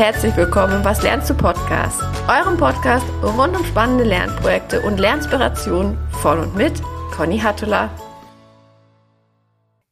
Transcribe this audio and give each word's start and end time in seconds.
herzlich 0.00 0.34
willkommen 0.34 0.76
im 0.76 0.84
Was 0.86 1.02
lernst 1.02 1.28
du 1.28 1.34
Podcast, 1.34 2.00
eurem 2.26 2.56
Podcast 2.56 3.04
rund 3.22 3.54
um 3.54 3.62
spannende 3.66 4.04
Lernprojekte 4.04 4.80
und 4.80 4.98
Lernspirationen 4.98 5.98
von 6.22 6.38
und 6.38 6.56
mit 6.56 6.72
Conny 7.14 7.38
Hattula. 7.38 7.90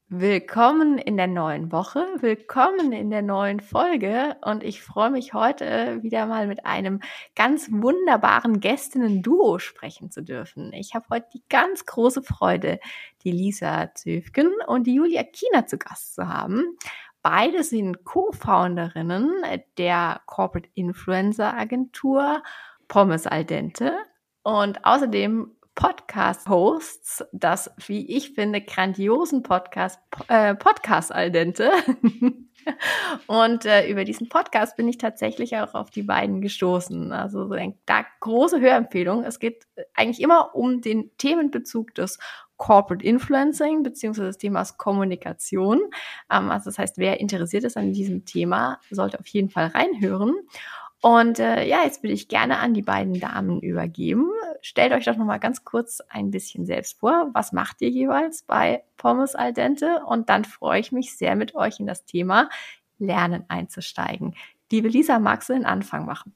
Willkommen 0.08 0.96
in 0.96 1.18
der 1.18 1.26
neuen 1.26 1.70
Woche, 1.70 2.06
willkommen 2.20 2.92
in 2.92 3.10
der 3.10 3.20
neuen 3.20 3.60
Folge 3.60 4.36
und 4.42 4.64
ich 4.64 4.80
freue 4.80 5.10
mich 5.10 5.34
heute 5.34 6.02
wieder 6.02 6.24
mal 6.24 6.46
mit 6.46 6.64
einem 6.64 7.00
ganz 7.36 7.70
wunderbaren 7.70 8.60
Gästinnen-Duo 8.60 9.58
sprechen 9.58 10.10
zu 10.10 10.22
dürfen. 10.22 10.72
Ich 10.72 10.94
habe 10.94 11.04
heute 11.10 11.26
die 11.34 11.42
ganz 11.50 11.84
große 11.84 12.22
Freude, 12.22 12.80
die 13.24 13.32
Lisa 13.32 13.94
Zöfgen 13.94 14.54
und 14.66 14.86
die 14.86 14.94
Julia 14.94 15.22
Kiener 15.24 15.66
zu 15.66 15.76
Gast 15.76 16.14
zu 16.14 16.26
haben. 16.26 16.64
Beide 17.22 17.64
sind 17.64 18.04
Co-Founderinnen 18.04 19.30
der 19.76 20.20
Corporate 20.26 20.68
Influencer 20.74 21.54
Agentur 21.54 22.42
Pommes 22.86 23.26
Al 23.26 23.44
Dente 23.44 23.96
und 24.42 24.84
außerdem 24.84 25.54
Podcast-Hosts 25.74 27.24
das, 27.32 27.70
wie 27.86 28.16
ich 28.16 28.30
finde, 28.30 28.60
grandiosen 28.60 29.42
Podcast, 29.42 30.00
äh, 30.28 30.54
Podcast 30.54 31.12
Al 31.12 31.30
Dente. 31.30 31.70
Und 33.26 33.64
äh, 33.64 33.88
über 33.88 34.04
diesen 34.04 34.28
Podcast 34.28 34.76
bin 34.76 34.88
ich 34.88 34.98
tatsächlich 34.98 35.56
auch 35.56 35.74
auf 35.74 35.90
die 35.90 36.02
beiden 36.02 36.40
gestoßen. 36.40 37.12
Also 37.12 37.48
da 37.86 38.06
große 38.20 38.60
Hörempfehlung. 38.60 39.24
Es 39.24 39.38
geht 39.38 39.66
eigentlich 39.94 40.20
immer 40.20 40.54
um 40.54 40.80
den 40.80 41.10
Themenbezug 41.18 41.94
des 41.94 42.18
Corporate 42.58 43.04
Influencing 43.04 43.82
beziehungsweise 43.82 44.28
des 44.28 44.38
Themas 44.38 44.76
Kommunikation. 44.76 45.80
Ähm, 46.30 46.50
also 46.50 46.66
das 46.66 46.78
heißt, 46.78 46.98
wer 46.98 47.20
interessiert 47.20 47.64
ist 47.64 47.76
an 47.76 47.92
diesem 47.92 48.24
Thema, 48.24 48.80
sollte 48.90 49.18
auf 49.18 49.26
jeden 49.28 49.48
Fall 49.48 49.68
reinhören. 49.68 50.34
Und 51.00 51.38
äh, 51.38 51.64
ja, 51.64 51.84
jetzt 51.84 52.02
würde 52.02 52.14
ich 52.14 52.28
gerne 52.28 52.58
an 52.58 52.74
die 52.74 52.82
beiden 52.82 53.20
Damen 53.20 53.60
übergeben. 53.60 54.30
Stellt 54.60 54.92
euch 54.92 55.04
doch 55.04 55.16
noch 55.16 55.26
mal 55.26 55.38
ganz 55.38 55.64
kurz 55.64 56.00
ein 56.08 56.30
bisschen 56.30 56.66
selbst 56.66 56.98
vor. 56.98 57.30
Was 57.34 57.52
macht 57.52 57.80
ihr 57.80 57.90
jeweils 57.90 58.42
bei 58.42 58.82
Pommes 58.96 59.36
Al 59.36 59.52
Dente? 59.52 60.02
Und 60.06 60.28
dann 60.28 60.44
freue 60.44 60.80
ich 60.80 60.90
mich 60.90 61.16
sehr, 61.16 61.36
mit 61.36 61.54
euch 61.54 61.78
in 61.78 61.86
das 61.86 62.04
Thema 62.04 62.48
Lernen 62.98 63.44
einzusteigen. 63.48 64.34
Liebe 64.72 64.88
Lisa, 64.88 65.20
magst 65.20 65.48
du 65.48 65.52
den 65.52 65.66
Anfang 65.66 66.04
machen? 66.04 66.34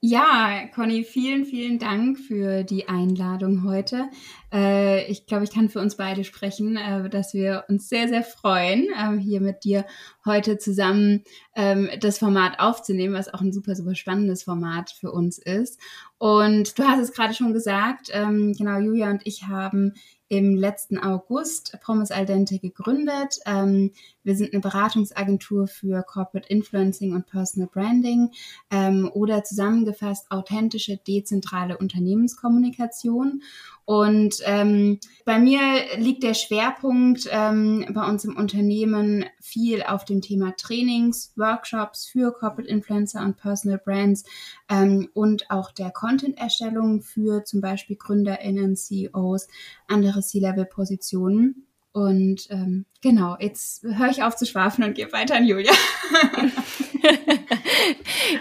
Ja, 0.00 0.66
Conny, 0.74 1.04
vielen, 1.04 1.44
vielen 1.44 1.78
Dank 1.78 2.18
für 2.18 2.64
die 2.64 2.88
Einladung 2.88 3.64
heute. 3.64 4.08
Äh, 4.52 5.06
ich 5.10 5.26
glaube, 5.26 5.44
ich 5.44 5.50
kann 5.50 5.68
für 5.68 5.80
uns 5.80 5.96
beide 5.96 6.24
sprechen, 6.24 6.76
äh, 6.76 7.08
dass 7.08 7.32
wir 7.32 7.64
uns 7.68 7.88
sehr, 7.88 8.08
sehr 8.08 8.22
freuen, 8.22 8.88
äh, 8.96 9.18
hier 9.18 9.40
mit 9.40 9.64
dir 9.64 9.86
heute 10.26 10.58
zusammen 10.58 11.22
ähm, 11.56 11.88
das 12.00 12.18
Format 12.18 12.60
aufzunehmen, 12.60 13.14
was 13.14 13.32
auch 13.32 13.40
ein 13.40 13.52
super, 13.52 13.74
super 13.74 13.94
spannendes 13.94 14.42
Format 14.42 14.90
für 14.90 15.10
uns 15.10 15.38
ist. 15.38 15.80
Und 16.18 16.78
du 16.78 16.84
hast 16.84 17.00
es 17.00 17.12
gerade 17.12 17.34
schon 17.34 17.52
gesagt, 17.52 18.08
ähm, 18.12 18.52
genau, 18.56 18.78
Julia 18.78 19.10
und 19.10 19.22
ich 19.24 19.44
haben 19.48 19.94
im 20.32 20.56
letzten 20.56 20.96
August 20.96 21.76
Promis 21.82 22.10
Al 22.10 22.24
Dente 22.24 22.58
gegründet. 22.58 23.38
Ähm, 23.44 23.90
wir 24.22 24.34
sind 24.34 24.54
eine 24.54 24.62
Beratungsagentur 24.62 25.66
für 25.66 26.02
Corporate 26.04 26.48
Influencing 26.48 27.12
und 27.12 27.26
Personal 27.26 27.68
Branding 27.70 28.30
ähm, 28.70 29.10
oder 29.12 29.44
zusammengefasst 29.44 30.30
authentische, 30.30 30.96
dezentrale 30.96 31.76
Unternehmenskommunikation. 31.76 33.42
Und 33.84 34.41
ähm, 34.44 34.98
bei 35.24 35.38
mir 35.38 35.60
liegt 35.96 36.22
der 36.22 36.34
Schwerpunkt 36.34 37.28
ähm, 37.30 37.86
bei 37.92 38.08
uns 38.08 38.24
im 38.24 38.36
Unternehmen 38.36 39.24
viel 39.40 39.82
auf 39.82 40.04
dem 40.04 40.20
Thema 40.20 40.54
Trainings, 40.56 41.32
Workshops 41.36 42.06
für 42.06 42.32
Corporate 42.32 42.68
Influencer 42.68 43.22
und 43.22 43.36
Personal 43.36 43.78
Brands 43.78 44.24
ähm, 44.68 45.08
und 45.14 45.50
auch 45.50 45.70
der 45.72 45.90
Content-Erstellung 45.90 47.02
für 47.02 47.44
zum 47.44 47.60
Beispiel 47.60 47.96
GründerInnen, 47.96 48.76
CEOs, 48.76 49.48
andere 49.88 50.22
C-Level-Positionen. 50.22 51.66
Und 51.92 52.48
ähm, 52.50 52.86
genau, 53.02 53.36
jetzt 53.38 53.82
höre 53.82 54.10
ich 54.10 54.22
auf 54.22 54.36
zu 54.36 54.46
schwafen 54.46 54.82
und 54.82 54.94
gehe 54.94 55.12
weiter 55.12 55.36
an 55.36 55.46
Julia. 55.46 55.72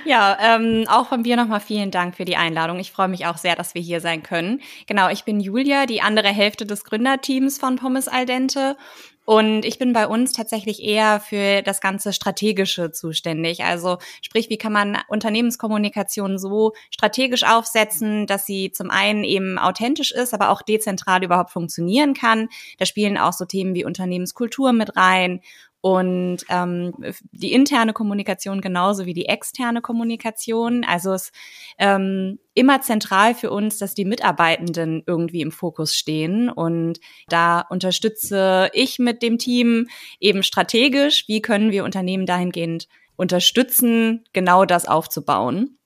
ja, 0.06 0.38
ähm, 0.42 0.86
auch 0.88 1.08
von 1.08 1.22
mir 1.22 1.36
nochmal 1.36 1.60
vielen 1.60 1.92
Dank 1.92 2.16
für 2.16 2.26
die 2.26 2.38
Einladung. 2.38 2.80
Ich 2.80 2.92
freue 2.92 3.08
mich 3.08 3.26
auch 3.26 3.38
sehr, 3.38 3.56
dass 3.56 3.76
wir 3.76 3.82
hier 3.82 4.02
sein 4.02 4.24
können. 4.24 4.62
Genau, 4.88 5.10
ich 5.10 5.24
bin 5.24 5.40
Julia, 5.40 5.86
die 5.86 6.02
andere 6.02 6.30
Hälfte 6.30 6.66
des 6.66 6.84
Gründerteams 6.84 7.58
von 7.58 7.76
Pommes 7.76 8.08
Al 8.08 8.26
Dente. 8.26 8.78
Und 9.24 9.66
ich 9.66 9.78
bin 9.78 9.94
bei 9.94 10.08
uns 10.08 10.34
tatsächlich 10.34 10.84
eher 10.84 11.20
für 11.20 11.62
das 11.62 11.80
ganze 11.80 12.12
Strategische 12.12 12.92
zuständig. 12.92 13.64
Also 13.64 14.00
sprich, 14.22 14.50
wie 14.50 14.58
kann 14.58 14.74
man 14.74 14.98
Unternehmenskommunikation 15.08 16.40
so 16.40 16.74
strategisch 16.90 17.44
aufsetzen, 17.44 18.26
dass 18.26 18.46
sie 18.46 18.72
zum 18.72 18.90
einen 18.90 19.24
eben 19.24 19.60
authentisch 19.60 20.12
ist, 20.12 20.34
aber 20.34 20.50
auch 20.50 20.64
dezentral 20.64 21.24
überhaupt 21.24 21.52
funktionieren 21.52 22.14
kann. 22.14 22.50
Da 22.80 22.86
spielen 22.86 23.18
auch 23.18 23.34
so 23.34 23.46
Themen 23.46 23.76
wie 23.76 23.86
Unternehmenskultur 23.86 24.74
mit 24.74 24.98
rein 24.98 25.42
und 25.82 26.38
ähm, 26.50 26.94
die 27.32 27.54
interne 27.54 27.92
Kommunikation 27.92 28.62
genauso 28.62 29.08
wie 29.08 29.16
die 29.16 29.26
externe 29.26 29.82
Kommunikation. 29.82 30.86
Also 30.86 31.14
es 31.14 31.32
ähm, 31.80 32.40
immer 32.54 32.82
zentral 32.82 33.34
für 33.34 33.50
uns, 33.50 33.80
dass 33.80 33.96
die 33.96 34.06
Mitarbeitenden 34.06 35.04
irgendwie 35.08 35.42
im 35.42 35.52
Fokus 35.52 35.96
stehen. 35.96 36.50
Und 36.50 37.00
da 37.28 37.62
unterstütze 37.62 38.70
ich 38.74 39.00
mit 39.00 39.24
dem 39.24 39.40
Team 39.40 39.88
eben 40.20 40.44
strategisch, 40.44 41.28
wie 41.28 41.42
können 41.42 41.72
wir 41.72 41.84
Unternehmen 41.84 42.28
dahingehend 42.28 42.88
unterstützen, 43.16 44.24
genau 44.34 44.66
das 44.66 44.88
aufzubauen 44.88 45.80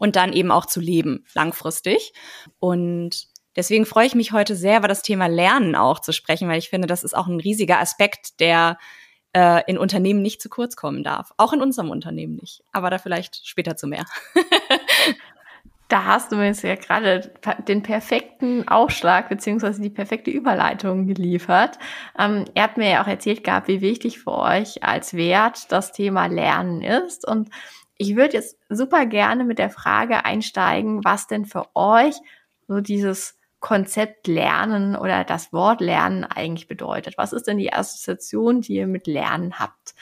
und 0.00 0.16
dann 0.16 0.32
eben 0.32 0.50
auch 0.50 0.66
zu 0.66 0.80
leben 0.80 1.26
langfristig. 1.34 2.14
Und 2.58 3.26
deswegen 3.56 3.84
freue 3.84 4.06
ich 4.06 4.14
mich 4.14 4.32
heute 4.32 4.56
sehr, 4.56 4.78
über 4.78 4.88
das 4.88 5.02
Thema 5.02 5.26
Lernen 5.26 5.76
auch 5.76 6.00
zu 6.00 6.12
sprechen, 6.12 6.48
weil 6.48 6.58
ich 6.58 6.70
finde, 6.70 6.86
das 6.86 7.02
ist 7.02 7.14
auch 7.14 7.26
ein 7.26 7.40
riesiger 7.40 7.78
Aspekt, 7.78 8.40
der 8.40 8.78
äh, 9.34 9.62
in 9.66 9.76
Unternehmen 9.78 10.22
nicht 10.22 10.40
zu 10.40 10.48
kurz 10.48 10.76
kommen 10.76 11.04
darf. 11.04 11.32
Auch 11.36 11.52
in 11.52 11.60
unserem 11.60 11.90
Unternehmen 11.90 12.36
nicht. 12.36 12.62
Aber 12.72 12.88
da 12.90 12.98
vielleicht 12.98 13.46
später 13.46 13.76
zu 13.76 13.86
mehr. 13.86 14.04
da 15.88 16.04
hast 16.04 16.32
du 16.32 16.36
mir 16.36 16.46
jetzt 16.46 16.62
ja 16.62 16.76
gerade 16.76 17.32
den 17.68 17.82
perfekten 17.82 18.66
Aufschlag 18.68 19.28
beziehungsweise 19.28 19.82
die 19.82 19.90
perfekte 19.90 20.30
Überleitung 20.30 21.06
geliefert. 21.06 21.78
Ähm, 22.18 22.44
er 22.54 22.62
hat 22.62 22.76
mir 22.76 22.90
ja 22.90 23.02
auch 23.02 23.08
erzählt 23.08 23.44
gehabt, 23.44 23.68
wie 23.68 23.80
wichtig 23.80 24.20
für 24.20 24.32
euch 24.32 24.82
als 24.82 25.14
Wert 25.14 25.70
das 25.70 25.92
Thema 25.92 26.26
Lernen 26.26 26.82
ist. 26.82 27.26
Und 27.28 27.50
ich 27.96 28.16
würde 28.16 28.34
jetzt 28.34 28.58
super 28.68 29.04
gerne 29.06 29.44
mit 29.44 29.58
der 29.58 29.70
Frage 29.70 30.24
einsteigen, 30.24 31.04
was 31.04 31.26
denn 31.26 31.44
für 31.44 31.66
euch 31.74 32.14
so 32.66 32.80
dieses 32.80 33.36
Konzept 33.64 34.26
Lernen 34.26 34.94
oder 34.94 35.24
das 35.24 35.50
Wort 35.50 35.80
Lernen 35.80 36.24
eigentlich 36.24 36.68
bedeutet. 36.68 37.14
Was 37.16 37.32
ist 37.32 37.46
denn 37.46 37.56
die 37.56 37.72
Assoziation, 37.72 38.60
die 38.60 38.74
ihr 38.74 38.86
mit 38.86 39.06
Lernen 39.06 39.58
habt? 39.58 39.94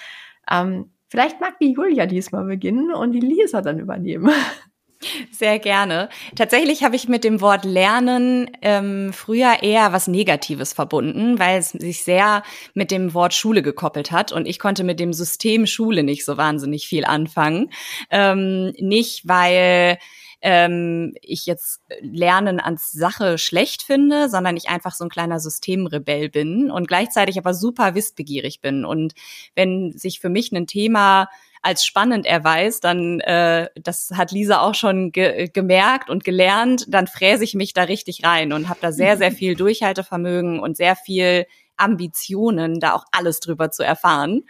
Ähm, 0.50 0.90
vielleicht 1.06 1.40
mag 1.40 1.60
die 1.60 1.72
Julia 1.72 2.06
diesmal 2.06 2.44
beginnen 2.44 2.92
und 2.92 3.12
die 3.12 3.20
Lisa 3.20 3.62
dann 3.62 3.78
übernehmen. 3.78 4.32
Sehr 5.30 5.60
gerne. 5.60 6.08
Tatsächlich 6.34 6.82
habe 6.82 6.96
ich 6.96 7.08
mit 7.08 7.22
dem 7.22 7.40
Wort 7.40 7.64
Lernen 7.64 8.50
ähm, 8.62 9.12
früher 9.12 9.62
eher 9.62 9.92
was 9.92 10.08
Negatives 10.08 10.72
verbunden, 10.72 11.38
weil 11.38 11.60
es 11.60 11.70
sich 11.70 12.02
sehr 12.02 12.42
mit 12.74 12.90
dem 12.90 13.14
Wort 13.14 13.32
Schule 13.34 13.62
gekoppelt 13.62 14.10
hat 14.10 14.32
und 14.32 14.46
ich 14.46 14.58
konnte 14.58 14.82
mit 14.82 14.98
dem 14.98 15.12
System 15.12 15.66
Schule 15.66 16.02
nicht 16.02 16.24
so 16.24 16.36
wahnsinnig 16.36 16.88
viel 16.88 17.04
anfangen. 17.04 17.70
Ähm, 18.10 18.72
nicht, 18.78 19.28
weil 19.28 19.98
ähm, 20.42 21.14
ich 21.22 21.46
jetzt 21.46 21.80
Lernen 22.00 22.60
als 22.60 22.90
Sache 22.90 23.38
schlecht 23.38 23.82
finde, 23.82 24.28
sondern 24.28 24.56
ich 24.56 24.68
einfach 24.68 24.94
so 24.94 25.04
ein 25.04 25.10
kleiner 25.10 25.40
Systemrebell 25.40 26.28
bin 26.28 26.70
und 26.70 26.88
gleichzeitig 26.88 27.38
aber 27.38 27.54
super 27.54 27.94
wissbegierig 27.94 28.60
bin. 28.60 28.84
Und 28.84 29.14
wenn 29.54 29.92
sich 29.92 30.20
für 30.20 30.28
mich 30.28 30.52
ein 30.52 30.66
Thema 30.66 31.28
als 31.62 31.84
spannend 31.84 32.26
erweist, 32.26 32.82
dann, 32.82 33.20
äh, 33.20 33.68
das 33.76 34.10
hat 34.14 34.32
Lisa 34.32 34.60
auch 34.60 34.74
schon 34.74 35.12
ge 35.12 35.48
gemerkt 35.48 36.10
und 36.10 36.24
gelernt, 36.24 36.86
dann 36.88 37.06
fräse 37.06 37.44
ich 37.44 37.54
mich 37.54 37.72
da 37.72 37.84
richtig 37.84 38.24
rein 38.24 38.52
und 38.52 38.68
habe 38.68 38.80
da 38.82 38.90
sehr, 38.90 39.16
sehr 39.16 39.30
viel 39.30 39.54
Durchhaltevermögen 39.54 40.58
und 40.58 40.76
sehr 40.76 40.96
viel 40.96 41.46
Ambitionen, 41.76 42.80
da 42.80 42.94
auch 42.94 43.04
alles 43.12 43.38
drüber 43.38 43.70
zu 43.70 43.84
erfahren. 43.84 44.42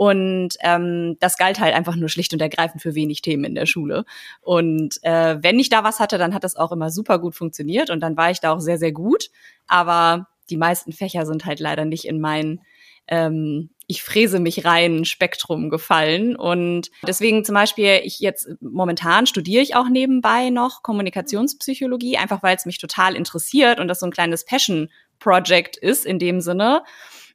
Und 0.00 0.54
ähm, 0.60 1.18
das 1.20 1.36
galt 1.36 1.60
halt 1.60 1.74
einfach 1.74 1.94
nur 1.94 2.08
schlicht 2.08 2.32
und 2.32 2.40
ergreifend 2.40 2.80
für 2.80 2.94
wenig 2.94 3.20
Themen 3.20 3.44
in 3.44 3.54
der 3.54 3.66
Schule. 3.66 4.06
Und 4.40 4.94
äh, 5.02 5.36
wenn 5.42 5.58
ich 5.58 5.68
da 5.68 5.84
was 5.84 6.00
hatte, 6.00 6.16
dann 6.16 6.32
hat 6.32 6.42
das 6.42 6.56
auch 6.56 6.72
immer 6.72 6.88
super 6.88 7.18
gut 7.18 7.34
funktioniert 7.34 7.90
und 7.90 8.00
dann 8.00 8.16
war 8.16 8.30
ich 8.30 8.40
da 8.40 8.52
auch 8.52 8.60
sehr, 8.60 8.78
sehr 8.78 8.92
gut. 8.92 9.28
Aber 9.66 10.28
die 10.48 10.56
meisten 10.56 10.92
Fächer 10.92 11.26
sind 11.26 11.44
halt 11.44 11.60
leider 11.60 11.84
nicht 11.84 12.06
in 12.06 12.18
mein 12.18 12.62
ähm, 13.08 13.68
ich 13.88 14.02
fräse 14.02 14.40
mich 14.40 14.64
rein 14.64 15.04
Spektrum 15.04 15.68
gefallen. 15.68 16.34
Und 16.34 16.90
deswegen 17.06 17.44
zum 17.44 17.56
Beispiel, 17.56 18.00
ich 18.02 18.20
jetzt 18.20 18.48
momentan 18.62 19.26
studiere 19.26 19.62
ich 19.62 19.76
auch 19.76 19.90
nebenbei 19.90 20.48
noch 20.48 20.82
Kommunikationspsychologie, 20.82 22.16
einfach 22.16 22.42
weil 22.42 22.56
es 22.56 22.64
mich 22.64 22.78
total 22.78 23.14
interessiert 23.14 23.78
und 23.78 23.88
das 23.88 24.00
so 24.00 24.06
ein 24.06 24.12
kleines 24.12 24.46
Passion-Project 24.46 25.76
ist 25.76 26.06
in 26.06 26.18
dem 26.18 26.40
Sinne. 26.40 26.84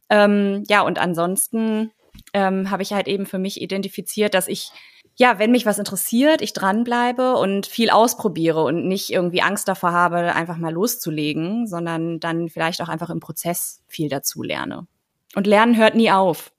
Ähm, 0.10 0.64
ja, 0.68 0.82
und 0.82 0.98
ansonsten 0.98 1.92
ähm, 2.36 2.70
habe 2.70 2.84
ich 2.84 2.92
halt 2.92 3.08
eben 3.08 3.26
für 3.26 3.40
mich 3.40 3.62
identifiziert, 3.62 4.34
dass 4.34 4.50
ich 4.50 4.72
ja, 5.18 5.40
wenn 5.40 5.52
mich 5.52 5.66
was 5.66 5.80
interessiert, 5.80 6.42
ich 6.42 6.52
dranbleibe 6.52 7.38
und 7.38 7.68
viel 7.68 7.90
ausprobiere 7.90 8.64
und 8.64 8.86
nicht 8.86 9.10
irgendwie 9.12 9.42
Angst 9.42 9.70
davor 9.70 9.94
habe, 9.94 10.36
einfach 10.36 10.58
mal 10.58 10.74
loszulegen, 10.74 11.68
sondern 11.68 12.20
dann 12.20 12.50
vielleicht 12.50 12.82
auch 12.82 12.90
einfach 12.90 13.10
im 13.10 13.22
Prozess 13.22 13.82
viel 13.88 14.10
dazu 14.10 14.44
lerne. 14.44 14.88
Und 15.34 15.48
Lernen 15.48 15.78
hört 15.78 15.96
nie 15.96 16.12
auf. 16.12 16.52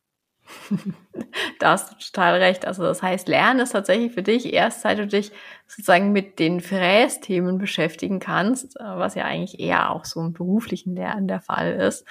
da 1.58 1.72
hast 1.72 1.90
du 1.90 1.96
total 1.98 2.36
recht. 2.36 2.66
Also 2.66 2.82
das 2.82 3.02
heißt, 3.02 3.28
Lernen 3.28 3.60
ist 3.60 3.72
tatsächlich 3.72 4.12
für 4.12 4.22
dich 4.22 4.54
erst, 4.54 4.80
seit 4.80 4.98
du 4.98 5.06
dich 5.06 5.32
sozusagen 5.66 6.12
mit 6.12 6.38
den 6.38 6.60
Frästhemen 6.60 7.58
beschäftigen 7.58 8.20
kannst, 8.20 8.80
äh, 8.80 8.84
was 8.84 9.16
ja 9.16 9.24
eigentlich 9.24 9.60
eher 9.60 9.90
auch 9.90 10.06
so 10.06 10.20
im 10.20 10.32
beruflichen 10.32 10.94
Lernen 10.94 11.28
der 11.28 11.42
Fall 11.42 11.74
ist. 11.74 12.06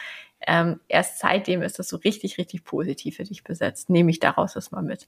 Ähm, 0.46 0.80
erst 0.88 1.20
seitdem 1.20 1.62
ist 1.62 1.80
das 1.80 1.88
so 1.88 1.98
richtig, 1.98 2.38
richtig 2.38 2.64
positiv 2.64 3.18
für 3.18 3.24
dich 3.24 3.44
besetzt. 3.44 3.90
Nehme 3.90 4.12
ich 4.12 4.20
daraus 4.20 4.56
erstmal 4.56 4.84
mit. 4.84 5.08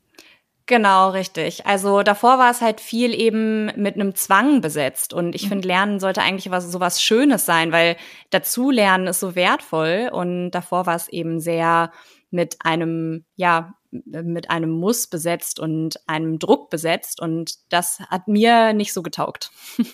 Genau, 0.67 1.11
richtig. 1.11 1.65
Also 1.65 2.03
davor 2.03 2.39
war 2.39 2.51
es 2.51 2.59
halt 2.59 2.81
viel 2.81 3.13
eben 3.13 3.67
mit 3.77 3.95
einem 3.95 4.15
Zwang 4.15 4.59
besetzt. 4.59 5.13
Und 5.13 5.33
ich 5.33 5.45
mhm. 5.45 5.49
finde, 5.49 5.67
Lernen 5.69 5.99
sollte 6.01 6.21
eigentlich 6.21 6.51
was, 6.51 6.69
so 6.69 6.81
was 6.81 7.01
Schönes 7.01 7.45
sein, 7.45 7.71
weil 7.71 7.95
dazu 8.31 8.69
lernen 8.69 9.07
ist 9.07 9.21
so 9.21 9.33
wertvoll. 9.33 10.09
Und 10.11 10.51
davor 10.51 10.85
war 10.85 10.95
es 10.95 11.07
eben 11.07 11.39
sehr 11.39 11.91
mit 12.31 12.57
einem, 12.59 13.23
ja, 13.35 13.75
mit 13.91 14.49
einem 14.49 14.71
Muss 14.71 15.07
besetzt 15.07 15.61
und 15.61 16.01
einem 16.05 16.37
Druck 16.37 16.69
besetzt. 16.69 17.21
Und 17.21 17.71
das 17.71 18.01
hat 18.09 18.27
mir 18.27 18.73
nicht 18.73 18.91
so 18.91 19.01
getaugt. 19.01 19.51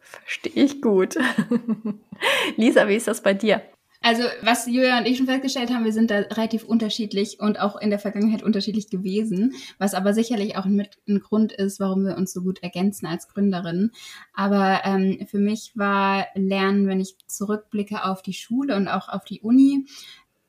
Verstehe 0.00 0.64
ich 0.64 0.80
gut. 0.80 1.16
Lisa, 2.56 2.88
wie 2.88 2.96
ist 2.96 3.08
das 3.08 3.22
bei 3.22 3.34
dir? 3.34 3.60
Also, 4.08 4.22
was 4.40 4.64
Julia 4.64 4.96
und 4.96 5.04
ich 5.04 5.18
schon 5.18 5.26
festgestellt 5.26 5.70
haben, 5.70 5.84
wir 5.84 5.92
sind 5.92 6.10
da 6.10 6.20
relativ 6.20 6.64
unterschiedlich 6.64 7.40
und 7.40 7.60
auch 7.60 7.76
in 7.76 7.90
der 7.90 7.98
Vergangenheit 7.98 8.42
unterschiedlich 8.42 8.88
gewesen, 8.88 9.52
was 9.76 9.92
aber 9.92 10.14
sicherlich 10.14 10.56
auch 10.56 10.64
mit 10.64 10.96
ein 11.06 11.20
Grund 11.20 11.52
ist, 11.52 11.78
warum 11.78 12.06
wir 12.06 12.16
uns 12.16 12.32
so 12.32 12.40
gut 12.40 12.62
ergänzen 12.62 13.04
als 13.04 13.28
Gründerin. 13.28 13.90
Aber 14.32 14.80
ähm, 14.84 15.26
für 15.30 15.38
mich 15.38 15.72
war 15.74 16.24
Lernen, 16.34 16.86
wenn 16.86 17.02
ich 17.02 17.16
zurückblicke 17.26 18.02
auf 18.02 18.22
die 18.22 18.32
Schule 18.32 18.76
und 18.76 18.88
auch 18.88 19.10
auf 19.10 19.26
die 19.26 19.42
Uni, 19.42 19.84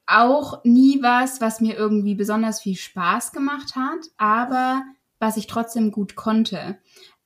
auch 0.07 0.63
nie 0.63 1.01
was, 1.01 1.41
was 1.41 1.59
mir 1.59 1.75
irgendwie 1.75 2.15
besonders 2.15 2.61
viel 2.61 2.77
Spaß 2.77 3.33
gemacht 3.33 3.75
hat, 3.75 3.99
aber 4.15 4.83
was 5.19 5.35
ich 5.35 5.47
trotzdem 5.47 5.91
gut 5.91 6.15
konnte. 6.15 6.77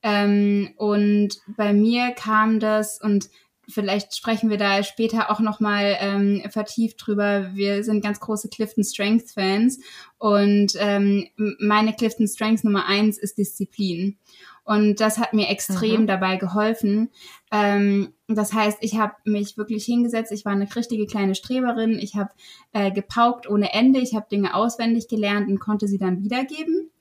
Ähm, 0.01 0.73
und 0.77 1.37
bei 1.45 1.73
mir 1.73 2.09
kam 2.13 2.59
das 2.59 2.99
und 2.99 3.29
vielleicht 3.73 4.15
sprechen 4.15 4.49
wir 4.49 4.57
da 4.57 4.83
später 4.83 5.31
auch 5.31 5.39
nochmal 5.39 5.97
ähm, 5.99 6.43
vertieft 6.49 7.05
drüber. 7.05 7.51
Wir 7.53 7.83
sind 7.83 8.03
ganz 8.03 8.19
große 8.19 8.49
Clifton 8.49 8.83
Strength 8.83 9.31
Fans 9.31 9.79
und 10.17 10.73
ähm, 10.77 11.27
meine 11.59 11.93
Clifton 11.93 12.27
Strength 12.27 12.63
Nummer 12.63 12.85
eins 12.85 13.17
ist 13.17 13.37
Disziplin. 13.37 14.17
Und 14.65 15.01
das 15.01 15.17
hat 15.17 15.33
mir 15.33 15.49
extrem 15.49 16.03
mhm. 16.03 16.07
dabei 16.07 16.37
geholfen. 16.37 17.09
Ähm, 17.51 18.13
das 18.27 18.53
heißt, 18.53 18.77
ich 18.81 18.97
habe 18.97 19.13
mich 19.25 19.57
wirklich 19.57 19.83
hingesetzt. 19.83 20.31
Ich 20.31 20.45
war 20.45 20.53
eine 20.53 20.73
richtige 20.73 21.05
kleine 21.05 21.35
Streberin. 21.35 21.99
Ich 21.99 22.15
habe 22.15 22.29
äh, 22.71 22.91
gepaukt 22.91 23.49
ohne 23.49 23.73
Ende. 23.73 23.99
Ich 23.99 24.15
habe 24.15 24.27
Dinge 24.31 24.55
auswendig 24.55 25.09
gelernt 25.09 25.49
und 25.49 25.59
konnte 25.59 25.87
sie 25.87 25.97
dann 25.97 26.23
wiedergeben. 26.23 26.91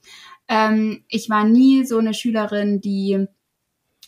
Ähm, 0.49 1.05
ich 1.09 1.31
war 1.31 1.45
nie 1.45 1.85
so 1.85 1.99
eine 1.99 2.15
Schülerin, 2.15 2.81
die 2.81 3.27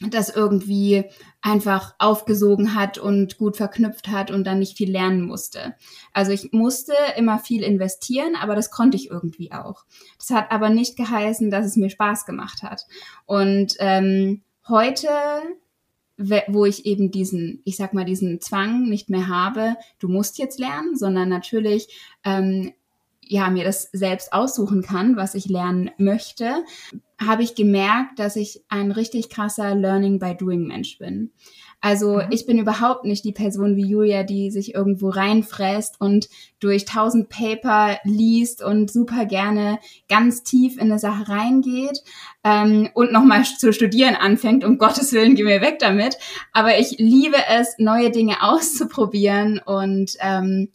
das 0.00 0.34
irgendwie 0.34 1.04
einfach 1.44 1.94
aufgesogen 1.98 2.74
hat 2.74 2.96
und 2.96 3.36
gut 3.36 3.58
verknüpft 3.58 4.08
hat 4.08 4.30
und 4.30 4.44
dann 4.44 4.60
nicht 4.60 4.78
viel 4.78 4.90
lernen 4.90 5.26
musste. 5.26 5.74
Also 6.14 6.32
ich 6.32 6.52
musste 6.52 6.94
immer 7.18 7.38
viel 7.38 7.62
investieren, 7.62 8.34
aber 8.34 8.56
das 8.56 8.70
konnte 8.70 8.96
ich 8.96 9.10
irgendwie 9.10 9.52
auch. 9.52 9.84
Das 10.18 10.30
hat 10.30 10.50
aber 10.50 10.70
nicht 10.70 10.96
geheißen, 10.96 11.50
dass 11.50 11.66
es 11.66 11.76
mir 11.76 11.90
Spaß 11.90 12.24
gemacht 12.24 12.62
hat. 12.62 12.86
Und 13.26 13.74
ähm, 13.78 14.42
heute 14.66 15.10
wo 16.16 16.64
ich 16.64 16.86
eben 16.86 17.10
diesen, 17.10 17.60
ich 17.64 17.76
sag 17.76 17.92
mal, 17.92 18.04
diesen 18.04 18.40
Zwang 18.40 18.88
nicht 18.88 19.10
mehr 19.10 19.26
habe, 19.26 19.74
du 19.98 20.06
musst 20.06 20.38
jetzt 20.38 20.60
lernen, 20.60 20.96
sondern 20.96 21.28
natürlich 21.28 21.88
ähm, 22.24 22.72
ja 23.28 23.50
mir 23.50 23.64
das 23.64 23.88
selbst 23.92 24.32
aussuchen 24.32 24.82
kann, 24.82 25.16
was 25.16 25.34
ich 25.34 25.46
lernen 25.46 25.90
möchte, 25.98 26.64
habe 27.18 27.42
ich 27.42 27.54
gemerkt, 27.54 28.18
dass 28.18 28.36
ich 28.36 28.62
ein 28.68 28.90
richtig 28.90 29.28
krasser 29.30 29.74
Learning 29.74 30.18
by 30.18 30.34
Doing 30.34 30.66
Mensch 30.66 30.98
bin. 30.98 31.30
Also 31.84 32.14
mhm. 32.14 32.28
ich 32.30 32.46
bin 32.46 32.58
überhaupt 32.58 33.04
nicht 33.04 33.26
die 33.26 33.32
Person 33.32 33.76
wie 33.76 33.86
Julia, 33.86 34.22
die 34.22 34.50
sich 34.50 34.74
irgendwo 34.74 35.10
reinfräst 35.10 36.00
und 36.00 36.30
durch 36.58 36.86
tausend 36.86 37.28
Paper 37.28 37.98
liest 38.04 38.62
und 38.62 38.90
super 38.90 39.26
gerne 39.26 39.78
ganz 40.08 40.42
tief 40.42 40.76
in 40.76 40.90
eine 40.90 40.98
Sache 40.98 41.28
reingeht 41.28 42.02
ähm, 42.42 42.88
und 42.94 43.12
nochmal 43.12 43.44
zu 43.44 43.70
studieren 43.74 44.16
anfängt. 44.16 44.64
Um 44.64 44.78
Gottes 44.78 45.12
Willen, 45.12 45.34
geh 45.34 45.44
mir 45.44 45.60
weg 45.60 45.78
damit. 45.78 46.16
Aber 46.54 46.78
ich 46.78 46.96
liebe 46.98 47.36
es, 47.50 47.74
neue 47.76 48.10
Dinge 48.10 48.36
auszuprobieren 48.42 49.58
und 49.58 50.16
ähm, 50.20 50.70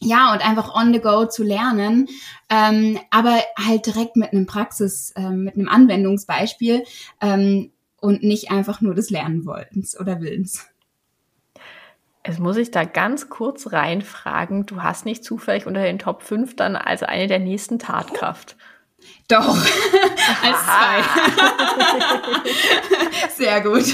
ja, 0.00 0.32
und 0.32 0.46
einfach 0.46 0.74
on 0.74 0.92
the 0.92 1.00
go 1.00 1.26
zu 1.26 1.42
lernen, 1.42 2.08
ähm, 2.48 2.98
aber 3.10 3.40
halt 3.58 3.86
direkt 3.86 4.16
mit 4.16 4.32
einem 4.32 4.46
Praxis, 4.46 5.12
ähm, 5.16 5.44
mit 5.44 5.54
einem 5.54 5.68
Anwendungsbeispiel 5.68 6.84
ähm, 7.20 7.72
und 8.00 8.22
nicht 8.22 8.50
einfach 8.50 8.80
nur 8.80 8.94
des 8.94 9.10
Lernenwollens 9.10 9.98
oder 9.98 10.20
Willens. 10.20 10.68
Jetzt 12.26 12.40
muss 12.40 12.56
ich 12.56 12.70
da 12.70 12.84
ganz 12.84 13.30
kurz 13.30 13.72
reinfragen, 13.72 14.66
du 14.66 14.82
hast 14.82 15.06
nicht 15.06 15.24
zufällig 15.24 15.66
unter 15.66 15.82
den 15.82 15.98
Top 15.98 16.22
5 16.22 16.56
dann 16.56 16.76
als 16.76 17.02
eine 17.02 17.26
der 17.26 17.38
nächsten 17.38 17.78
Tatkraft. 17.78 18.56
Doch, 19.28 19.56
als 20.42 20.64
zwei. 20.64 21.02
Sehr 23.36 23.60
gut. 23.60 23.84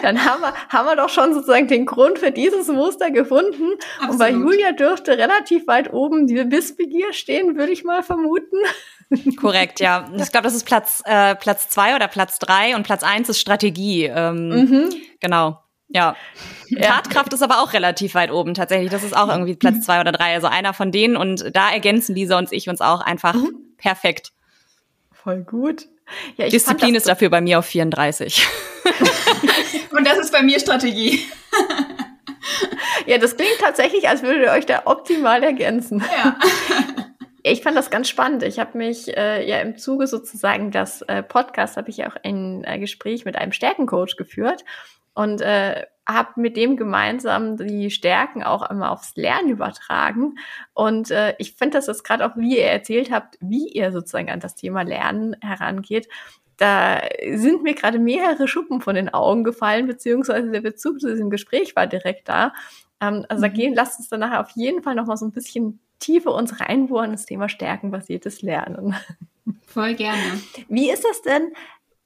Dann 0.00 0.24
haben 0.24 0.40
wir, 0.40 0.54
haben 0.70 0.86
wir 0.86 0.96
doch 0.96 1.10
schon 1.10 1.34
sozusagen 1.34 1.68
den 1.68 1.84
Grund 1.84 2.18
für 2.18 2.30
dieses 2.30 2.68
Muster 2.68 3.10
gefunden. 3.10 3.74
Absolut. 3.96 4.12
Und 4.12 4.18
bei 4.18 4.30
Julia 4.30 4.72
dürfte 4.72 5.18
relativ 5.18 5.66
weit 5.66 5.92
oben 5.92 6.26
die 6.26 6.50
Wissbegier 6.50 7.12
stehen, 7.12 7.56
würde 7.56 7.72
ich 7.72 7.84
mal 7.84 8.02
vermuten. 8.02 8.56
Korrekt, 9.36 9.80
ja. 9.80 10.10
Ich 10.16 10.30
glaube, 10.30 10.44
das 10.44 10.54
ist 10.54 10.64
Platz, 10.64 11.02
äh, 11.04 11.34
Platz 11.34 11.68
zwei 11.68 11.94
oder 11.94 12.08
Platz 12.08 12.38
drei 12.38 12.74
und 12.74 12.84
Platz 12.84 13.02
eins 13.02 13.28
ist 13.28 13.40
Strategie. 13.40 14.04
Ähm, 14.04 14.48
mhm. 14.48 14.90
Genau. 15.20 15.58
Ja. 15.88 16.16
ja. 16.68 16.80
Tatkraft 16.80 17.32
ist 17.32 17.42
aber 17.42 17.62
auch 17.62 17.72
relativ 17.72 18.14
weit 18.14 18.30
oben 18.30 18.54
tatsächlich. 18.54 18.90
Das 18.90 19.02
ist 19.02 19.16
auch 19.16 19.28
irgendwie 19.28 19.56
Platz 19.56 19.84
zwei 19.84 20.00
oder 20.00 20.12
drei. 20.12 20.34
Also 20.34 20.46
einer 20.46 20.74
von 20.74 20.92
denen. 20.92 21.16
Und 21.16 21.54
da 21.54 21.70
ergänzen 21.70 22.14
Lisa 22.14 22.38
und 22.38 22.52
ich 22.52 22.68
uns 22.68 22.80
auch 22.80 23.00
einfach 23.00 23.34
mhm. 23.34 23.54
perfekt. 23.76 24.32
Voll 25.12 25.42
gut. 25.42 25.86
Ja, 26.36 26.48
Disziplin 26.48 26.94
ist 26.94 27.06
dafür 27.06 27.28
bei 27.28 27.40
mir 27.40 27.58
auf 27.58 27.66
34. 27.66 28.46
und 29.90 30.06
das 30.06 30.18
ist 30.18 30.32
bei 30.32 30.42
mir 30.42 30.58
Strategie. 30.58 31.20
ja, 33.06 33.18
das 33.18 33.36
klingt 33.36 33.58
tatsächlich, 33.60 34.08
als 34.08 34.22
würdet 34.22 34.44
ihr 34.44 34.52
euch 34.52 34.64
da 34.64 34.82
optimal 34.86 35.42
ergänzen. 35.42 36.02
Ja. 36.16 36.38
Ich 37.42 37.62
fand 37.62 37.76
das 37.76 37.90
ganz 37.90 38.08
spannend. 38.08 38.42
Ich 38.42 38.58
habe 38.58 38.78
mich 38.78 39.14
äh, 39.14 39.46
ja 39.46 39.60
im 39.60 39.76
Zuge 39.76 40.06
sozusagen 40.06 40.70
das 40.70 41.02
äh, 41.02 41.22
Podcast 41.22 41.76
habe 41.76 41.90
ich 41.90 41.98
ja 41.98 42.08
auch 42.08 42.16
ein 42.22 42.64
äh, 42.64 42.78
Gespräch 42.78 43.26
mit 43.26 43.36
einem 43.36 43.52
Stärkencoach 43.52 44.16
geführt 44.16 44.64
und 45.18 45.40
äh, 45.40 45.84
habe 46.06 46.40
mit 46.40 46.56
dem 46.56 46.76
gemeinsam 46.76 47.56
die 47.56 47.90
Stärken 47.90 48.44
auch 48.44 48.70
immer 48.70 48.92
aufs 48.92 49.16
Lernen 49.16 49.48
übertragen. 49.48 50.38
Und 50.74 51.10
äh, 51.10 51.34
ich 51.38 51.54
finde, 51.54 51.76
dass 51.78 51.86
das 51.86 52.04
gerade 52.04 52.24
auch, 52.24 52.36
wie 52.36 52.56
ihr 52.56 52.66
erzählt 52.66 53.10
habt, 53.10 53.36
wie 53.40 53.66
ihr 53.66 53.90
sozusagen 53.90 54.30
an 54.30 54.38
das 54.38 54.54
Thema 54.54 54.82
Lernen 54.82 55.34
herangeht, 55.40 56.08
da 56.56 57.00
sind 57.34 57.64
mir 57.64 57.74
gerade 57.74 57.98
mehrere 57.98 58.46
Schuppen 58.46 58.80
von 58.80 58.94
den 58.94 59.08
Augen 59.08 59.42
gefallen, 59.42 59.88
beziehungsweise 59.88 60.52
der 60.52 60.60
Bezug 60.60 61.00
zu 61.00 61.08
diesem 61.08 61.30
Gespräch 61.30 61.74
war 61.74 61.88
direkt 61.88 62.28
da. 62.28 62.52
Ähm, 63.00 63.26
also 63.28 63.40
mhm. 63.40 63.42
da 63.42 63.48
gehen, 63.48 63.74
lasst 63.74 63.98
uns 63.98 64.08
dann 64.08 64.20
nachher 64.20 64.40
auf 64.40 64.50
jeden 64.50 64.84
Fall 64.84 64.94
noch 64.94 65.06
mal 65.06 65.16
so 65.16 65.26
ein 65.26 65.32
bisschen 65.32 65.80
tiefer 65.98 66.32
uns 66.32 66.60
reinbohren, 66.60 67.10
das 67.10 67.26
Thema 67.26 67.48
stärkenbasiertes 67.48 68.42
Lernen. 68.42 68.94
Voll 69.66 69.94
gerne. 69.94 70.40
Wie 70.68 70.90
ist 70.90 71.04
das 71.04 71.22
denn? 71.22 71.52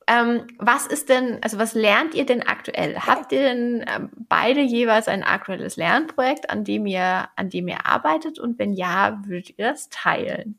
Ähm, 0.06 0.46
was 0.58 0.86
ist 0.86 1.08
denn, 1.08 1.38
also 1.42 1.58
was 1.58 1.74
lernt 1.74 2.14
ihr 2.14 2.26
denn 2.26 2.42
aktuell? 2.42 2.98
Habt 2.98 3.32
ihr 3.32 3.42
denn 3.42 3.84
ähm, 3.86 4.10
beide 4.28 4.60
jeweils 4.60 5.08
ein 5.08 5.22
aktuelles 5.22 5.76
Lernprojekt, 5.76 6.50
an 6.50 6.64
dem 6.64 6.86
ihr, 6.86 7.28
an 7.36 7.50
dem 7.50 7.68
ihr 7.68 7.86
arbeitet? 7.86 8.38
Und 8.38 8.58
wenn 8.58 8.72
ja, 8.72 9.20
würdet 9.24 9.50
ihr 9.58 9.68
das 9.68 9.88
teilen? 9.88 10.58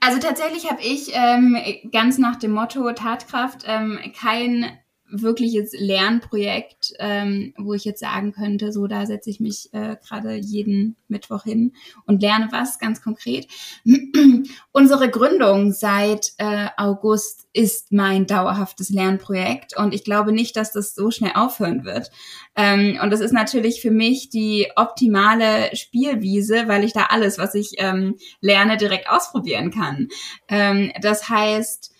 Also 0.00 0.18
tatsächlich 0.18 0.70
habe 0.70 0.80
ich 0.82 1.10
ähm, 1.14 1.58
ganz 1.92 2.18
nach 2.18 2.36
dem 2.36 2.52
Motto 2.52 2.90
Tatkraft 2.92 3.64
ähm, 3.66 4.00
kein 4.18 4.78
wirkliches 5.10 5.72
Lernprojekt, 5.78 6.92
ähm, 6.98 7.54
wo 7.56 7.74
ich 7.74 7.84
jetzt 7.84 8.00
sagen 8.00 8.32
könnte, 8.32 8.72
so 8.72 8.86
da 8.86 9.06
setze 9.06 9.30
ich 9.30 9.40
mich 9.40 9.72
äh, 9.72 9.96
gerade 10.06 10.34
jeden 10.34 10.96
Mittwoch 11.08 11.44
hin 11.44 11.72
und 12.06 12.22
lerne 12.22 12.48
was 12.50 12.78
ganz 12.78 13.02
konkret. 13.02 13.46
Unsere 14.72 15.10
Gründung 15.10 15.72
seit 15.72 16.32
äh, 16.38 16.68
August 16.76 17.46
ist 17.52 17.92
mein 17.92 18.26
dauerhaftes 18.26 18.90
Lernprojekt 18.90 19.76
und 19.76 19.94
ich 19.94 20.04
glaube 20.04 20.32
nicht, 20.32 20.56
dass 20.56 20.72
das 20.72 20.94
so 20.94 21.10
schnell 21.10 21.32
aufhören 21.34 21.84
wird. 21.84 22.10
Ähm, 22.54 22.98
und 23.02 23.10
das 23.10 23.20
ist 23.20 23.32
natürlich 23.32 23.80
für 23.80 23.90
mich 23.90 24.30
die 24.30 24.68
optimale 24.76 25.74
Spielwiese, 25.74 26.68
weil 26.68 26.84
ich 26.84 26.92
da 26.92 27.06
alles, 27.10 27.38
was 27.38 27.54
ich 27.54 27.72
ähm, 27.78 28.16
lerne, 28.40 28.76
direkt 28.76 29.08
ausprobieren 29.08 29.70
kann. 29.70 30.08
Ähm, 30.48 30.92
das 31.00 31.28
heißt, 31.28 31.92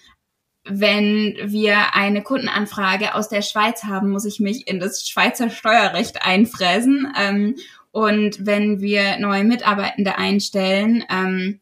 wenn 0.69 1.37
wir 1.45 1.95
eine 1.95 2.23
Kundenanfrage 2.23 3.15
aus 3.15 3.29
der 3.29 3.43
Schweiz 3.43 3.85
haben, 3.85 4.11
muss 4.11 4.25
ich 4.25 4.41
mich 4.41 4.69
in 4.69 4.81
das 4.81 5.09
Schweizer 5.09 5.51
Steuerrecht 5.51 6.23
einfräsen. 6.23 7.13
Ähm, 7.19 7.57
und 7.91 8.45
wenn 8.47 8.81
wir 8.81 9.19
neue 9.19 9.45
Mitarbeitende 9.45 10.19
einstellen, 10.19 11.05
ähm, 11.11 11.61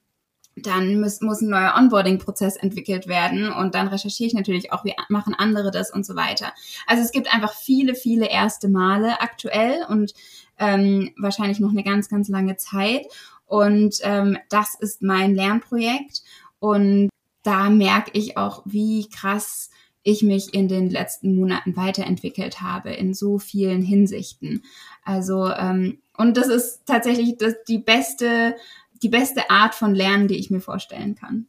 dann 0.56 1.00
muss, 1.00 1.20
muss 1.20 1.42
ein 1.42 1.50
neuer 1.50 1.74
Onboarding-Prozess 1.76 2.56
entwickelt 2.56 3.06
werden 3.06 3.52
und 3.52 3.74
dann 3.74 3.88
recherchiere 3.88 4.28
ich 4.28 4.34
natürlich 4.34 4.72
auch, 4.72 4.84
wie 4.84 4.94
machen 5.10 5.34
andere 5.34 5.70
das 5.70 5.92
und 5.92 6.06
so 6.06 6.16
weiter. 6.16 6.52
Also 6.86 7.02
es 7.02 7.12
gibt 7.12 7.32
einfach 7.32 7.52
viele, 7.52 7.94
viele 7.94 8.30
erste 8.30 8.68
Male 8.68 9.20
aktuell 9.20 9.84
und 9.88 10.14
ähm, 10.58 11.12
wahrscheinlich 11.18 11.60
noch 11.60 11.70
eine 11.70 11.84
ganz, 11.84 12.08
ganz 12.08 12.28
lange 12.28 12.56
Zeit. 12.56 13.06
Und 13.44 13.98
ähm, 14.02 14.38
das 14.48 14.74
ist 14.74 15.02
mein 15.02 15.34
Lernprojekt 15.34 16.22
und 16.58 17.10
da 17.46 17.70
merke 17.70 18.10
ich 18.14 18.36
auch, 18.36 18.62
wie 18.64 19.08
krass 19.08 19.70
ich 20.02 20.22
mich 20.22 20.54
in 20.54 20.68
den 20.68 20.88
letzten 20.90 21.34
Monaten 21.34 21.76
weiterentwickelt 21.76 22.60
habe 22.60 22.90
in 22.90 23.12
so 23.12 23.38
vielen 23.38 23.82
Hinsichten. 23.82 24.62
Also 25.04 25.50
ähm, 25.50 25.98
und 26.16 26.36
das 26.36 26.48
ist 26.48 26.86
tatsächlich 26.86 27.36
das, 27.38 27.54
die 27.68 27.78
beste 27.78 28.56
die 29.02 29.08
beste 29.08 29.50
Art 29.50 29.74
von 29.74 29.94
Lernen, 29.94 30.28
die 30.28 30.38
ich 30.38 30.50
mir 30.50 30.60
vorstellen 30.60 31.14
kann. 31.14 31.46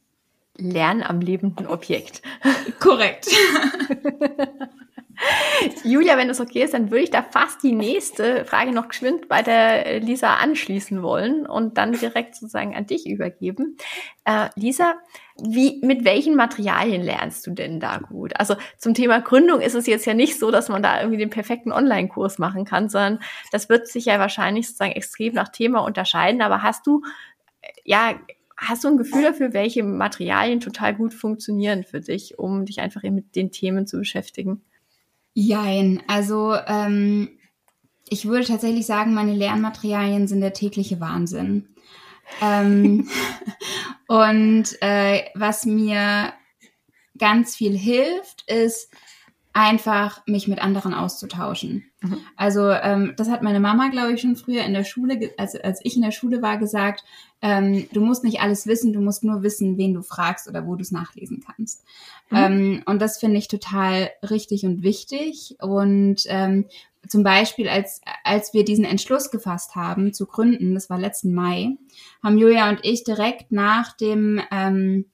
Lernen 0.56 1.02
am 1.02 1.20
lebenden 1.20 1.66
Objekt. 1.66 2.20
Korrekt. 2.80 3.28
Julia, 5.84 6.16
wenn 6.16 6.30
es 6.30 6.40
okay 6.40 6.62
ist, 6.62 6.74
dann 6.74 6.90
würde 6.90 7.04
ich 7.04 7.10
da 7.10 7.22
fast 7.22 7.62
die 7.62 7.72
nächste 7.72 8.44
Frage 8.44 8.72
noch 8.72 8.88
geschwind 8.88 9.28
bei 9.28 9.42
der 9.42 10.00
Lisa 10.00 10.34
anschließen 10.34 11.02
wollen 11.02 11.46
und 11.46 11.78
dann 11.78 11.92
direkt 11.92 12.36
sozusagen 12.36 12.76
an 12.76 12.86
dich 12.86 13.06
übergeben. 13.06 13.76
Äh, 14.24 14.48
Lisa, 14.54 14.94
wie, 15.40 15.80
mit 15.84 16.04
welchen 16.04 16.36
Materialien 16.36 17.02
lernst 17.02 17.46
du 17.46 17.52
denn 17.52 17.80
da 17.80 17.98
gut? 17.98 18.38
Also 18.38 18.54
zum 18.76 18.94
Thema 18.94 19.20
Gründung 19.20 19.60
ist 19.60 19.74
es 19.74 19.86
jetzt 19.86 20.06
ja 20.06 20.14
nicht 20.14 20.38
so, 20.38 20.50
dass 20.50 20.68
man 20.68 20.82
da 20.82 21.00
irgendwie 21.00 21.18
den 21.18 21.30
perfekten 21.30 21.72
Online-Kurs 21.72 22.38
machen 22.38 22.64
kann, 22.64 22.88
sondern 22.88 23.20
das 23.52 23.68
wird 23.68 23.88
sich 23.88 24.04
ja 24.04 24.18
wahrscheinlich 24.18 24.66
sozusagen 24.66 24.92
extrem 24.92 25.34
nach 25.34 25.48
Thema 25.48 25.80
unterscheiden. 25.80 26.42
Aber 26.42 26.62
hast 26.62 26.86
du 26.86 27.02
ja, 27.84 28.18
hast 28.56 28.84
du 28.84 28.88
ein 28.88 28.96
Gefühl 28.96 29.22
dafür, 29.22 29.52
welche 29.52 29.82
Materialien 29.82 30.60
total 30.60 30.94
gut 30.94 31.14
funktionieren 31.14 31.84
für 31.84 32.00
dich, 32.00 32.38
um 32.38 32.64
dich 32.66 32.80
einfach 32.80 33.02
mit 33.02 33.36
den 33.36 33.50
Themen 33.50 33.86
zu 33.86 33.98
beschäftigen? 33.98 34.62
Jein, 35.34 36.02
also 36.08 36.54
ähm, 36.66 37.38
ich 38.08 38.26
würde 38.26 38.46
tatsächlich 38.46 38.86
sagen, 38.86 39.14
meine 39.14 39.34
Lernmaterialien 39.34 40.26
sind 40.26 40.40
der 40.40 40.52
tägliche 40.52 41.00
Wahnsinn. 41.00 41.68
ähm, 42.40 43.08
und 44.08 44.64
äh, 44.80 45.24
was 45.34 45.66
mir 45.66 46.32
ganz 47.18 47.56
viel 47.56 47.76
hilft, 47.76 48.50
ist 48.50 48.90
einfach 49.52 50.24
mich 50.26 50.46
mit 50.46 50.62
anderen 50.62 50.94
auszutauschen. 50.94 51.90
Mhm. 52.00 52.18
Also 52.36 52.70
ähm, 52.70 53.14
das 53.16 53.28
hat 53.28 53.42
meine 53.42 53.60
Mama, 53.60 53.88
glaube 53.88 54.12
ich, 54.12 54.20
schon 54.20 54.36
früher 54.36 54.62
in 54.62 54.72
der 54.72 54.84
Schule, 54.84 55.32
also 55.36 55.58
als 55.62 55.80
ich 55.84 55.96
in 55.96 56.02
der 56.02 56.12
Schule 56.12 56.42
war, 56.42 56.58
gesagt, 56.58 57.04
ähm, 57.40 57.88
du 57.92 58.00
musst 58.00 58.24
nicht 58.24 58.40
alles 58.40 58.66
wissen, 58.66 58.92
du 58.92 59.00
musst 59.00 59.22
nur 59.22 59.42
wissen, 59.42 59.78
wen 59.78 59.94
du 59.94 60.02
fragst 60.02 60.48
oder 60.48 60.66
wo 60.66 60.74
du 60.74 60.82
es 60.82 60.90
nachlesen 60.90 61.42
kannst. 61.44 61.84
Mhm. 62.30 62.36
Ähm, 62.36 62.82
und 62.86 63.00
das 63.00 63.18
finde 63.18 63.38
ich 63.38 63.48
total 63.48 64.10
richtig 64.28 64.64
und 64.64 64.82
wichtig. 64.82 65.56
Und 65.60 66.22
ähm, 66.26 66.66
zum 67.06 67.22
Beispiel, 67.22 67.68
als, 67.68 68.00
als 68.24 68.54
wir 68.54 68.64
diesen 68.64 68.84
Entschluss 68.84 69.30
gefasst 69.30 69.76
haben 69.76 70.12
zu 70.12 70.26
gründen, 70.26 70.74
das 70.74 70.90
war 70.90 70.98
letzten 70.98 71.32
Mai, 71.32 71.76
haben 72.22 72.38
Julia 72.38 72.68
und 72.68 72.80
ich 72.82 73.04
direkt 73.04 73.52
nach 73.52 73.96
dem 73.96 74.40
ähm, 74.50 75.06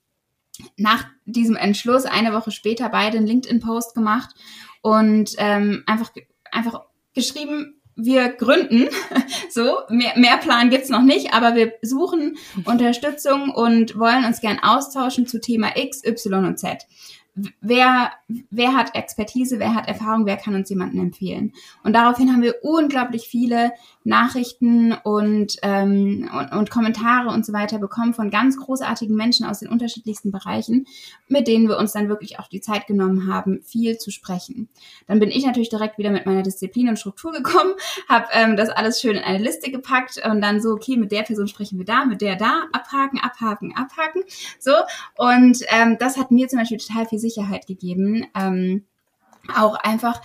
nach 0.77 1.05
diesem 1.25 1.57
Entschluss 1.57 2.05
eine 2.05 2.33
Woche 2.33 2.53
später 2.53 2.89
beide 2.89 3.19
einen 3.19 3.27
LinkedIn-Post 3.27 3.95
gemacht 3.95 4.35
und 4.83 5.35
ähm, 5.39 5.83
einfach 5.87 6.13
einfach 6.51 6.83
geschrieben, 7.13 7.81
wir 7.97 8.29
gründen. 8.31 8.89
So, 9.51 9.79
mehr, 9.89 10.15
mehr 10.17 10.37
Plan 10.39 10.69
gibt's 10.69 10.89
noch 10.89 11.03
nicht, 11.03 11.33
aber 11.33 11.55
wir 11.55 11.75
suchen 11.81 12.37
Unterstützung 12.65 13.51
und 13.51 13.97
wollen 13.97 14.25
uns 14.25 14.41
gern 14.41 14.59
austauschen 14.59 15.29
zu 15.29 15.41
Thema 15.41 15.77
X, 15.77 16.05
Y 16.05 16.45
und 16.45 16.59
Z 16.59 16.85
wer, 17.61 18.13
wer 18.51 18.75
hat 18.75 18.95
Expertise, 18.95 19.59
wer 19.59 19.75
hat 19.75 19.89
Erfahrung, 19.89 20.27
wer 20.27 20.37
kann 20.37 20.55
uns 20.55 20.71
jemanden 20.71 20.99
empfehlen. 20.99 21.53
Und 21.83 21.95
daraufhin 21.95 22.33
haben 22.33 22.43
wir 22.43 22.57
unglaublich 22.63 23.29
viele 23.29 23.73
Nachrichten 24.05 24.93
und, 24.93 25.57
ähm, 25.63 26.31
und, 26.33 26.53
und 26.53 26.71
Kommentare 26.71 27.31
und 27.31 27.45
so 27.45 27.53
weiter 27.53 27.79
bekommen 27.79 28.15
von 28.15 28.31
ganz 28.31 28.57
großartigen 28.59 29.17
Menschen 29.17 29.47
aus 29.47 29.61
den 29.61 29.69
unterschiedlichsten 29.69 30.31
Bereichen, 30.31 30.87
mit 31.27 31.49
denen 31.49 31.69
wir 31.69 31.79
uns 31.79 31.93
dann 31.93 32.09
wirklich 32.09 32.39
auch 32.39 32.49
die 32.49 32.61
Zeit 32.61 32.87
genommen 32.87 33.27
haben, 33.33 33.63
viel 33.63 33.99
zu 33.99 34.11
sprechen. 34.11 34.69
Dann 35.07 35.21
bin 35.21 35.31
ich 35.31 35.45
natürlich 35.45 35.71
direkt 35.71 35.99
wieder 35.99 36.11
mit 36.11 36.27
meiner 36.27 36.43
Disziplin 36.43 36.89
und 36.89 36.99
Struktur 36.99 37.33
gekommen, 37.33 37.73
habe 38.09 38.27
ähm, 38.33 38.57
das 38.57 38.69
alles 38.69 39.01
schön 39.01 39.17
in 39.17 39.25
eine 39.25 39.43
Liste 39.43 39.71
gepackt 39.71 40.21
und 40.25 40.41
dann 40.41 40.61
so, 40.61 40.71
okay, 40.71 40.97
mit 40.97 41.11
der 41.11 41.23
Person 41.23 41.49
sprechen 41.49 41.79
wir 41.79 41.87
da, 41.87 42.05
mit 42.05 42.21
der 42.21 42.37
da, 42.37 42.65
abhaken, 42.73 43.19
abhaken, 43.19 43.75
abhaken. 43.77 44.23
So, 44.61 44.73
und 45.17 45.59
ähm, 45.69 45.97
das 45.99 46.19
hat 46.19 46.31
mir 46.31 46.47
zum 46.49 46.59
Beispiel 46.61 46.79
total 46.79 47.07
viel 47.07 47.19
Sicherheit 47.29 47.67
gegeben, 47.67 48.27
ähm, 48.35 48.85
auch 49.55 49.75
einfach 49.75 50.21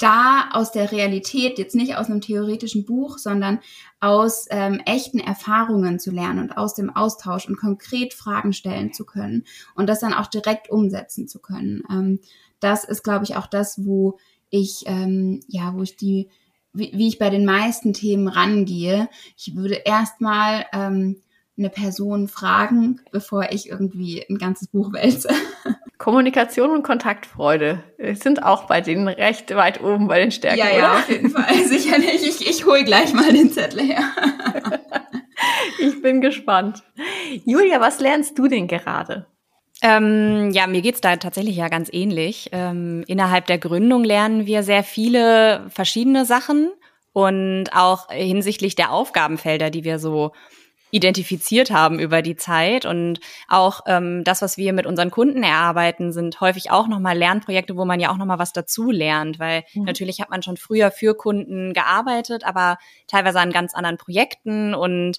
da 0.00 0.48
aus 0.52 0.72
der 0.72 0.92
Realität, 0.92 1.58
jetzt 1.58 1.74
nicht 1.74 1.96
aus 1.96 2.06
einem 2.06 2.22
theoretischen 2.22 2.86
Buch, 2.86 3.18
sondern 3.18 3.60
aus 4.00 4.46
ähm, 4.50 4.80
echten 4.86 5.18
Erfahrungen 5.18 5.98
zu 5.98 6.10
lernen 6.10 6.38
und 6.38 6.56
aus 6.56 6.74
dem 6.74 6.88
Austausch 6.88 7.46
und 7.46 7.56
konkret 7.56 8.14
Fragen 8.14 8.54
stellen 8.54 8.94
zu 8.94 9.04
können 9.04 9.44
und 9.74 9.88
das 9.88 10.00
dann 10.00 10.14
auch 10.14 10.26
direkt 10.26 10.70
umsetzen 10.70 11.28
zu 11.28 11.38
können. 11.38 11.82
Ähm, 11.90 12.20
das 12.60 12.84
ist, 12.84 13.02
glaube 13.02 13.24
ich, 13.24 13.36
auch 13.36 13.46
das, 13.46 13.84
wo 13.84 14.18
ich, 14.48 14.84
ähm, 14.86 15.40
ja, 15.48 15.74
wo 15.74 15.82
ich 15.82 15.96
die, 15.96 16.30
wie, 16.72 16.92
wie 16.94 17.08
ich 17.08 17.18
bei 17.18 17.28
den 17.28 17.44
meisten 17.44 17.92
Themen 17.92 18.28
rangehe. 18.28 19.08
Ich 19.36 19.54
würde 19.54 19.74
erstmal 19.84 20.64
ähm, 20.72 21.20
eine 21.58 21.68
Person 21.68 22.26
fragen, 22.26 23.00
bevor 23.12 23.52
ich 23.52 23.68
irgendwie 23.68 24.24
ein 24.30 24.38
ganzes 24.38 24.68
Buch 24.68 24.92
wälze. 24.94 25.28
Kommunikation 26.00 26.70
und 26.70 26.82
Kontaktfreude 26.82 27.84
sind 28.14 28.42
auch 28.42 28.64
bei 28.64 28.80
denen 28.80 29.06
recht 29.06 29.54
weit 29.54 29.82
oben 29.82 30.08
bei 30.08 30.18
den 30.18 30.32
Stärken. 30.32 30.58
Ja, 30.58 30.70
ja, 30.70 30.78
oder? 30.78 30.92
auf 30.94 31.10
jeden 31.10 31.28
Fall. 31.28 31.54
Sicherlich. 31.66 32.26
Ich, 32.26 32.48
ich 32.48 32.64
hole 32.64 32.84
gleich 32.84 33.12
mal 33.12 33.30
den 33.30 33.52
Zettel 33.52 33.82
her. 33.82 34.02
ich 35.78 36.00
bin 36.00 36.22
gespannt. 36.22 36.82
Julia, 37.44 37.82
was 37.82 38.00
lernst 38.00 38.38
du 38.38 38.48
denn 38.48 38.66
gerade? 38.66 39.26
Ähm, 39.82 40.50
ja, 40.52 40.66
mir 40.66 40.80
geht's 40.80 41.02
da 41.02 41.14
tatsächlich 41.16 41.56
ja 41.56 41.68
ganz 41.68 41.90
ähnlich. 41.92 42.48
Ähm, 42.52 43.04
innerhalb 43.06 43.44
der 43.44 43.58
Gründung 43.58 44.02
lernen 44.02 44.46
wir 44.46 44.62
sehr 44.62 44.84
viele 44.84 45.66
verschiedene 45.68 46.24
Sachen 46.24 46.70
und 47.12 47.66
auch 47.74 48.10
hinsichtlich 48.10 48.74
der 48.74 48.90
Aufgabenfelder, 48.90 49.68
die 49.68 49.84
wir 49.84 49.98
so 49.98 50.32
identifiziert 50.90 51.70
haben 51.70 51.98
über 51.98 52.22
die 52.22 52.36
Zeit. 52.36 52.84
Und 52.86 53.20
auch 53.48 53.82
ähm, 53.86 54.24
das, 54.24 54.42
was 54.42 54.56
wir 54.56 54.72
mit 54.72 54.86
unseren 54.86 55.10
Kunden 55.10 55.42
erarbeiten, 55.42 56.12
sind 56.12 56.40
häufig 56.40 56.70
auch 56.70 56.88
nochmal 56.88 57.16
Lernprojekte, 57.16 57.76
wo 57.76 57.84
man 57.84 58.00
ja 58.00 58.10
auch 58.10 58.16
nochmal 58.16 58.38
was 58.38 58.52
dazu 58.52 58.90
lernt, 58.90 59.38
weil 59.38 59.64
mhm. 59.74 59.84
natürlich 59.84 60.20
hat 60.20 60.30
man 60.30 60.42
schon 60.42 60.56
früher 60.56 60.90
für 60.90 61.14
Kunden 61.14 61.72
gearbeitet, 61.72 62.44
aber 62.44 62.78
teilweise 63.06 63.40
an 63.40 63.52
ganz 63.52 63.74
anderen 63.74 63.98
Projekten. 63.98 64.74
Und 64.74 65.18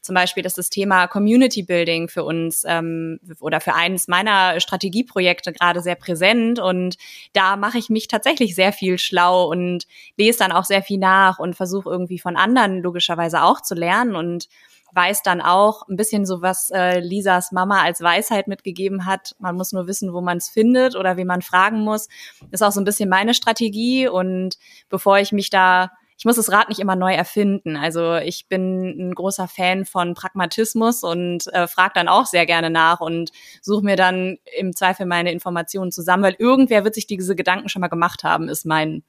zum 0.00 0.14
Beispiel 0.14 0.46
ist 0.46 0.56
das 0.56 0.70
Thema 0.70 1.06
Community 1.06 1.62
Building 1.62 2.08
für 2.08 2.24
uns 2.24 2.64
ähm, 2.66 3.18
oder 3.40 3.60
für 3.60 3.74
eines 3.74 4.08
meiner 4.08 4.58
Strategieprojekte 4.60 5.52
gerade 5.52 5.82
sehr 5.82 5.96
präsent. 5.96 6.58
Und 6.58 6.96
da 7.32 7.56
mache 7.56 7.78
ich 7.78 7.90
mich 7.90 8.08
tatsächlich 8.08 8.54
sehr 8.54 8.72
viel 8.72 8.98
schlau 8.98 9.50
und 9.50 9.86
lese 10.16 10.38
dann 10.38 10.52
auch 10.52 10.64
sehr 10.64 10.82
viel 10.82 10.98
nach 10.98 11.38
und 11.38 11.56
versuche 11.56 11.90
irgendwie 11.90 12.18
von 12.18 12.36
anderen 12.36 12.80
logischerweise 12.80 13.42
auch 13.42 13.60
zu 13.60 13.74
lernen. 13.74 14.14
Und 14.14 14.48
weiß 14.92 15.22
dann 15.22 15.40
auch 15.40 15.86
ein 15.88 15.96
bisschen 15.96 16.26
so, 16.26 16.42
was 16.42 16.70
äh, 16.70 17.00
Lisas 17.00 17.52
Mama 17.52 17.82
als 17.82 18.00
Weisheit 18.00 18.48
mitgegeben 18.48 19.04
hat. 19.04 19.34
Man 19.38 19.56
muss 19.56 19.72
nur 19.72 19.86
wissen, 19.86 20.12
wo 20.12 20.20
man 20.20 20.38
es 20.38 20.48
findet 20.48 20.96
oder 20.96 21.16
wie 21.16 21.24
man 21.24 21.42
fragen 21.42 21.80
muss. 21.80 22.08
Ist 22.50 22.62
auch 22.62 22.72
so 22.72 22.80
ein 22.80 22.84
bisschen 22.84 23.08
meine 23.08 23.34
Strategie. 23.34 24.08
Und 24.08 24.56
bevor 24.88 25.18
ich 25.18 25.32
mich 25.32 25.50
da, 25.50 25.90
ich 26.16 26.24
muss 26.24 26.36
das 26.36 26.50
Rad 26.50 26.68
nicht 26.68 26.80
immer 26.80 26.96
neu 26.96 27.12
erfinden. 27.12 27.76
Also 27.76 28.16
ich 28.16 28.48
bin 28.48 29.10
ein 29.10 29.14
großer 29.14 29.46
Fan 29.46 29.84
von 29.84 30.14
Pragmatismus 30.14 31.04
und 31.04 31.46
äh, 31.52 31.68
frage 31.68 31.92
dann 31.94 32.08
auch 32.08 32.26
sehr 32.26 32.46
gerne 32.46 32.70
nach 32.70 33.00
und 33.00 33.30
suche 33.62 33.84
mir 33.84 33.96
dann 33.96 34.38
im 34.58 34.74
Zweifel 34.74 35.06
meine 35.06 35.32
Informationen 35.32 35.92
zusammen, 35.92 36.24
weil 36.24 36.36
irgendwer 36.38 36.84
wird 36.84 36.94
sich 36.94 37.06
diese 37.06 37.36
Gedanken 37.36 37.68
schon 37.68 37.80
mal 37.80 37.88
gemacht 37.88 38.24
haben, 38.24 38.48
ist 38.48 38.66
mein 38.66 39.04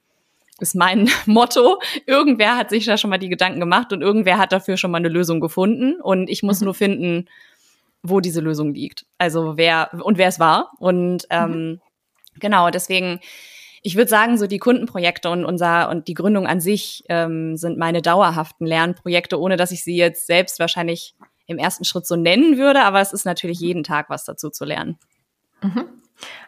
ist 0.60 0.74
mein 0.74 1.08
Motto. 1.26 1.80
Irgendwer 2.06 2.56
hat 2.56 2.70
sich 2.70 2.84
da 2.84 2.96
schon 2.96 3.10
mal 3.10 3.18
die 3.18 3.28
Gedanken 3.28 3.60
gemacht 3.60 3.92
und 3.92 4.02
irgendwer 4.02 4.38
hat 4.38 4.52
dafür 4.52 4.76
schon 4.76 4.90
mal 4.90 4.98
eine 4.98 5.08
Lösung 5.08 5.40
gefunden. 5.40 6.00
Und 6.00 6.30
ich 6.30 6.42
muss 6.42 6.60
mhm. 6.60 6.64
nur 6.66 6.74
finden, 6.74 7.28
wo 8.02 8.20
diese 8.20 8.40
Lösung 8.40 8.74
liegt. 8.74 9.06
Also 9.18 9.56
wer 9.56 9.90
und 10.02 10.18
wer 10.18 10.28
es 10.28 10.40
war. 10.40 10.72
Und 10.78 11.26
ähm, 11.30 11.50
mhm. 11.50 11.80
genau, 12.38 12.70
deswegen, 12.70 13.20
ich 13.82 13.96
würde 13.96 14.08
sagen, 14.08 14.38
so 14.38 14.46
die 14.46 14.58
Kundenprojekte 14.58 15.30
und 15.30 15.44
unser 15.44 15.90
und 15.90 16.08
die 16.08 16.14
Gründung 16.14 16.46
an 16.46 16.60
sich 16.60 17.04
ähm, 17.08 17.56
sind 17.56 17.78
meine 17.78 18.02
dauerhaften 18.02 18.66
Lernprojekte, 18.66 19.38
ohne 19.38 19.56
dass 19.56 19.70
ich 19.70 19.84
sie 19.84 19.96
jetzt 19.96 20.26
selbst 20.26 20.58
wahrscheinlich 20.58 21.14
im 21.46 21.58
ersten 21.58 21.84
Schritt 21.84 22.06
so 22.06 22.16
nennen 22.16 22.58
würde, 22.58 22.82
aber 22.82 23.00
es 23.00 23.12
ist 23.12 23.24
natürlich 23.24 23.58
jeden 23.58 23.82
Tag 23.82 24.08
was 24.08 24.24
dazu 24.24 24.50
zu 24.50 24.64
lernen. 24.64 24.98
Mhm. 25.62 25.99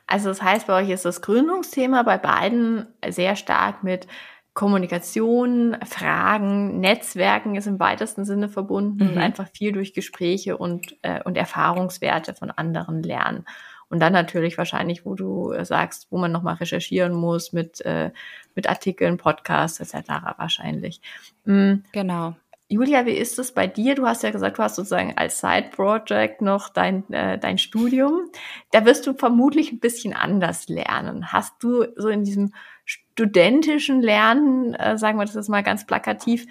Also 0.07 0.29
das 0.29 0.43
heißt, 0.43 0.67
bei 0.67 0.83
euch 0.83 0.91
ist 0.91 1.05
das 1.05 1.23
Gründungsthema 1.23 2.03
bei 2.03 2.19
beiden 2.19 2.87
sehr 3.09 3.37
stark 3.37 3.83
mit 3.83 4.07
Kommunikation, 4.55 5.79
Fragen, 5.87 6.81
Netzwerken 6.81 7.55
ist 7.55 7.67
im 7.67 7.81
weitesten 7.81 8.27
Sinne 8.27 8.51
verbunden, 8.51 9.13
mhm. 9.13 9.19
einfach 9.19 9.49
viel 9.49 9.73
durch 9.73 9.95
Gespräche 9.95 10.59
und, 10.59 10.97
äh, 11.01 11.23
und 11.23 11.39
Erfahrungswerte 11.39 12.35
von 12.35 12.51
anderen 12.51 13.03
lernen. 13.03 13.47
Und 13.89 14.01
dann 14.01 14.13
natürlich 14.13 14.59
wahrscheinlich, 14.59 15.05
wo 15.07 15.15
du 15.15 15.55
sagst, 15.65 16.07
wo 16.11 16.19
man 16.19 16.33
nochmal 16.33 16.55
recherchieren 16.55 17.15
muss 17.15 17.53
mit, 17.53 17.81
äh, 17.85 18.11
mit 18.55 18.69
Artikeln, 18.69 19.17
Podcasts 19.17 19.81
etc. 19.81 20.09
wahrscheinlich. 20.37 21.01
Mhm. 21.45 21.85
Genau. 21.93 22.35
Julia, 22.73 23.05
wie 23.05 23.11
ist 23.11 23.39
es 23.39 23.53
bei 23.53 23.67
dir? 23.67 23.95
Du 23.95 24.07
hast 24.07 24.23
ja 24.23 24.31
gesagt, 24.31 24.57
du 24.57 24.63
hast 24.63 24.77
sozusagen 24.77 25.13
als 25.17 25.41
Side-Project 25.41 26.41
noch 26.41 26.71
dein, 26.71 27.05
äh, 27.13 27.39
dein 27.39 27.59
Studium. 27.59 28.31
Da 28.71 28.87
wirst 28.87 29.07
du 29.07 29.13
vermutlich 29.13 29.73
ein 29.73 29.79
bisschen 29.79 30.15
anders 30.15 30.71
lernen. 30.71 31.33
Hast 31.33 31.53
du 31.63 31.85
so 31.97 32.09
in 32.09 32.25
diesem 32.25 32.55
studentischen 32.87 34.01
Lernen, 34.01 34.73
äh, 34.73 34.97
sagen 34.97 35.19
wir 35.19 35.27
das 35.27 35.35
jetzt 35.35 35.51
mal 35.51 35.63
ganz 35.63 35.87
plakativ, 35.87 36.47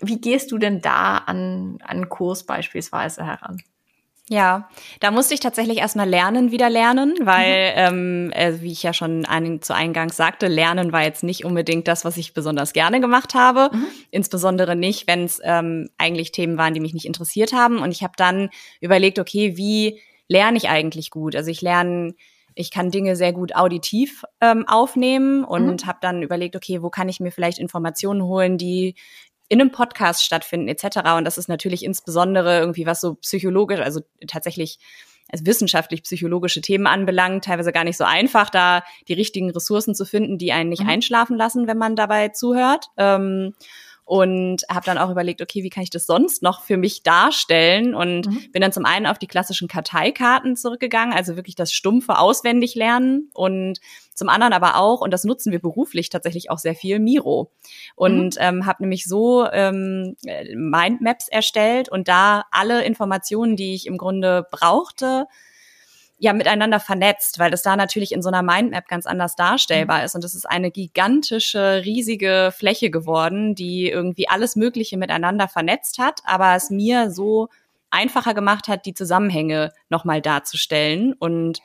wie 0.00 0.20
gehst 0.20 0.52
du 0.52 0.58
denn 0.58 0.80
da 0.80 1.16
an, 1.16 1.78
an 1.84 2.08
Kurs 2.08 2.44
beispielsweise 2.44 3.26
heran? 3.26 3.60
Ja, 4.30 4.68
da 5.00 5.10
musste 5.10 5.34
ich 5.34 5.40
tatsächlich 5.40 5.78
erstmal 5.78 6.08
lernen, 6.08 6.52
wieder 6.52 6.68
lernen, 6.68 7.14
weil, 7.22 7.90
mhm. 7.90 8.30
ähm, 8.30 8.32
äh, 8.32 8.60
wie 8.60 8.72
ich 8.72 8.82
ja 8.82 8.92
schon 8.92 9.24
ein, 9.24 9.62
zu 9.62 9.74
Eingangs 9.74 10.16
sagte, 10.16 10.48
Lernen 10.48 10.92
war 10.92 11.02
jetzt 11.02 11.22
nicht 11.22 11.44
unbedingt 11.44 11.88
das, 11.88 12.04
was 12.04 12.16
ich 12.16 12.34
besonders 12.34 12.72
gerne 12.74 13.00
gemacht 13.00 13.34
habe. 13.34 13.70
Mhm. 13.74 13.86
Insbesondere 14.10 14.76
nicht, 14.76 15.06
wenn 15.06 15.24
es 15.24 15.40
ähm, 15.42 15.88
eigentlich 15.98 16.32
Themen 16.32 16.58
waren, 16.58 16.74
die 16.74 16.80
mich 16.80 16.94
nicht 16.94 17.06
interessiert 17.06 17.52
haben. 17.52 17.78
Und 17.78 17.90
ich 17.90 18.02
habe 18.02 18.14
dann 18.16 18.50
überlegt, 18.80 19.18
okay, 19.18 19.56
wie 19.56 20.00
lerne 20.28 20.56
ich 20.56 20.68
eigentlich 20.68 21.10
gut? 21.10 21.36
Also 21.36 21.50
ich 21.50 21.62
lerne 21.62 22.14
ich 22.58 22.72
kann 22.72 22.90
Dinge 22.90 23.14
sehr 23.14 23.32
gut 23.32 23.54
auditiv 23.54 24.24
ähm, 24.40 24.66
aufnehmen 24.66 25.44
und 25.44 25.84
mhm. 25.84 25.86
habe 25.86 25.98
dann 26.00 26.22
überlegt, 26.22 26.56
okay, 26.56 26.82
wo 26.82 26.90
kann 26.90 27.08
ich 27.08 27.20
mir 27.20 27.30
vielleicht 27.30 27.60
Informationen 27.60 28.24
holen, 28.24 28.58
die 28.58 28.96
in 29.48 29.60
einem 29.60 29.70
Podcast 29.70 30.24
stattfinden 30.24 30.66
etc. 30.66 30.98
Und 31.16 31.24
das 31.24 31.38
ist 31.38 31.48
natürlich 31.48 31.84
insbesondere 31.84 32.58
irgendwie 32.58 32.84
was 32.84 33.00
so 33.00 33.14
psychologisch, 33.14 33.78
also 33.78 34.00
tatsächlich 34.26 34.78
also 35.30 35.46
wissenschaftlich 35.46 36.02
psychologische 36.02 36.60
Themen 36.60 36.86
anbelangt, 36.86 37.44
teilweise 37.44 37.70
gar 37.70 37.84
nicht 37.84 37.98
so 37.98 38.04
einfach, 38.04 38.50
da 38.50 38.82
die 39.06 39.12
richtigen 39.12 39.50
Ressourcen 39.50 39.94
zu 39.94 40.04
finden, 40.04 40.38
die 40.38 40.52
einen 40.52 40.70
nicht 40.70 40.82
mhm. 40.82 40.88
einschlafen 40.88 41.36
lassen, 41.36 41.66
wenn 41.68 41.78
man 41.78 41.96
dabei 41.96 42.30
zuhört. 42.30 42.86
Ähm, 42.96 43.54
und 44.08 44.62
habe 44.70 44.86
dann 44.86 44.96
auch 44.96 45.10
überlegt, 45.10 45.42
okay, 45.42 45.62
wie 45.62 45.68
kann 45.68 45.82
ich 45.82 45.90
das 45.90 46.06
sonst 46.06 46.42
noch 46.42 46.62
für 46.62 46.78
mich 46.78 47.02
darstellen 47.02 47.94
und 47.94 48.26
mhm. 48.26 48.50
bin 48.52 48.62
dann 48.62 48.72
zum 48.72 48.86
einen 48.86 49.06
auf 49.06 49.18
die 49.18 49.26
klassischen 49.26 49.68
Karteikarten 49.68 50.56
zurückgegangen, 50.56 51.14
also 51.14 51.36
wirklich 51.36 51.56
das 51.56 51.74
stumpfe 51.74 52.18
auswendig 52.18 52.74
lernen 52.74 53.30
und 53.34 53.80
zum 54.14 54.30
anderen 54.30 54.54
aber 54.54 54.76
auch, 54.76 55.02
und 55.02 55.12
das 55.12 55.24
nutzen 55.24 55.52
wir 55.52 55.60
beruflich 55.60 56.08
tatsächlich 56.08 56.50
auch 56.50 56.58
sehr 56.58 56.74
viel, 56.74 56.98
Miro. 56.98 57.52
Und 57.94 58.36
mhm. 58.36 58.40
ähm, 58.40 58.66
habe 58.66 58.82
nämlich 58.82 59.04
so 59.04 59.46
ähm, 59.52 60.16
Mindmaps 60.54 61.28
erstellt 61.28 61.88
und 61.90 62.08
da 62.08 62.44
alle 62.50 62.84
Informationen, 62.84 63.56
die 63.56 63.74
ich 63.74 63.86
im 63.86 63.98
Grunde 63.98 64.46
brauchte, 64.50 65.26
ja 66.18 66.32
miteinander 66.32 66.80
vernetzt, 66.80 67.38
weil 67.38 67.50
das 67.50 67.62
da 67.62 67.76
natürlich 67.76 68.12
in 68.12 68.22
so 68.22 68.28
einer 68.28 68.42
Mindmap 68.42 68.88
ganz 68.88 69.06
anders 69.06 69.36
darstellbar 69.36 70.00
mhm. 70.00 70.04
ist. 70.04 70.14
Und 70.14 70.24
es 70.24 70.34
ist 70.34 70.46
eine 70.46 70.70
gigantische, 70.70 71.82
riesige 71.84 72.52
Fläche 72.56 72.90
geworden, 72.90 73.54
die 73.54 73.88
irgendwie 73.88 74.28
alles 74.28 74.56
Mögliche 74.56 74.96
miteinander 74.96 75.48
vernetzt 75.48 75.98
hat, 75.98 76.20
aber 76.24 76.56
es 76.56 76.70
mir 76.70 77.10
so 77.10 77.48
einfacher 77.90 78.34
gemacht 78.34 78.68
hat, 78.68 78.84
die 78.84 78.94
Zusammenhänge 78.94 79.72
nochmal 79.88 80.20
darzustellen. 80.20 81.14
Und 81.14 81.60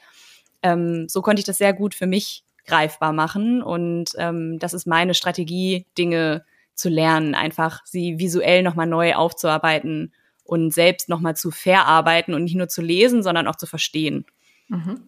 ähm, 0.61 1.07
so 1.09 1.21
konnte 1.21 1.39
ich 1.39 1.45
das 1.45 1.57
sehr 1.57 1.73
gut 1.73 1.95
für 1.95 2.07
mich 2.07 2.43
greifbar 2.65 3.11
machen. 3.11 3.61
Und 3.61 4.11
ähm, 4.17 4.59
das 4.59 4.73
ist 4.73 4.85
meine 4.85 5.15
Strategie, 5.15 5.85
Dinge 5.97 6.45
zu 6.75 6.89
lernen, 6.89 7.35
einfach 7.35 7.81
sie 7.85 8.19
visuell 8.19 8.63
nochmal 8.63 8.87
neu 8.87 9.15
aufzuarbeiten 9.15 10.13
und 10.43 10.73
selbst 10.73 11.09
nochmal 11.09 11.35
zu 11.35 11.51
verarbeiten 11.51 12.33
und 12.33 12.43
nicht 12.43 12.55
nur 12.55 12.67
zu 12.67 12.81
lesen, 12.81 13.23
sondern 13.23 13.47
auch 13.47 13.55
zu 13.55 13.65
verstehen. 13.65 14.25
Mhm. 14.67 15.01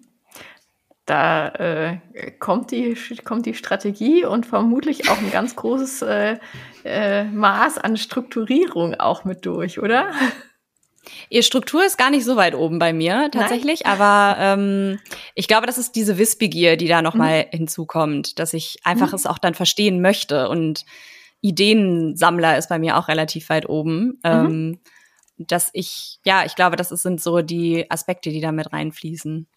Da 1.05 1.49
äh, 1.49 1.97
kommt, 2.39 2.71
die, 2.71 2.95
kommt 3.23 3.45
die 3.45 3.53
Strategie 3.53 4.25
und 4.25 4.47
vermutlich 4.47 5.07
auch 5.09 5.17
ein 5.19 5.31
ganz 5.31 5.55
großes 5.55 6.01
äh, 6.01 6.37
äh, 6.83 7.25
Maß 7.25 7.77
an 7.77 7.95
Strukturierung 7.95 8.95
auch 8.95 9.23
mit 9.23 9.45
durch, 9.45 9.79
oder? 9.79 10.11
Ihr 11.29 11.43
Struktur 11.43 11.85
ist 11.85 11.99
gar 11.99 12.09
nicht 12.09 12.25
so 12.25 12.35
weit 12.35 12.55
oben 12.55 12.79
bei 12.79 12.91
mir 12.91 13.29
tatsächlich, 13.31 13.83
Nein. 13.83 13.93
aber 13.93 14.39
ähm, 14.39 14.99
ich 15.35 15.47
glaube, 15.47 15.67
das 15.67 15.77
ist 15.77 15.95
diese 15.95 16.17
Wissbegier, 16.17 16.75
die 16.75 16.87
da 16.87 17.03
nochmal 17.03 17.45
mhm. 17.51 17.57
hinzukommt, 17.57 18.39
dass 18.39 18.53
ich 18.53 18.79
einfach 18.83 19.09
mhm. 19.09 19.15
es 19.15 19.25
auch 19.27 19.37
dann 19.37 19.53
verstehen 19.53 20.01
möchte 20.01 20.49
und 20.49 20.85
Ideensammler 21.41 22.57
ist 22.57 22.69
bei 22.69 22.79
mir 22.79 22.97
auch 22.97 23.07
relativ 23.07 23.49
weit 23.49 23.69
oben. 23.69 24.05
Mhm. 24.05 24.19
Ähm, 24.23 24.79
dass 25.37 25.69
ich, 25.73 26.19
ja, 26.25 26.45
ich 26.45 26.55
glaube, 26.55 26.75
das 26.75 26.89
sind 26.89 27.21
so 27.21 27.41
die 27.41 27.89
Aspekte, 27.89 28.29
die 28.29 28.41
da 28.41 28.51
mit 28.51 28.71
reinfließen. 28.71 29.47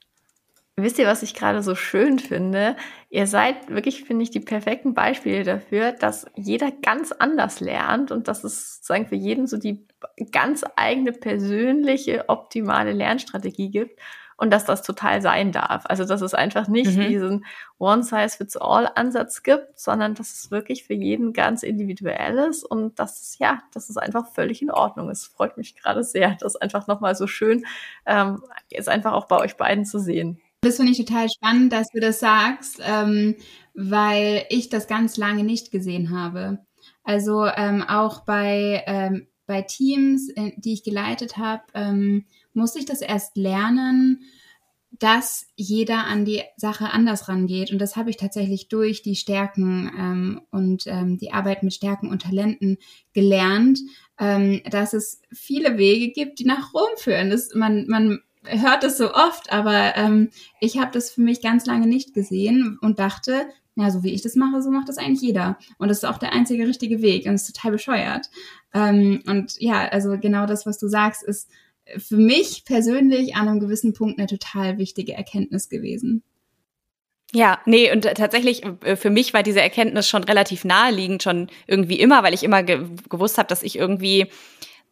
Wisst 0.80 0.98
ihr, 1.00 1.06
was 1.06 1.24
ich 1.24 1.34
gerade 1.34 1.60
so 1.62 1.74
schön 1.74 2.20
finde? 2.20 2.76
Ihr 3.10 3.26
seid 3.26 3.68
wirklich, 3.68 4.04
finde 4.04 4.22
ich, 4.22 4.30
die 4.30 4.38
perfekten 4.38 4.94
Beispiele 4.94 5.42
dafür, 5.42 5.90
dass 5.90 6.26
jeder 6.36 6.70
ganz 6.70 7.10
anders 7.10 7.58
lernt 7.58 8.12
und 8.12 8.28
dass 8.28 8.44
es 8.44 8.76
sozusagen 8.76 9.08
für 9.08 9.16
jeden 9.16 9.48
so 9.48 9.56
die 9.56 9.84
ganz 10.30 10.64
eigene 10.76 11.10
persönliche, 11.10 12.28
optimale 12.28 12.92
Lernstrategie 12.92 13.70
gibt 13.72 13.98
und 14.38 14.50
dass 14.50 14.64
das 14.64 14.82
total 14.82 15.20
sein 15.20 15.52
darf. 15.52 15.84
Also, 15.86 16.04
dass 16.04 16.22
es 16.22 16.32
einfach 16.32 16.68
nicht 16.68 16.96
mhm. 16.96 17.08
diesen 17.08 17.44
One-Size-Fits-All-Ansatz 17.78 19.42
gibt, 19.42 19.78
sondern 19.78 20.14
dass 20.14 20.32
es 20.32 20.50
wirklich 20.50 20.84
für 20.84 20.94
jeden 20.94 21.32
ganz 21.34 21.62
individuell 21.62 22.38
ist 22.48 22.64
und 22.64 22.98
dass 22.98 23.20
es, 23.20 23.38
ja, 23.38 23.60
dass 23.74 23.90
es 23.90 23.98
einfach 23.98 24.32
völlig 24.32 24.62
in 24.62 24.70
Ordnung 24.70 25.10
ist. 25.10 25.26
Freut 25.26 25.58
mich 25.58 25.76
gerade 25.76 26.02
sehr, 26.02 26.36
das 26.40 26.56
einfach 26.56 26.86
nochmal 26.86 27.14
so 27.14 27.26
schön 27.26 27.66
ähm, 28.06 28.42
ist 28.70 28.88
einfach 28.88 29.12
auch 29.12 29.26
bei 29.26 29.38
euch 29.38 29.56
beiden 29.56 29.84
zu 29.84 29.98
sehen. 29.98 30.40
Das 30.60 30.76
finde 30.76 30.92
ich 30.92 30.98
total 30.98 31.28
spannend, 31.28 31.72
dass 31.72 31.88
du 31.90 32.00
das 32.00 32.20
sagst, 32.20 32.80
ähm, 32.84 33.36
weil 33.74 34.44
ich 34.48 34.68
das 34.68 34.86
ganz 34.88 35.16
lange 35.16 35.44
nicht 35.44 35.70
gesehen 35.70 36.10
habe. 36.10 36.58
Also 37.04 37.46
ähm, 37.46 37.82
auch 37.82 38.24
bei, 38.24 38.82
ähm, 38.86 39.28
bei 39.46 39.62
Teams, 39.62 40.30
äh, 40.30 40.52
die 40.56 40.74
ich 40.74 40.82
geleitet 40.82 41.36
habe, 41.36 41.62
ähm, 41.74 42.26
musste 42.52 42.78
ich 42.78 42.86
das 42.86 43.00
erst 43.00 43.36
lernen, 43.36 44.22
dass 44.98 45.46
jeder 45.54 46.06
an 46.06 46.24
die 46.24 46.42
Sache 46.56 46.90
anders 46.90 47.28
rangeht. 47.28 47.70
Und 47.70 47.78
das 47.78 47.96
habe 47.96 48.10
ich 48.10 48.16
tatsächlich 48.16 48.68
durch 48.68 49.02
die 49.02 49.16
Stärken 49.16 49.90
ähm, 49.96 50.40
und 50.50 50.86
ähm, 50.86 51.18
die 51.18 51.32
Arbeit 51.32 51.62
mit 51.62 51.74
Stärken 51.74 52.08
und 52.08 52.22
Talenten 52.22 52.78
gelernt, 53.12 53.80
ähm, 54.18 54.62
dass 54.70 54.94
es 54.94 55.20
viele 55.30 55.78
Wege 55.78 56.12
gibt, 56.12 56.38
die 56.38 56.44
nach 56.44 56.72
Rom 56.72 56.88
führen. 56.96 57.30
Das, 57.30 57.54
man, 57.54 57.86
man 57.86 58.20
hört 58.44 58.82
es 58.82 58.96
so 58.96 59.12
oft, 59.12 59.52
aber 59.52 59.96
ähm, 59.96 60.30
ich 60.60 60.78
habe 60.78 60.90
das 60.92 61.10
für 61.10 61.20
mich 61.20 61.42
ganz 61.42 61.66
lange 61.66 61.86
nicht 61.86 62.14
gesehen 62.14 62.78
und 62.80 62.98
dachte, 62.98 63.46
ja, 63.76 63.90
so 63.90 64.02
wie 64.02 64.12
ich 64.12 64.22
das 64.22 64.34
mache, 64.34 64.60
so 64.60 64.70
macht 64.70 64.88
das 64.88 64.98
eigentlich 64.98 65.20
jeder. 65.20 65.56
Und 65.78 65.88
das 65.88 65.98
ist 65.98 66.04
auch 66.04 66.18
der 66.18 66.32
einzige 66.32 66.66
richtige 66.66 67.00
Weg 67.00 67.26
und 67.26 67.34
ist 67.34 67.54
total 67.54 67.72
bescheuert. 67.72 68.28
Ähm, 68.74 69.22
und 69.26 69.60
ja, 69.60 69.86
also 69.88 70.18
genau 70.18 70.46
das, 70.46 70.66
was 70.66 70.78
du 70.78 70.88
sagst, 70.88 71.22
ist 71.22 71.48
für 71.96 72.16
mich 72.16 72.64
persönlich 72.64 73.34
an 73.36 73.48
einem 73.48 73.60
gewissen 73.60 73.92
Punkt 73.92 74.18
eine 74.18 74.28
total 74.28 74.78
wichtige 74.78 75.14
Erkenntnis 75.14 75.68
gewesen. 75.68 76.22
Ja, 77.32 77.60
nee, 77.66 77.92
und 77.92 78.02
tatsächlich, 78.02 78.62
äh, 78.84 78.96
für 78.96 79.10
mich 79.10 79.34
war 79.34 79.42
diese 79.42 79.60
Erkenntnis 79.60 80.08
schon 80.08 80.24
relativ 80.24 80.64
naheliegend, 80.64 81.22
schon 81.22 81.48
irgendwie 81.66 82.00
immer, 82.00 82.22
weil 82.22 82.32
ich 82.32 82.42
immer 82.42 82.62
ge 82.62 82.86
gewusst 83.08 83.36
habe, 83.36 83.48
dass 83.48 83.62
ich 83.62 83.76
irgendwie 83.76 84.28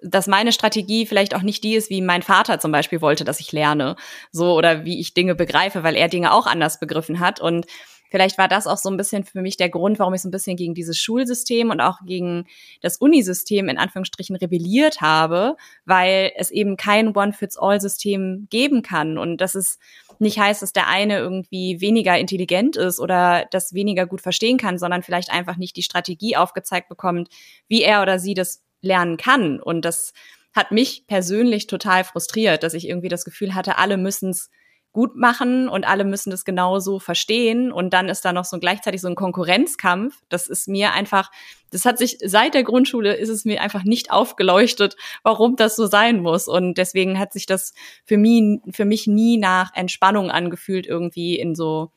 dass 0.03 0.27
meine 0.27 0.53
Strategie 0.53 1.07
vielleicht 1.07 1.35
auch 1.35 1.43
nicht 1.43 1.65
die 1.65 1.75
ist, 1.75 1.89
wie 1.89 2.03
mein 2.03 2.23
Vater 2.23 2.61
zum 2.61 2.71
Beispiel 2.71 3.01
wollte, 3.01 3.25
dass 3.25 3.41
ich 3.41 3.53
lerne, 3.53 3.97
so 4.31 4.55
oder 4.55 4.85
wie 4.85 5.01
ich 5.01 5.15
Dinge 5.15 5.35
begreife, 5.35 5.83
weil 5.83 5.97
er 5.97 6.09
Dinge 6.09 6.33
auch 6.33 6.47
anders 6.47 6.79
begriffen 6.79 7.19
hat 7.19 7.41
und 7.41 7.67
Vielleicht 8.11 8.39
war 8.39 8.49
das 8.49 8.67
auch 8.67 8.79
so 8.79 8.89
ein 8.89 8.97
bisschen 8.97 9.25
für 9.25 9.43
mich 9.43 9.57
der 9.57 9.69
Grund, 9.69 9.99
warum 9.99 10.15
ich 10.15 10.23
so 10.23 10.29
ein 10.29 10.33
bisschen 10.33 10.57
gegen 10.57 10.75
dieses 10.75 10.99
Schulsystem 10.99 11.71
und 11.71 11.81
auch 11.81 11.99
gegen 12.05 12.47
das 12.81 12.97
Unisystem 12.99 13.69
in 13.69 13.79
Anführungsstrichen 13.79 14.37
rebelliert 14.37 15.01
habe, 15.01 15.57
weil 15.85 16.33
es 16.37 16.51
eben 16.51 16.77
kein 16.77 17.17
One-Fits-All-System 17.17 18.47
geben 18.51 18.83
kann 18.83 19.19
und 19.19 19.39
dass 19.39 19.55
es 19.55 19.79
nicht 20.19 20.39
heißt, 20.39 20.63
dass 20.63 20.73
der 20.73 20.89
eine 20.89 21.19
irgendwie 21.19 21.81
weniger 21.81 22.19
intelligent 22.19 22.77
ist 22.77 23.01
oder 23.01 23.47
das 23.51 23.75
weniger 23.75 24.07
gut 24.07 24.21
verstehen 24.21 24.57
kann, 24.57 24.79
sondern 24.79 25.03
vielleicht 25.03 25.31
einfach 25.31 25.57
nicht 25.57 25.77
die 25.77 25.83
Strategie 25.83 26.37
aufgezeigt 26.37 26.89
bekommt, 26.89 27.29
wie 27.69 27.83
er 27.83 28.03
oder 28.03 28.19
sie 28.19 28.35
das 28.35 28.63
lernen 28.81 29.17
kann. 29.17 29.61
Und 29.61 29.85
das 29.85 30.13
hat 30.55 30.73
mich 30.73 31.07
persönlich 31.07 31.67
total 31.67 32.05
frustriert, 32.05 32.63
dass 32.63 32.75
ich 32.75 32.89
irgendwie 32.89 33.09
das 33.09 33.25
Gefühl 33.25 33.55
hatte, 33.55 33.79
alle 33.79 33.99
müssen 33.99 34.31
es 34.31 34.51
gut 34.97 35.15
machen 35.15 35.69
und 35.69 35.87
alle 35.87 36.05
müssen 36.05 36.31
das 36.31 36.47
genauso 36.47 36.99
verstehen 36.99 37.71
und 37.71 37.93
dann 37.93 38.09
ist 38.09 38.25
da 38.25 38.33
noch 38.33 38.47
so 38.47 38.59
gleichzeitig 38.59 39.03
so 39.03 39.09
ein 39.09 39.15
Konkurrenzkampf. 39.15 40.23
Das 40.31 40.47
ist 40.47 40.69
mir 40.69 40.95
einfach, 40.95 41.31
das 41.69 41.85
hat 41.85 41.99
sich 41.99 42.17
seit 42.25 42.55
der 42.55 42.65
Grundschule 42.65 43.15
ist 43.15 43.29
es 43.29 43.45
mir 43.45 43.61
einfach 43.61 43.85
nicht 43.85 44.11
aufgeleuchtet, 44.11 44.97
warum 45.23 45.55
das 45.55 45.77
so 45.77 45.85
sein 45.85 46.23
muss 46.23 46.49
und 46.49 46.79
deswegen 46.79 47.19
hat 47.19 47.35
sich 47.35 47.45
das 47.45 47.75
für 48.07 48.17
mich 48.17 48.59
für 48.71 48.87
mich 48.87 49.07
nie 49.07 49.37
nach 49.37 49.75
Entspannung 49.75 50.31
angefühlt 50.31 50.87
irgendwie 50.87 51.39
in 51.39 51.55
so 51.55 51.91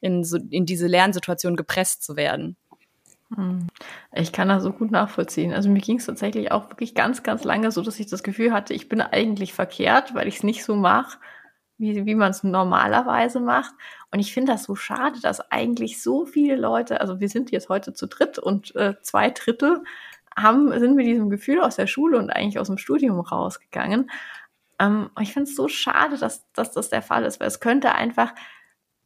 in 0.00 0.24
so 0.24 0.38
in 0.48 0.64
diese 0.64 0.86
Lernsituation 0.86 1.54
gepresst 1.54 2.02
zu 2.02 2.16
werden. 2.16 2.56
Hm. 3.36 3.66
Ich 4.14 4.32
kann 4.32 4.48
das 4.48 4.62
so 4.62 4.72
gut 4.72 4.90
nachvollziehen. 4.90 5.52
Also 5.52 5.68
mir 5.68 5.80
ging 5.80 5.98
es 5.98 6.06
tatsächlich 6.06 6.50
auch 6.50 6.70
wirklich 6.70 6.94
ganz, 6.94 7.22
ganz 7.22 7.44
lange 7.44 7.70
so, 7.72 7.82
dass 7.82 8.00
ich 8.00 8.06
das 8.06 8.22
Gefühl 8.22 8.54
hatte, 8.54 8.72
ich 8.72 8.88
bin 8.88 9.02
eigentlich 9.02 9.52
verkehrt, 9.52 10.14
weil 10.14 10.28
ich 10.28 10.36
es 10.36 10.42
nicht 10.44 10.64
so 10.64 10.74
mache, 10.76 11.18
wie, 11.82 12.06
wie 12.06 12.14
man 12.14 12.30
es 12.30 12.42
normalerweise 12.42 13.40
macht. 13.40 13.74
Und 14.10 14.20
ich 14.20 14.32
finde 14.32 14.52
das 14.52 14.64
so 14.64 14.74
schade, 14.76 15.20
dass 15.20 15.50
eigentlich 15.50 16.02
so 16.02 16.24
viele 16.24 16.56
Leute, 16.56 17.02
also 17.02 17.20
wir 17.20 17.28
sind 17.28 17.50
jetzt 17.50 17.68
heute 17.68 17.92
zu 17.92 18.06
dritt 18.06 18.38
und 18.38 18.74
äh, 18.76 18.94
zwei 19.02 19.30
Drittel 19.30 19.82
haben, 20.34 20.70
sind 20.78 20.94
mit 20.94 21.06
diesem 21.06 21.28
Gefühl 21.28 21.60
aus 21.60 21.76
der 21.76 21.86
Schule 21.86 22.16
und 22.16 22.30
eigentlich 22.30 22.58
aus 22.58 22.68
dem 22.68 22.78
Studium 22.78 23.20
rausgegangen. 23.20 24.10
Ähm, 24.78 25.10
ich 25.20 25.32
finde 25.32 25.50
es 25.50 25.56
so 25.56 25.68
schade, 25.68 26.16
dass, 26.16 26.50
dass 26.52 26.72
das 26.72 26.88
der 26.88 27.02
Fall 27.02 27.24
ist, 27.24 27.40
weil 27.40 27.48
es 27.48 27.60
könnte 27.60 27.94
einfach, 27.94 28.32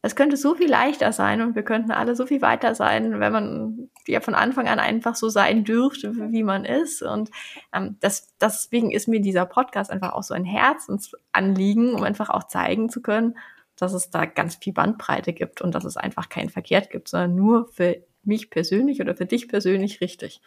es 0.07 0.17
könnte 0.17 0.37
so 0.37 0.55
viel 0.55 0.71
leichter 0.71 1.13
sein 1.13 1.41
und 1.41 1.55
wir 1.55 1.63
könnten 1.63 1.91
alle 1.91 2.15
so 2.15 2.27
viel 2.27 2.41
weiter 2.41 2.75
sein, 2.75 3.19
wenn 3.19 3.33
man 3.33 3.91
ja 4.07 4.21
von 4.21 4.35
Anfang 4.35 4.69
an 4.69 4.79
einfach 4.79 5.17
so 5.17 5.29
sein 5.29 5.65
dürfte, 5.65 6.15
wie 6.33 6.43
man 6.43 6.65
ist. 6.65 7.03
Und 7.03 7.31
ähm, 7.73 7.97
das, 8.01 8.35
deswegen 8.41 8.93
ist 8.93 9.09
mir 9.09 9.21
dieser 9.21 9.47
Podcast 9.47 9.91
einfach 9.91 10.13
auch 10.13 10.23
so 10.23 10.35
ein 10.35 10.45
Herzensanliegen, 10.45 11.95
um 11.95 12.03
einfach 12.05 12.31
auch 12.31 12.45
zeigen 12.45 12.89
zu 12.89 13.03
können, 13.03 13.37
dass 13.77 13.93
es 13.93 14.11
da 14.11 14.25
ganz 14.25 14.55
viel 14.57 14.73
Bandbreite 14.73 15.33
gibt 15.33 15.61
und 15.61 15.75
dass 15.75 15.85
es 15.85 15.97
einfach 15.97 16.29
kein 16.29 16.51
Verkehrt 16.51 16.91
gibt, 16.91 17.09
sondern 17.09 17.35
nur 17.35 17.69
für 17.69 17.97
mich 18.23 18.51
persönlich 18.51 19.01
oder 19.01 19.15
für 19.15 19.27
dich 19.27 19.49
persönlich 19.49 20.01
richtig. 20.01 20.41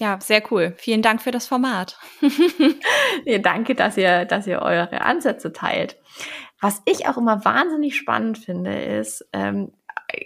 Ja, 0.00 0.18
sehr 0.20 0.42
cool. 0.50 0.74
Vielen 0.76 1.02
Dank 1.02 1.22
für 1.22 1.30
das 1.30 1.46
Format. 1.46 1.98
ja, 3.24 3.38
danke, 3.38 3.76
dass 3.76 3.96
ihr, 3.96 4.24
dass 4.24 4.48
ihr 4.48 4.60
eure 4.60 5.02
Ansätze 5.02 5.52
teilt. 5.52 5.96
Was 6.60 6.82
ich 6.86 7.06
auch 7.08 7.16
immer 7.16 7.44
wahnsinnig 7.44 7.96
spannend 7.96 8.38
finde, 8.38 8.82
ist 8.82 9.26
ähm, 9.32 9.72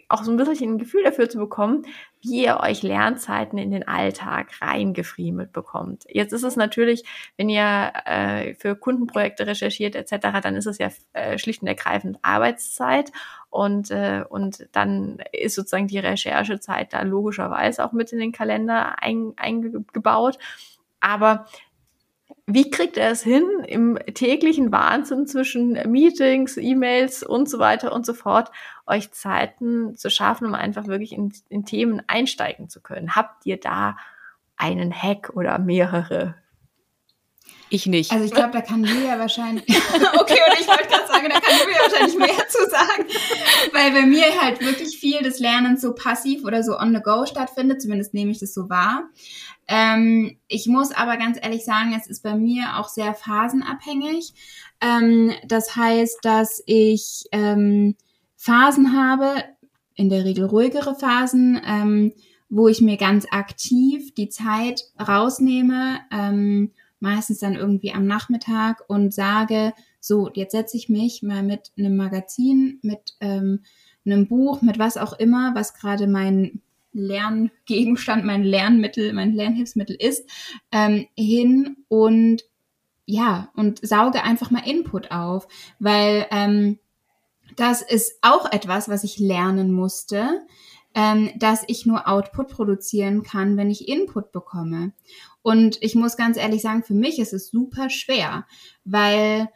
auch 0.09 0.23
so 0.23 0.31
ein 0.31 0.37
bisschen 0.37 0.75
ein 0.75 0.79
Gefühl 0.79 1.03
dafür 1.05 1.29
zu 1.29 1.39
bekommen, 1.39 1.85
wie 2.21 2.45
ihr 2.45 2.61
euch 2.61 2.83
Lernzeiten 2.83 3.59
in 3.59 3.71
den 3.71 3.87
Alltag 3.87 4.61
reingefriemelt 4.61 5.53
bekommt. 5.53 6.05
Jetzt 6.09 6.33
ist 6.33 6.43
es 6.43 6.57
natürlich, 6.57 7.05
wenn 7.37 7.49
ihr 7.49 7.93
äh, 8.05 8.55
für 8.55 8.77
Kundenprojekte 8.77 9.47
recherchiert 9.47 9.95
etc., 9.95 10.41
dann 10.43 10.57
ist 10.57 10.67
es 10.67 10.79
ja 10.79 10.89
äh, 11.13 11.39
schlicht 11.39 11.63
und 11.63 11.69
ergreifend 11.69 12.19
Arbeitszeit 12.23 13.13
und 13.51 13.91
äh, 13.91 14.25
und 14.29 14.69
dann 14.73 15.19
ist 15.33 15.55
sozusagen 15.55 15.87
die 15.87 15.99
Recherchezeit 15.99 16.93
da 16.93 17.03
logischerweise 17.03 17.85
auch 17.85 17.93
mit 17.93 18.13
in 18.13 18.19
den 18.19 18.33
Kalender 18.33 19.03
ein, 19.03 19.33
eingebaut. 19.37 20.39
Aber 21.01 21.47
wie 22.51 22.71
kriegt 22.71 22.97
er 22.97 23.11
es 23.11 23.23
hin, 23.23 23.45
im 23.67 23.99
täglichen 24.15 24.73
Wahnsinn 24.73 25.27
zwischen 25.27 25.73
Meetings, 25.91 26.57
E-Mails 26.57 27.23
und 27.23 27.49
so 27.49 27.59
weiter 27.59 27.93
und 27.93 28.07
so 28.07 28.15
fort, 28.15 28.51
euch 28.87 29.13
Zeiten 29.13 29.95
zu 29.97 30.09
schaffen, 30.09 30.47
um 30.47 30.55
einfach 30.55 30.87
wirklich 30.87 31.13
in, 31.13 31.31
in 31.51 31.67
Themen 31.67 32.03
einsteigen 32.07 32.71
zu 32.71 32.81
können? 32.81 33.15
Habt 33.15 33.45
ihr 33.45 33.59
da 33.61 33.99
einen 34.57 34.91
Hack 34.95 35.31
oder 35.35 35.59
mehrere? 35.59 36.37
Ich 37.69 37.85
nicht. 37.85 38.13
Also 38.13 38.25
ich 38.25 38.33
glaube, 38.33 38.53
da 38.53 38.63
kann 38.63 38.83
Julia 38.83 39.19
wahrscheinlich. 39.19 39.65
okay, 39.69 40.39
und 40.49 40.59
ich 40.59 40.67
wollte 40.67 40.89
gerade 40.89 41.07
sagen, 41.07 41.29
da 41.29 41.41
kann 41.41 41.59
Julia 41.63 41.79
wahrscheinlich 41.83 42.17
mehr 42.17 42.49
zu 42.49 42.71
sagen. 42.71 43.05
Weil 43.75 43.93
bei 43.93 44.07
mir 44.07 44.41
halt 44.41 44.63
wirklich 44.63 44.99
viel 44.99 45.21
des 45.21 45.39
Lernens 45.39 45.83
so 45.83 45.95
passiv 45.95 46.45
oder 46.45 46.63
so 46.63 46.79
on 46.79 46.95
the 46.95 47.03
go 47.03 47.27
stattfindet. 47.27 47.83
Zumindest 47.83 48.15
nehme 48.15 48.31
ich 48.31 48.39
das 48.39 48.55
so 48.55 48.71
wahr. 48.71 49.11
Ähm, 49.69 50.39
ich 50.49 50.67
muss 50.67 50.93
aber 50.93 51.19
ganz 51.19 51.39
ehrlich 51.41 51.65
sagen, 51.65 51.95
es 51.95 52.07
ist 52.07 52.23
bei 52.23 52.35
mir 52.35 52.79
auch 52.79 52.89
sehr 52.89 53.15
phasenabhängig. 53.15 54.33
Ähm, 54.81 55.33
das 55.47 55.77
heißt, 55.77 56.19
dass 56.23 56.63
ich 56.67 57.25
ähm, 57.33 57.95
Phasen 58.37 58.97
habe, 58.97 59.45
in 59.95 60.09
der 60.09 60.25
Regel 60.25 60.47
ruhigere 60.47 60.95
Phasen, 60.95 61.61
ähm, 61.67 62.13
wo 62.49 62.69
ich 62.69 62.81
mir 62.81 62.97
ganz 62.97 63.27
aktiv 63.31 64.15
die 64.15 64.29
Zeit 64.29 64.85
rausnehme, 64.99 65.99
ähm, 66.11 66.71
meistens 67.01 67.41
dann 67.41 67.55
irgendwie 67.55 67.93
am 67.93 68.07
Nachmittag 68.07 68.85
und 68.89 69.13
sage, 69.13 69.75
so, 70.01 70.31
jetzt 70.33 70.53
setze 70.53 70.77
ich 70.77 70.89
mich 70.89 71.23
mal 71.23 71.43
mit 71.43 71.73
einem 71.77 71.97
Magazin, 71.97 72.79
mit 72.83 73.17
ähm, 73.21 73.65
einem 74.07 74.29
Buch, 74.29 74.63
mit 74.63 74.79
was 74.79 74.97
auch 74.97 75.13
immer, 75.13 75.55
was 75.55 75.75
gerade 75.75 76.07
mein 76.07 76.63
Lerngegenstand, 76.99 78.25
mein 78.25 78.45
Lernmittel, 78.45 79.13
mein 79.13 79.33
Lernhilfsmittel 79.33 79.97
ist, 79.99 80.29
ähm, 80.73 81.07
hin 81.17 81.77
und 81.89 82.45
ja, 83.07 83.51
und 83.55 83.87
sauge 83.87 84.23
einfach 84.23 84.51
mal 84.51 84.67
Input 84.67 85.11
auf, 85.11 85.49
weil 85.79 86.27
ähm, 86.31 86.79
das 87.57 87.81
ist 87.81 88.19
auch 88.21 88.53
etwas, 88.53 88.91
was 88.91 89.03
ich 89.03 89.19
lernen 89.19 89.73
musste, 89.73 90.43
ähm, 90.95 91.31
dass 91.37 91.65
ich 91.69 91.87
nur 91.87 92.07
Output 92.07 92.49
produzieren 92.49 93.23
kann, 93.23 93.57
wenn 93.57 93.71
ich 93.71 93.89
Input 93.89 94.31
bekomme. 94.33 94.93
Und 95.43 95.79
ich 95.83 95.95
muss 95.95 96.17
ganz 96.17 96.37
ehrlich 96.37 96.61
sagen, 96.61 96.83
für 96.83 96.95
mich 96.95 97.19
ist 97.19 97.33
es 97.33 97.49
super 97.49 97.89
schwer, 97.89 98.47
weil 98.85 99.49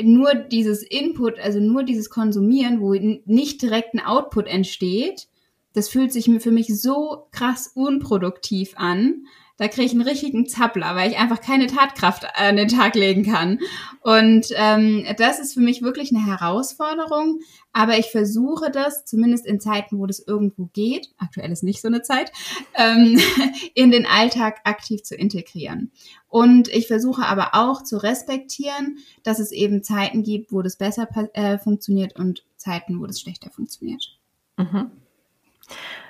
nur 0.00 0.34
dieses 0.34 0.82
Input, 0.82 1.38
also 1.40 1.58
nur 1.58 1.82
dieses 1.82 2.10
Konsumieren, 2.10 2.80
wo 2.80 2.94
nicht 2.94 3.62
direkt 3.62 3.94
ein 3.94 4.04
Output 4.04 4.46
entsteht, 4.46 5.28
das 5.72 5.88
fühlt 5.88 6.12
sich 6.12 6.30
für 6.40 6.50
mich 6.50 6.80
so 6.80 7.26
krass 7.30 7.70
unproduktiv 7.74 8.72
an. 8.76 9.26
Da 9.60 9.68
kriege 9.68 9.84
ich 9.84 9.92
einen 9.92 10.00
richtigen 10.00 10.46
Zappler, 10.46 10.96
weil 10.96 11.10
ich 11.10 11.18
einfach 11.18 11.42
keine 11.42 11.66
Tatkraft 11.66 12.24
an 12.34 12.56
den 12.56 12.68
Tag 12.68 12.94
legen 12.94 13.24
kann. 13.24 13.58
Und 14.00 14.46
ähm, 14.54 15.04
das 15.18 15.38
ist 15.38 15.52
für 15.52 15.60
mich 15.60 15.82
wirklich 15.82 16.14
eine 16.14 16.24
Herausforderung. 16.24 17.40
Aber 17.74 17.98
ich 17.98 18.06
versuche 18.06 18.70
das, 18.70 19.04
zumindest 19.04 19.44
in 19.44 19.60
Zeiten, 19.60 19.98
wo 19.98 20.06
das 20.06 20.18
irgendwo 20.18 20.70
geht, 20.72 21.10
aktuell 21.18 21.52
ist 21.52 21.62
nicht 21.62 21.82
so 21.82 21.88
eine 21.88 22.00
Zeit, 22.00 22.32
ähm, 22.74 23.20
in 23.74 23.90
den 23.90 24.06
Alltag 24.06 24.60
aktiv 24.64 25.02
zu 25.02 25.14
integrieren. 25.14 25.92
Und 26.28 26.68
ich 26.68 26.86
versuche 26.86 27.26
aber 27.26 27.50
auch 27.52 27.82
zu 27.82 28.02
respektieren, 28.02 28.96
dass 29.24 29.40
es 29.40 29.52
eben 29.52 29.82
Zeiten 29.82 30.22
gibt, 30.22 30.52
wo 30.52 30.62
das 30.62 30.76
besser 30.76 31.06
äh, 31.34 31.58
funktioniert 31.58 32.16
und 32.18 32.44
Zeiten, 32.56 32.98
wo 32.98 33.06
das 33.06 33.20
schlechter 33.20 33.50
funktioniert. 33.50 34.18
Mhm. 34.56 34.90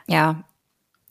Ja, 0.07 0.44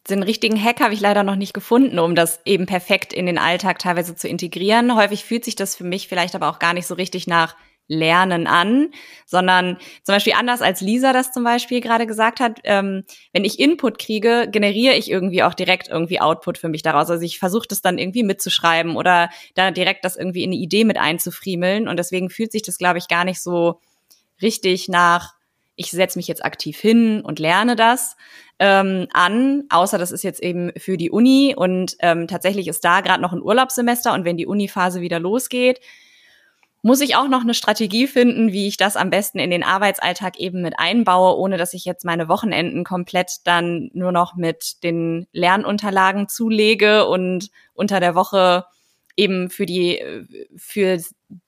den 0.09 0.23
richtigen 0.23 0.61
Hack 0.61 0.79
habe 0.81 0.93
ich 0.93 1.01
leider 1.01 1.23
noch 1.23 1.35
nicht 1.35 1.53
gefunden, 1.53 1.99
um 1.99 2.15
das 2.15 2.39
eben 2.45 2.65
perfekt 2.65 3.13
in 3.13 3.25
den 3.25 3.37
Alltag 3.37 3.79
teilweise 3.79 4.15
zu 4.15 4.27
integrieren. 4.27 4.95
Häufig 4.95 5.23
fühlt 5.23 5.45
sich 5.45 5.55
das 5.55 5.75
für 5.75 5.83
mich 5.83 6.07
vielleicht 6.07 6.35
aber 6.35 6.49
auch 6.49 6.59
gar 6.59 6.73
nicht 6.73 6.87
so 6.87 6.95
richtig 6.95 7.27
nach 7.27 7.55
Lernen 7.91 8.45
an, 8.45 8.91
sondern 9.25 9.77
zum 10.03 10.13
Beispiel 10.13 10.33
anders 10.33 10.61
als 10.61 10.79
Lisa 10.79 11.11
das 11.11 11.33
zum 11.33 11.43
Beispiel 11.43 11.81
gerade 11.81 12.05
gesagt 12.05 12.39
hat, 12.39 12.59
ähm, 12.63 13.03
wenn 13.33 13.43
ich 13.43 13.59
Input 13.59 13.97
kriege, 13.97 14.47
generiere 14.49 14.93
ich 14.93 15.09
irgendwie 15.09 15.41
auch 15.41 15.55
direkt 15.55 15.87
irgendwie 15.87 16.21
Output 16.21 16.59
für 16.59 16.69
mich 16.69 16.83
daraus. 16.83 17.09
Also 17.09 17.25
ich 17.25 17.39
versuche 17.39 17.67
das 17.67 17.81
dann 17.81 17.97
irgendwie 17.97 18.23
mitzuschreiben 18.23 18.95
oder 18.95 19.29
da 19.55 19.71
direkt 19.71 20.05
das 20.05 20.15
irgendwie 20.15 20.43
in 20.43 20.51
eine 20.51 20.61
Idee 20.61 20.85
mit 20.85 20.97
einzufriemeln 20.97 21.87
und 21.87 21.97
deswegen 21.97 22.29
fühlt 22.29 22.51
sich 22.51 22.61
das, 22.61 22.77
glaube 22.77 22.99
ich, 22.99 23.07
gar 23.07 23.25
nicht 23.25 23.41
so 23.41 23.79
richtig 24.39 24.87
nach 24.87 25.38
ich 25.79 25.91
setze 25.91 26.19
mich 26.19 26.27
jetzt 26.27 26.43
aktiv 26.43 26.77
hin 26.77 27.21
und 27.21 27.39
lerne 27.39 27.77
das 27.77 28.17
ähm, 28.59 29.07
an, 29.13 29.63
außer 29.69 29.97
das 29.97 30.11
ist 30.11 30.23
jetzt 30.23 30.43
eben 30.43 30.73
für 30.77 30.97
die 30.97 31.09
Uni 31.09 31.55
und 31.55 31.95
ähm, 31.99 32.27
tatsächlich 32.27 32.67
ist 32.67 32.83
da 32.83 32.99
gerade 32.99 33.21
noch 33.21 33.31
ein 33.31 33.41
Urlaubssemester 33.41 34.13
und 34.13 34.25
wenn 34.25 34.35
die 34.35 34.45
Uniphase 34.45 34.99
wieder 34.99 35.21
losgeht, 35.21 35.79
muss 36.81 36.99
ich 36.99 37.15
auch 37.15 37.29
noch 37.29 37.41
eine 37.41 37.53
Strategie 37.53 38.07
finden, 38.07 38.51
wie 38.51 38.67
ich 38.67 38.75
das 38.75 38.97
am 38.97 39.09
besten 39.09 39.39
in 39.39 39.51
den 39.51 39.63
Arbeitsalltag 39.63 40.37
eben 40.37 40.61
mit 40.61 40.77
einbaue, 40.77 41.37
ohne 41.37 41.55
dass 41.55 41.73
ich 41.73 41.85
jetzt 41.85 42.03
meine 42.03 42.27
Wochenenden 42.27 42.83
komplett 42.83 43.37
dann 43.45 43.89
nur 43.93 44.11
noch 44.11 44.35
mit 44.35 44.83
den 44.83 45.27
Lernunterlagen 45.31 46.27
zulege 46.27 47.07
und 47.07 47.51
unter 47.73 48.01
der 48.01 48.15
Woche 48.15 48.65
eben 49.19 49.49
für 49.49 49.65
die, 49.65 50.01
für 50.55 50.97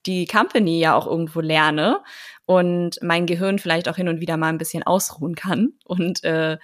die 0.05 0.25
Company 0.25 0.79
ja 0.79 0.93
auch 0.93 1.07
irgendwo 1.07 1.39
lerne 1.39 2.01
und 2.45 2.99
mein 3.01 3.25
Gehirn 3.25 3.59
vielleicht 3.59 3.87
auch 3.87 3.95
hin 3.95 4.09
und 4.09 4.19
wieder 4.19 4.35
mal 4.37 4.49
ein 4.49 4.57
bisschen 4.57 4.83
ausruhen 4.83 5.35
kann 5.35 5.73
und 5.85 6.23
äh, 6.25 6.57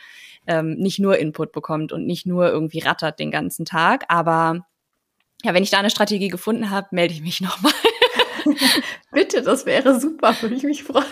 ähm, 0.45 0.75
nicht 0.75 0.99
nur 0.99 1.17
Input 1.17 1.53
bekommt 1.53 1.93
und 1.93 2.05
nicht 2.05 2.25
nur 2.25 2.49
irgendwie 2.49 2.79
rattert 2.79 3.19
den 3.19 3.31
ganzen 3.31 3.65
Tag. 3.65 4.05
Aber 4.09 4.65
ja, 5.43 5.53
wenn 5.53 5.63
ich 5.63 5.69
da 5.69 5.79
eine 5.79 5.89
Strategie 5.89 6.27
gefunden 6.27 6.69
habe, 6.69 6.87
melde 6.91 7.13
ich 7.13 7.21
mich 7.21 7.41
nochmal. 7.41 7.73
Bitte, 9.11 9.41
das 9.41 9.65
wäre 9.65 9.99
super, 9.99 10.35
würde 10.41 10.55
ich 10.55 10.63
mich 10.63 10.83
freuen. 10.83 11.05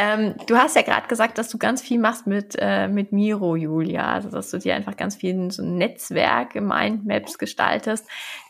Ähm, 0.00 0.36
du 0.46 0.56
hast 0.56 0.76
ja 0.76 0.82
gerade 0.82 1.08
gesagt, 1.08 1.38
dass 1.38 1.48
du 1.48 1.58
ganz 1.58 1.82
viel 1.82 1.98
machst 1.98 2.28
mit, 2.28 2.54
äh, 2.56 2.86
mit 2.86 3.10
Miro, 3.10 3.56
Julia. 3.56 4.14
Also, 4.14 4.30
dass 4.30 4.48
du 4.50 4.58
dir 4.58 4.76
einfach 4.76 4.96
ganz 4.96 5.16
viel 5.16 5.50
so 5.50 5.64
ein 5.64 5.76
Netzwerk, 5.76 6.54
Mindmaps 6.54 7.36
gestaltest. 7.36 8.06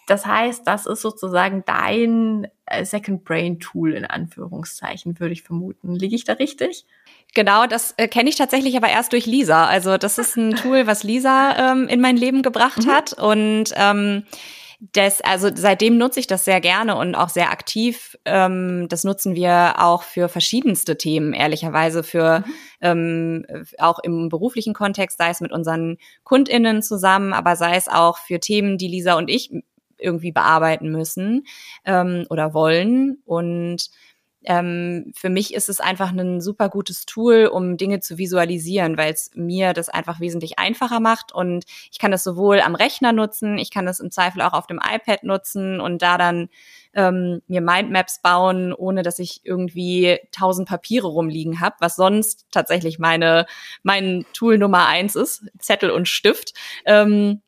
Das 0.07 0.27
heißt, 0.27 0.67
das 0.67 0.85
ist 0.85 1.01
sozusagen 1.01 1.65
dein 1.65 2.49
äh, 2.67 2.85
Second 2.85 3.25
Brain 3.25 3.61
Tool 3.61 3.95
in 3.95 4.05
Anführungszeichen, 4.05 5.19
würde 5.21 5.33
ich 5.33 5.43
vermuten. 5.43 5.95
Liege 5.95 6.17
ich 6.17 6.25
da 6.25 6.35
richtig? 6.35 6.85
Genau, 7.35 7.67
das 7.67 7.95
äh, 7.97 8.09
kenne 8.09 8.29
ich 8.29 8.37
tatsächlich 8.37 8.77
aber 8.77 8.91
erst 8.91 9.15
durch 9.15 9.25
Lisa. 9.25 9.67
Also 9.67 9.97
das 9.97 10.19
ist 10.19 10.37
ein 10.37 10.51
Tool, 10.57 10.87
was 10.87 11.03
Lisa 11.03 11.73
ähm, 11.73 11.89
in 11.89 12.03
mein 12.03 12.19
Leben 12.19 12.43
gebracht 12.43 12.85
mhm. 12.85 12.91
hat 12.91 13.15
und 13.15 13.73
ähm, 13.75 14.25
das, 14.81 15.21
also 15.21 15.51
seitdem 15.53 15.99
nutze 15.99 16.21
ich 16.21 16.29
das 16.29 16.45
sehr 16.45 16.61
gerne 16.61 16.97
und 16.97 17.17
auch 17.17 17.31
sehr 17.31 17.51
aktiv. 17.51 18.17
Ähm, 18.25 18.87
das 18.89 19.03
nutzen 19.03 19.35
wir 19.35 19.75
auch 19.79 20.05
für 20.05 20.29
verschiedenste 20.29 20.97
Themen, 20.97 21.33
ehrlicherweise, 21.33 22.05
für 22.05 22.41
mhm. 22.41 22.55
ähm, 22.81 23.47
auch 23.79 23.99
im 23.99 24.29
beruflichen 24.29 24.75
Kontext, 24.75 25.19
sei 25.19 25.31
es 25.31 25.41
mit 25.41 25.51
unseren 25.51 25.99
KundInnen 26.23 26.83
zusammen, 26.83 27.33
aber 27.33 27.57
sei 27.57 27.75
es 27.75 27.89
auch 27.89 28.19
für 28.19 28.39
Themen, 28.39 28.79
die 28.79 28.89
Lisa 28.89 29.15
und 29.15 29.29
ich 29.29 29.51
irgendwie 29.99 30.31
bearbeiten 30.31 30.91
müssen 30.93 31.45
ähm, 31.85 32.25
oder 32.31 32.55
wollen. 32.55 33.21
Und 33.25 33.91
ähm, 34.45 35.13
für 35.17 35.31
mich 35.31 35.53
ist 35.53 35.69
es 35.69 35.81
einfach 35.81 36.13
ein 36.13 36.41
super 36.41 36.69
gutes 36.69 37.07
Tool, 37.07 37.47
um 37.47 37.77
Dinge 37.77 38.01
zu 38.01 38.19
visualisieren, 38.19 38.97
weil 38.97 39.13
es 39.13 39.31
mir 39.35 39.73
das 39.73 39.89
einfach 39.89 40.21
wesentlich 40.21 40.59
einfacher 40.59 41.01
macht 41.01 41.33
und 41.33 41.65
ich 41.91 41.99
kann 41.99 42.11
das 42.11 42.25
sowohl 42.25 42.61
am 42.61 42.75
Rechner 42.75 43.13
nutzen, 43.13 43.59
ich 43.59 43.71
kann 43.71 43.87
das 43.87 44.01
im 44.01 44.11
Zweifel 44.11 44.43
auch 44.43 44.53
auf 44.53 44.67
dem 44.67 44.79
iPad 44.79 45.25
nutzen 45.25 45.81
und 45.81 46.03
da 46.03 46.19
dann 46.19 46.49
ähm, 46.95 47.43
mir 47.49 47.61
Mindmaps 47.61 48.23
bauen, 48.23 48.73
ohne 48.73 49.03
dass 49.03 49.19
ich 49.19 49.41
irgendwie 49.45 50.19
tausend 50.31 50.69
Papiere 50.69 51.09
rumliegen 51.09 51.61
habe, 51.61 51.77
was 51.81 51.97
sonst 51.97 52.47
tatsächlich 52.51 52.99
meine 52.99 53.47
mein 53.83 54.25
Tool 54.33 54.59
Nummer 54.59 54.87
eins 54.87 55.17
ist, 55.17 55.47
Zettel 55.59 55.91
und 55.91 56.09
Stift. 56.09 56.55
Ähm, 56.85 57.43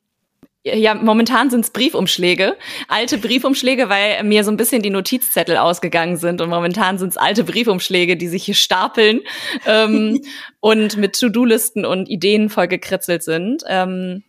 ja, 0.63 0.93
momentan 0.93 1.49
sind 1.49 1.65
es 1.65 1.71
Briefumschläge, 1.71 2.55
alte 2.87 3.17
Briefumschläge, 3.17 3.89
weil 3.89 4.23
mir 4.23 4.43
so 4.43 4.51
ein 4.51 4.57
bisschen 4.57 4.83
die 4.83 4.91
Notizzettel 4.91 5.57
ausgegangen 5.57 6.17
sind 6.17 6.39
und 6.39 6.49
momentan 6.49 6.99
sind 6.99 7.09
es 7.09 7.17
alte 7.17 7.43
Briefumschläge, 7.43 8.15
die 8.15 8.27
sich 8.27 8.43
hier 8.43 8.53
stapeln 8.53 9.21
ähm, 9.65 10.21
und 10.59 10.97
mit 10.97 11.19
To-Do-Listen 11.19 11.83
und 11.83 12.09
Ideen 12.09 12.49
vollgekritzelt 12.49 13.23
sind. 13.23 13.63
Ähm, 13.67 14.23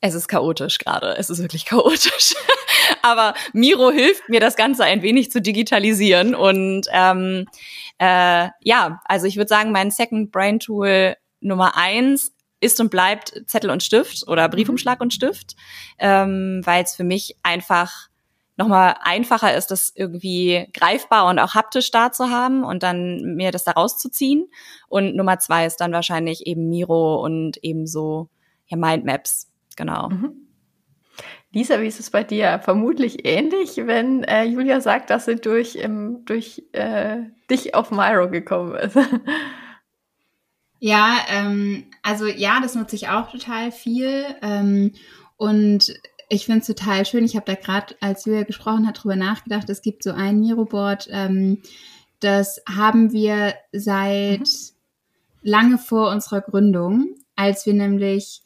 es 0.00 0.14
ist 0.14 0.28
chaotisch 0.28 0.78
gerade, 0.78 1.16
es 1.16 1.30
ist 1.30 1.40
wirklich 1.40 1.64
chaotisch. 1.64 2.34
Aber 3.02 3.34
Miro 3.52 3.90
hilft 3.90 4.28
mir, 4.28 4.40
das 4.40 4.56
Ganze 4.56 4.84
ein 4.84 5.02
wenig 5.02 5.30
zu 5.30 5.40
digitalisieren 5.40 6.34
und 6.34 6.86
ähm, 6.92 7.46
äh, 7.98 8.48
ja, 8.62 9.00
also 9.04 9.26
ich 9.26 9.36
würde 9.36 9.48
sagen, 9.48 9.70
mein 9.70 9.92
Second 9.92 10.32
Brain 10.32 10.58
Tool 10.58 11.14
Nummer 11.40 11.76
eins 11.76 12.32
ist 12.66 12.80
und 12.80 12.90
bleibt 12.90 13.42
Zettel 13.46 13.70
und 13.70 13.82
Stift 13.82 14.28
oder 14.28 14.48
Briefumschlag 14.48 15.00
und 15.00 15.14
Stift, 15.14 15.56
ähm, 15.98 16.60
weil 16.64 16.84
es 16.84 16.94
für 16.94 17.04
mich 17.04 17.36
einfach 17.42 18.08
nochmal 18.56 18.96
einfacher 19.00 19.54
ist, 19.54 19.70
das 19.70 19.92
irgendwie 19.94 20.68
greifbar 20.72 21.28
und 21.28 21.38
auch 21.38 21.54
haptisch 21.54 21.90
da 21.90 22.10
zu 22.10 22.30
haben 22.30 22.64
und 22.64 22.82
dann 22.82 23.36
mir 23.36 23.52
das 23.52 23.64
da 23.64 23.72
rauszuziehen. 23.72 24.46
Und 24.88 25.14
Nummer 25.14 25.38
zwei 25.38 25.66
ist 25.66 25.76
dann 25.76 25.92
wahrscheinlich 25.92 26.46
eben 26.46 26.68
Miro 26.68 27.22
und 27.22 27.58
eben 27.62 27.86
so 27.86 28.28
ja, 28.66 28.76
Mindmaps, 28.76 29.52
genau. 29.76 30.08
Mhm. 30.08 30.32
Lisa, 31.52 31.80
wie 31.80 31.86
ist 31.86 32.00
es 32.00 32.10
bei 32.10 32.24
dir? 32.24 32.60
Vermutlich 32.62 33.26
ähnlich, 33.26 33.76
wenn 33.76 34.24
äh, 34.24 34.44
Julia 34.44 34.80
sagt, 34.80 35.10
dass 35.10 35.26
sie 35.26 35.36
durch, 35.36 35.76
ähm, 35.80 36.22
durch 36.26 36.64
äh, 36.72 37.18
dich 37.50 37.74
auf 37.74 37.90
Miro 37.90 38.28
gekommen 38.28 38.74
ist. 38.74 38.98
Ja, 40.78 41.18
ähm, 41.28 41.84
also 42.02 42.26
ja, 42.26 42.60
das 42.60 42.74
nutze 42.74 42.96
ich 42.96 43.08
auch 43.08 43.30
total 43.30 43.72
viel. 43.72 44.24
Ähm, 44.42 44.92
und 45.36 45.94
ich 46.28 46.46
finde 46.46 46.60
es 46.60 46.66
total 46.66 47.06
schön. 47.06 47.24
Ich 47.24 47.36
habe 47.36 47.46
da 47.46 47.54
gerade, 47.54 47.94
als 48.00 48.24
Julia 48.24 48.42
gesprochen 48.42 48.86
hat, 48.86 49.02
drüber 49.02 49.16
nachgedacht. 49.16 49.68
Es 49.70 49.82
gibt 49.82 50.02
so 50.02 50.12
ein 50.12 50.40
Miro-Board, 50.40 51.08
ähm, 51.10 51.62
das 52.20 52.62
haben 52.68 53.12
wir 53.12 53.54
seit 53.72 54.40
mhm. 54.40 54.46
lange 55.42 55.78
vor 55.78 56.10
unserer 56.10 56.40
Gründung, 56.40 57.14
als 57.36 57.66
wir 57.66 57.74
nämlich, 57.74 58.42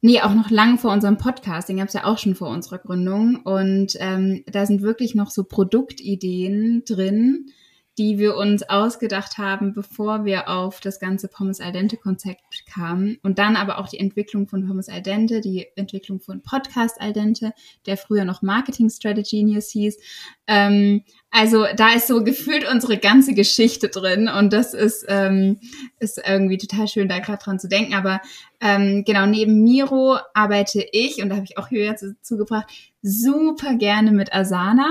nee, 0.00 0.20
auch 0.20 0.34
noch 0.34 0.50
lange 0.50 0.78
vor 0.78 0.92
unserem 0.92 1.18
Podcast, 1.18 1.68
den 1.68 1.78
gab 1.78 1.88
es 1.88 1.94
ja 1.94 2.04
auch 2.04 2.18
schon 2.18 2.36
vor 2.36 2.48
unserer 2.48 2.78
Gründung. 2.78 3.42
Und 3.42 3.96
ähm, 3.98 4.44
da 4.46 4.66
sind 4.66 4.82
wirklich 4.82 5.14
noch 5.14 5.30
so 5.30 5.44
Produktideen 5.44 6.84
drin, 6.84 7.50
die 7.98 8.18
wir 8.18 8.36
uns 8.36 8.62
ausgedacht 8.62 9.36
haben, 9.36 9.74
bevor 9.74 10.24
wir 10.24 10.48
auf 10.48 10.80
das 10.80 10.98
ganze 10.98 11.28
Pommes 11.28 11.60
al 11.60 11.72
dente 11.72 11.98
Konzept 11.98 12.64
kamen. 12.66 13.18
Und 13.22 13.38
dann 13.38 13.54
aber 13.54 13.78
auch 13.78 13.88
die 13.88 13.98
Entwicklung 13.98 14.48
von 14.48 14.66
Pommes 14.66 14.88
al 14.88 15.02
dente, 15.02 15.42
die 15.42 15.66
Entwicklung 15.76 16.20
von 16.20 16.42
Podcast 16.42 17.00
al 17.00 17.12
dente, 17.12 17.52
der 17.84 17.98
früher 17.98 18.24
noch 18.24 18.40
Marketing 18.40 18.88
Strategy 18.88 19.42
News 19.42 19.70
hieß. 19.70 19.98
Ähm, 20.46 21.02
also 21.30 21.66
da 21.76 21.92
ist 21.94 22.06
so 22.06 22.24
gefühlt 22.24 22.66
unsere 22.70 22.96
ganze 22.96 23.34
Geschichte 23.34 23.88
drin 23.88 24.28
und 24.28 24.52
das 24.52 24.72
ist, 24.72 25.04
ähm, 25.08 25.60
ist 25.98 26.20
irgendwie 26.26 26.58
total 26.58 26.88
schön, 26.88 27.08
da 27.08 27.18
gerade 27.18 27.42
dran 27.42 27.58
zu 27.58 27.68
denken. 27.68 27.94
Aber 27.94 28.22
ähm, 28.60 29.04
genau, 29.04 29.26
neben 29.26 29.62
Miro 29.62 30.18
arbeite 30.32 30.86
ich, 30.92 31.22
und 31.22 31.28
da 31.28 31.36
habe 31.36 31.44
ich 31.44 31.58
auch 31.58 31.70
Julia 31.70 31.94
zugebracht, 32.22 32.66
super 33.02 33.74
gerne 33.74 34.12
mit 34.12 34.32
Asana. 34.32 34.88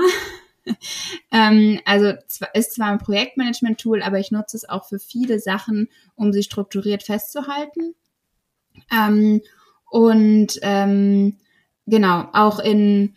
Ähm, 1.30 1.80
also 1.84 2.12
ist 2.54 2.74
zwar 2.74 2.88
ein 2.88 2.98
Projektmanagement-Tool, 2.98 4.02
aber 4.02 4.18
ich 4.18 4.30
nutze 4.30 4.56
es 4.56 4.68
auch 4.68 4.86
für 4.86 4.98
viele 4.98 5.38
Sachen, 5.38 5.88
um 6.14 6.32
sie 6.32 6.42
strukturiert 6.42 7.02
festzuhalten. 7.02 7.94
Ähm, 8.90 9.42
und 9.90 10.58
ähm, 10.62 11.38
genau, 11.86 12.28
auch 12.32 12.58
in 12.58 13.16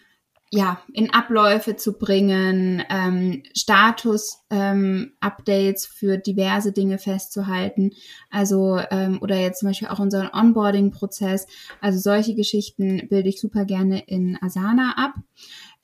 ja, 0.51 0.79
in 0.93 1.11
Abläufe 1.11 1.75
zu 1.75 1.97
bringen, 1.97 2.81
ähm, 2.89 3.43
Status-Updates 3.55 5.85
ähm, 5.85 5.91
für 5.93 6.17
diverse 6.17 6.71
Dinge 6.71 6.97
festzuhalten. 6.97 7.91
Also, 8.29 8.79
ähm, 8.89 9.19
oder 9.21 9.37
jetzt 9.37 9.59
zum 9.59 9.67
Beispiel 9.69 9.89
auch 9.89 9.99
unseren 9.99 10.29
Onboarding-Prozess. 10.31 11.47
Also 11.81 11.99
solche 11.99 12.35
Geschichten 12.35 13.09
bilde 13.09 13.27
ich 13.27 13.41
super 13.41 13.65
gerne 13.65 14.07
in 14.07 14.37
Asana 14.41 14.93
ab. 14.97 15.15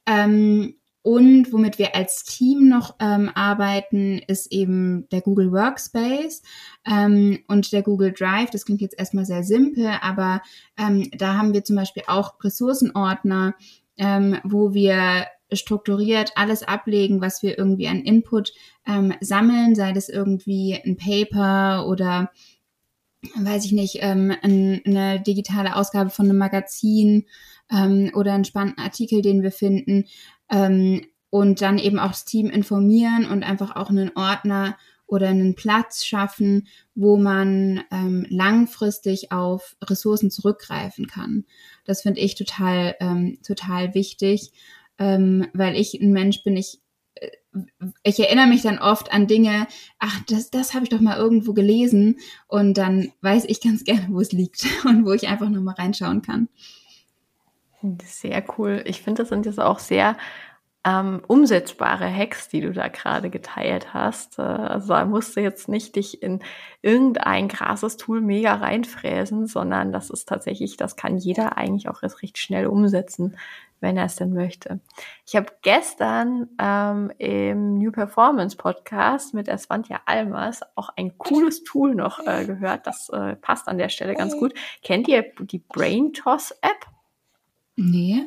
Ähm, 0.05 0.75
und 1.03 1.51
womit 1.51 1.79
wir 1.79 1.95
als 1.95 2.23
Team 2.23 2.69
noch 2.69 2.95
ähm, 2.99 3.31
arbeiten, 3.33 4.19
ist 4.19 4.51
eben 4.51 5.09
der 5.09 5.21
Google 5.21 5.51
Workspace 5.51 6.43
ähm, 6.85 7.39
und 7.47 7.71
der 7.71 7.81
Google 7.81 8.11
Drive. 8.11 8.51
Das 8.51 8.65
klingt 8.65 8.81
jetzt 8.81 8.99
erstmal 8.99 9.25
sehr 9.25 9.43
simpel, 9.43 9.89
aber 10.01 10.41
ähm, 10.77 11.09
da 11.17 11.35
haben 11.35 11.53
wir 11.53 11.63
zum 11.63 11.75
Beispiel 11.75 12.03
auch 12.07 12.35
Ressourcenordner, 12.43 13.55
ähm, 13.97 14.37
wo 14.43 14.73
wir 14.73 15.25
strukturiert 15.53 16.31
alles 16.35 16.63
ablegen, 16.63 17.19
was 17.19 17.41
wir 17.43 17.57
irgendwie 17.57 17.87
an 17.87 18.01
Input 18.01 18.53
ähm, 18.87 19.13
sammeln, 19.21 19.75
sei 19.75 19.91
das 19.93 20.07
irgendwie 20.07 20.79
ein 20.85 20.97
Paper 20.97 21.87
oder 21.87 22.31
weiß 23.35 23.65
ich 23.65 23.71
nicht, 23.71 23.97
ähm, 24.01 24.33
ein, 24.41 24.81
eine 24.85 25.21
digitale 25.21 25.75
Ausgabe 25.75 26.09
von 26.09 26.25
einem 26.25 26.37
Magazin 26.37 27.25
ähm, 27.71 28.11
oder 28.15 28.33
einen 28.33 28.45
spannenden 28.45 28.83
Artikel, 28.83 29.21
den 29.21 29.43
wir 29.43 29.51
finden 29.51 30.05
ähm, 30.51 31.05
und 31.29 31.61
dann 31.61 31.79
eben 31.79 31.97
auch 31.97 32.09
das 32.09 32.25
Team 32.25 32.49
informieren 32.49 33.25
und 33.25 33.43
einfach 33.43 33.75
auch 33.75 33.89
einen 33.89 34.11
Ordner 34.15 34.77
oder 35.07 35.27
einen 35.27 35.55
Platz 35.55 36.05
schaffen, 36.05 36.67
wo 36.95 37.17
man 37.17 37.83
ähm, 37.91 38.25
langfristig 38.29 39.31
auf 39.31 39.75
Ressourcen 39.83 40.31
zurückgreifen 40.31 41.07
kann. 41.07 41.45
Das 41.83 42.01
finde 42.01 42.21
ich 42.21 42.35
total, 42.35 42.95
ähm, 43.01 43.39
total 43.45 43.93
wichtig, 43.93 44.53
ähm, 44.99 45.47
weil 45.53 45.75
ich 45.75 45.95
ein 45.95 46.13
Mensch 46.13 46.43
bin, 46.43 46.55
ich, 46.55 46.79
äh, 47.15 47.29
ich 48.03 48.19
erinnere 48.19 48.47
mich 48.47 48.61
dann 48.61 48.79
oft 48.79 49.11
an 49.11 49.27
Dinge, 49.27 49.67
ach, 49.99 50.21
das, 50.29 50.49
das 50.49 50.73
habe 50.73 50.85
ich 50.85 50.89
doch 50.89 51.01
mal 51.01 51.17
irgendwo 51.17 51.53
gelesen 51.53 52.17
und 52.47 52.77
dann 52.77 53.11
weiß 53.21 53.45
ich 53.47 53.59
ganz 53.59 53.83
gerne, 53.85 54.07
wo 54.09 54.21
es 54.21 54.31
liegt 54.31 54.65
und 54.85 55.05
wo 55.05 55.11
ich 55.11 55.27
einfach 55.27 55.49
nochmal 55.49 55.75
reinschauen 55.75 56.21
kann. 56.21 56.47
Sehr 58.03 58.43
cool. 58.57 58.83
Ich 58.85 59.01
finde, 59.01 59.23
das 59.23 59.29
sind 59.29 59.45
jetzt 59.45 59.59
auch 59.59 59.79
sehr 59.79 60.17
ähm, 60.83 61.21
umsetzbare 61.27 62.11
Hacks, 62.11 62.49
die 62.49 62.61
du 62.61 62.71
da 62.71 62.87
gerade 62.87 63.29
geteilt 63.29 63.93
hast. 63.93 64.39
Äh, 64.39 64.41
also 64.41 64.89
da 64.89 65.05
musst 65.05 65.35
du 65.35 65.41
jetzt 65.41 65.69
nicht 65.69 65.95
dich 65.95 66.23
in 66.23 66.39
irgendein 66.81 67.47
krasses 67.47 67.97
Tool 67.97 68.21
mega 68.21 68.55
reinfräsen, 68.55 69.45
sondern 69.45 69.91
das 69.91 70.09
ist 70.09 70.27
tatsächlich, 70.27 70.77
das 70.77 70.95
kann 70.95 71.17
jeder 71.17 71.57
eigentlich 71.57 71.87
auch 71.87 72.01
recht 72.01 72.37
schnell 72.39 72.65
umsetzen, 72.65 73.37
wenn 73.79 73.97
er 73.97 74.05
es 74.05 74.15
denn 74.15 74.33
möchte. 74.33 74.79
Ich 75.27 75.35
habe 75.35 75.47
gestern 75.61 76.47
ähm, 76.59 77.11
im 77.19 77.77
New 77.77 77.91
Performance 77.91 78.55
Podcast 78.57 79.33
mit 79.35 79.47
der 79.47 79.57
Svantja 79.59 80.01
Almers 80.05 80.61
auch 80.75 80.89
ein 80.95 81.17
cooles 81.17 81.63
Tool 81.63 81.93
noch 81.93 82.25
äh, 82.25 82.45
gehört. 82.45 82.87
Das 82.87 83.09
äh, 83.09 83.35
passt 83.35 83.67
an 83.67 83.77
der 83.77 83.89
Stelle 83.89 84.15
ganz 84.15 84.37
gut. 84.37 84.53
Kennt 84.83 85.07
ihr 85.07 85.25
die 85.41 85.59
Brain 85.59 86.13
Toss 86.13 86.51
App? 86.61 86.90
Nee. 87.81 88.23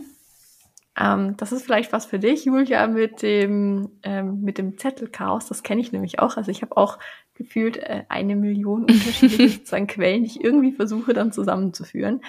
Ähm, 0.96 1.36
das 1.36 1.52
ist 1.52 1.64
vielleicht 1.64 1.92
was 1.92 2.06
für 2.06 2.18
dich, 2.18 2.44
Julia, 2.44 2.86
mit 2.86 3.22
dem, 3.22 3.90
ähm, 4.02 4.42
mit 4.42 4.58
dem 4.58 4.78
Zettelchaos. 4.78 5.46
Das 5.46 5.62
kenne 5.62 5.80
ich 5.80 5.92
nämlich 5.92 6.20
auch. 6.20 6.36
Also 6.36 6.50
ich 6.50 6.62
habe 6.62 6.76
auch 6.76 6.98
gefühlt 7.34 7.78
äh, 7.78 8.04
eine 8.08 8.36
Million 8.36 8.82
unterschiedliche 8.88 9.48
sozusagen 9.48 9.88
Quellen, 9.88 10.22
die 10.22 10.30
ich 10.30 10.44
irgendwie 10.44 10.72
versuche 10.72 11.12
dann 11.12 11.32
zusammenzuführen. 11.32 12.20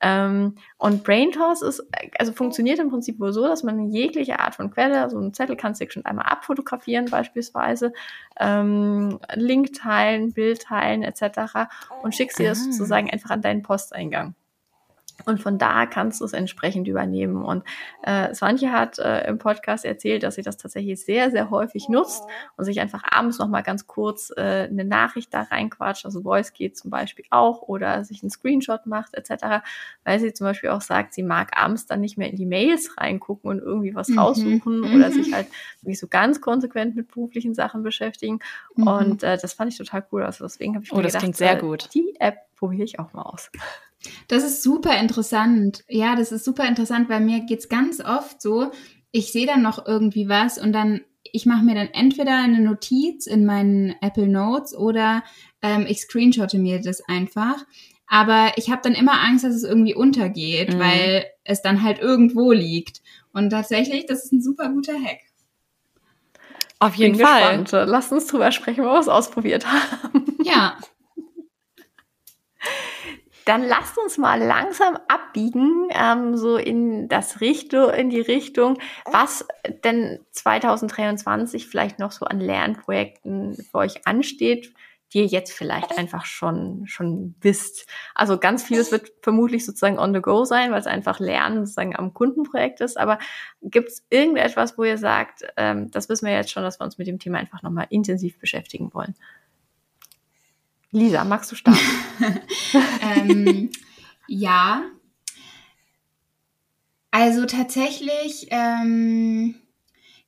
Ähm, 0.00 0.54
und 0.78 1.02
Braintoss 1.02 1.62
ist, 1.62 1.84
also 2.18 2.32
funktioniert 2.32 2.78
im 2.78 2.90
Prinzip 2.90 3.18
wohl 3.18 3.32
so, 3.32 3.46
dass 3.46 3.64
man 3.64 3.90
jegliche 3.90 4.38
Art 4.38 4.54
von 4.54 4.70
Quelle, 4.70 5.10
so 5.10 5.18
einen 5.18 5.34
Zettel 5.34 5.56
kannst 5.56 5.80
du 5.80 5.90
schon 5.90 6.06
einmal 6.06 6.26
abfotografieren 6.26 7.06
beispielsweise, 7.06 7.92
ähm, 8.38 9.18
Link 9.34 9.72
teilen, 9.72 10.32
Bild 10.32 10.62
teilen 10.62 11.02
etc. 11.02 11.68
und 12.02 12.14
schickst 12.14 12.38
dir 12.38 12.50
das 12.50 12.60
ah. 12.60 12.64
sozusagen 12.70 13.10
einfach 13.10 13.30
an 13.30 13.42
deinen 13.42 13.62
Posteingang. 13.62 14.34
Und 15.24 15.40
von 15.40 15.58
da 15.58 15.86
kannst 15.86 16.20
du 16.20 16.24
es 16.24 16.32
entsprechend 16.32 16.88
übernehmen. 16.88 17.44
Und 17.44 17.64
äh, 18.02 18.34
Swantje 18.34 18.72
hat 18.72 18.98
äh, 18.98 19.26
im 19.28 19.38
Podcast 19.38 19.84
erzählt, 19.84 20.22
dass 20.22 20.36
sie 20.36 20.42
das 20.42 20.56
tatsächlich 20.56 21.04
sehr, 21.04 21.30
sehr 21.30 21.50
häufig 21.50 21.88
nutzt 21.88 22.22
und 22.56 22.64
sich 22.64 22.80
einfach 22.80 23.02
abends 23.04 23.38
nochmal 23.38 23.62
ganz 23.62 23.86
kurz 23.86 24.32
äh, 24.36 24.68
eine 24.70 24.84
Nachricht 24.84 25.32
da 25.32 25.42
reinquatscht, 25.42 26.04
also 26.04 26.22
Voice 26.22 26.52
geht 26.52 26.76
zum 26.76 26.90
Beispiel 26.90 27.24
auch 27.30 27.62
oder 27.62 28.04
sich 28.04 28.22
einen 28.22 28.30
Screenshot 28.30 28.86
macht 28.86 29.14
etc., 29.14 29.64
weil 30.04 30.20
sie 30.20 30.32
zum 30.32 30.46
Beispiel 30.46 30.70
auch 30.70 30.80
sagt, 30.80 31.14
sie 31.14 31.22
mag 31.22 31.56
abends 31.56 31.86
dann 31.86 32.00
nicht 32.00 32.18
mehr 32.18 32.30
in 32.30 32.36
die 32.36 32.46
Mails 32.46 32.96
reingucken 32.98 33.50
und 33.50 33.58
irgendwie 33.58 33.94
was 33.94 34.08
mhm. 34.08 34.18
raussuchen 34.18 34.80
mhm. 34.80 34.94
oder 34.94 35.10
sich 35.10 35.32
halt 35.32 35.46
wirklich 35.80 35.98
so 35.98 36.08
ganz 36.08 36.40
konsequent 36.40 36.96
mit 36.96 37.08
beruflichen 37.08 37.54
Sachen 37.54 37.82
beschäftigen. 37.82 38.40
Mhm. 38.74 38.86
Und 38.86 39.22
äh, 39.22 39.38
das 39.38 39.52
fand 39.52 39.72
ich 39.72 39.78
total 39.78 40.04
cool. 40.12 40.22
Also 40.22 40.44
deswegen 40.44 40.74
habe 40.74 40.84
ich 40.84 40.92
mir 40.92 40.98
oh, 40.98 41.02
das 41.02 41.14
gedacht, 41.14 41.40
äh, 41.40 41.58
gut. 41.58 41.88
die 41.94 42.14
App 42.18 42.38
probiere 42.56 42.84
ich 42.84 42.98
auch 42.98 43.12
mal 43.12 43.22
aus. 43.22 43.50
Das 44.28 44.44
ist 44.44 44.62
super 44.62 44.98
interessant. 44.98 45.84
Ja, 45.88 46.16
das 46.16 46.32
ist 46.32 46.44
super 46.44 46.66
interessant, 46.66 47.08
weil 47.08 47.20
mir 47.20 47.40
geht's 47.40 47.68
ganz 47.68 48.00
oft 48.00 48.40
so, 48.40 48.72
ich 49.12 49.32
sehe 49.32 49.46
dann 49.46 49.62
noch 49.62 49.86
irgendwie 49.86 50.28
was 50.28 50.58
und 50.58 50.72
dann, 50.72 51.02
ich 51.22 51.46
mache 51.46 51.64
mir 51.64 51.74
dann 51.74 51.88
entweder 51.88 52.38
eine 52.38 52.60
Notiz 52.60 53.26
in 53.26 53.44
meinen 53.44 53.94
Apple 54.00 54.26
Notes 54.26 54.76
oder 54.76 55.22
ähm, 55.60 55.86
ich 55.88 56.00
screenshotte 56.00 56.58
mir 56.58 56.80
das 56.80 57.06
einfach. 57.08 57.64
Aber 58.06 58.52
ich 58.56 58.70
habe 58.70 58.82
dann 58.82 58.94
immer 58.94 59.22
Angst, 59.22 59.44
dass 59.44 59.54
es 59.54 59.62
irgendwie 59.62 59.94
untergeht, 59.94 60.74
mhm. 60.74 60.78
weil 60.78 61.24
es 61.44 61.62
dann 61.62 61.82
halt 61.82 61.98
irgendwo 61.98 62.52
liegt. 62.52 63.00
Und 63.32 63.50
tatsächlich, 63.50 64.06
das 64.06 64.24
ist 64.24 64.32
ein 64.32 64.42
super 64.42 64.68
guter 64.68 64.94
Hack. 64.94 65.20
Auf 66.78 66.94
jeden 66.96 67.16
Bin 67.16 67.26
Fall. 67.26 67.58
Gespannt. 67.58 67.88
Lass 67.88 68.12
uns 68.12 68.26
drüber 68.26 68.50
sprechen, 68.50 68.84
wo 68.84 68.88
wir 68.88 68.98
es 68.98 69.08
ausprobiert 69.08 69.66
haben. 69.66 70.36
Ja. 70.42 70.76
Dann 73.44 73.62
lasst 73.62 73.98
uns 73.98 74.18
mal 74.18 74.40
langsam 74.40 74.98
abbiegen, 75.08 75.88
ähm, 75.90 76.36
so 76.36 76.56
in 76.56 77.08
das 77.08 77.40
Richtung, 77.40 77.90
in 77.90 78.10
die 78.10 78.20
Richtung, 78.20 78.78
was 79.10 79.46
denn 79.84 80.20
2023 80.30 81.66
vielleicht 81.66 81.98
noch 81.98 82.12
so 82.12 82.26
an 82.26 82.40
Lernprojekten 82.40 83.54
für 83.54 83.78
euch 83.78 84.06
ansteht, 84.06 84.72
die 85.12 85.18
ihr 85.18 85.26
jetzt 85.26 85.52
vielleicht 85.52 85.98
einfach 85.98 86.24
schon, 86.24 86.86
schon 86.86 87.34
wisst. 87.40 87.86
Also 88.14 88.38
ganz 88.38 88.62
vieles 88.62 88.92
wird 88.92 89.12
vermutlich 89.20 89.66
sozusagen 89.66 89.98
on 89.98 90.14
the 90.14 90.22
go 90.22 90.44
sein, 90.44 90.72
weil 90.72 90.80
es 90.80 90.86
einfach 90.86 91.20
Lernen 91.20 91.66
sozusagen 91.66 91.94
am 91.96 92.14
Kundenprojekt 92.14 92.80
ist. 92.80 92.98
Aber 92.98 93.18
gibt 93.60 93.88
es 93.88 94.04
irgendetwas, 94.08 94.78
wo 94.78 94.84
ihr 94.84 94.98
sagt, 94.98 95.44
ähm, 95.56 95.90
das 95.90 96.08
wissen 96.08 96.26
wir 96.26 96.34
jetzt 96.34 96.50
schon, 96.50 96.62
dass 96.62 96.80
wir 96.80 96.84
uns 96.84 96.96
mit 96.96 97.06
dem 97.06 97.18
Thema 97.18 97.38
einfach 97.38 97.62
nochmal 97.62 97.86
intensiv 97.90 98.38
beschäftigen 98.38 98.94
wollen? 98.94 99.14
Lisa, 100.92 101.24
magst 101.24 101.50
du 101.50 101.56
starten? 101.56 101.80
ähm, 103.02 103.70
ja. 104.28 104.82
Also 107.10 107.46
tatsächlich 107.46 108.48
ähm, 108.50 109.54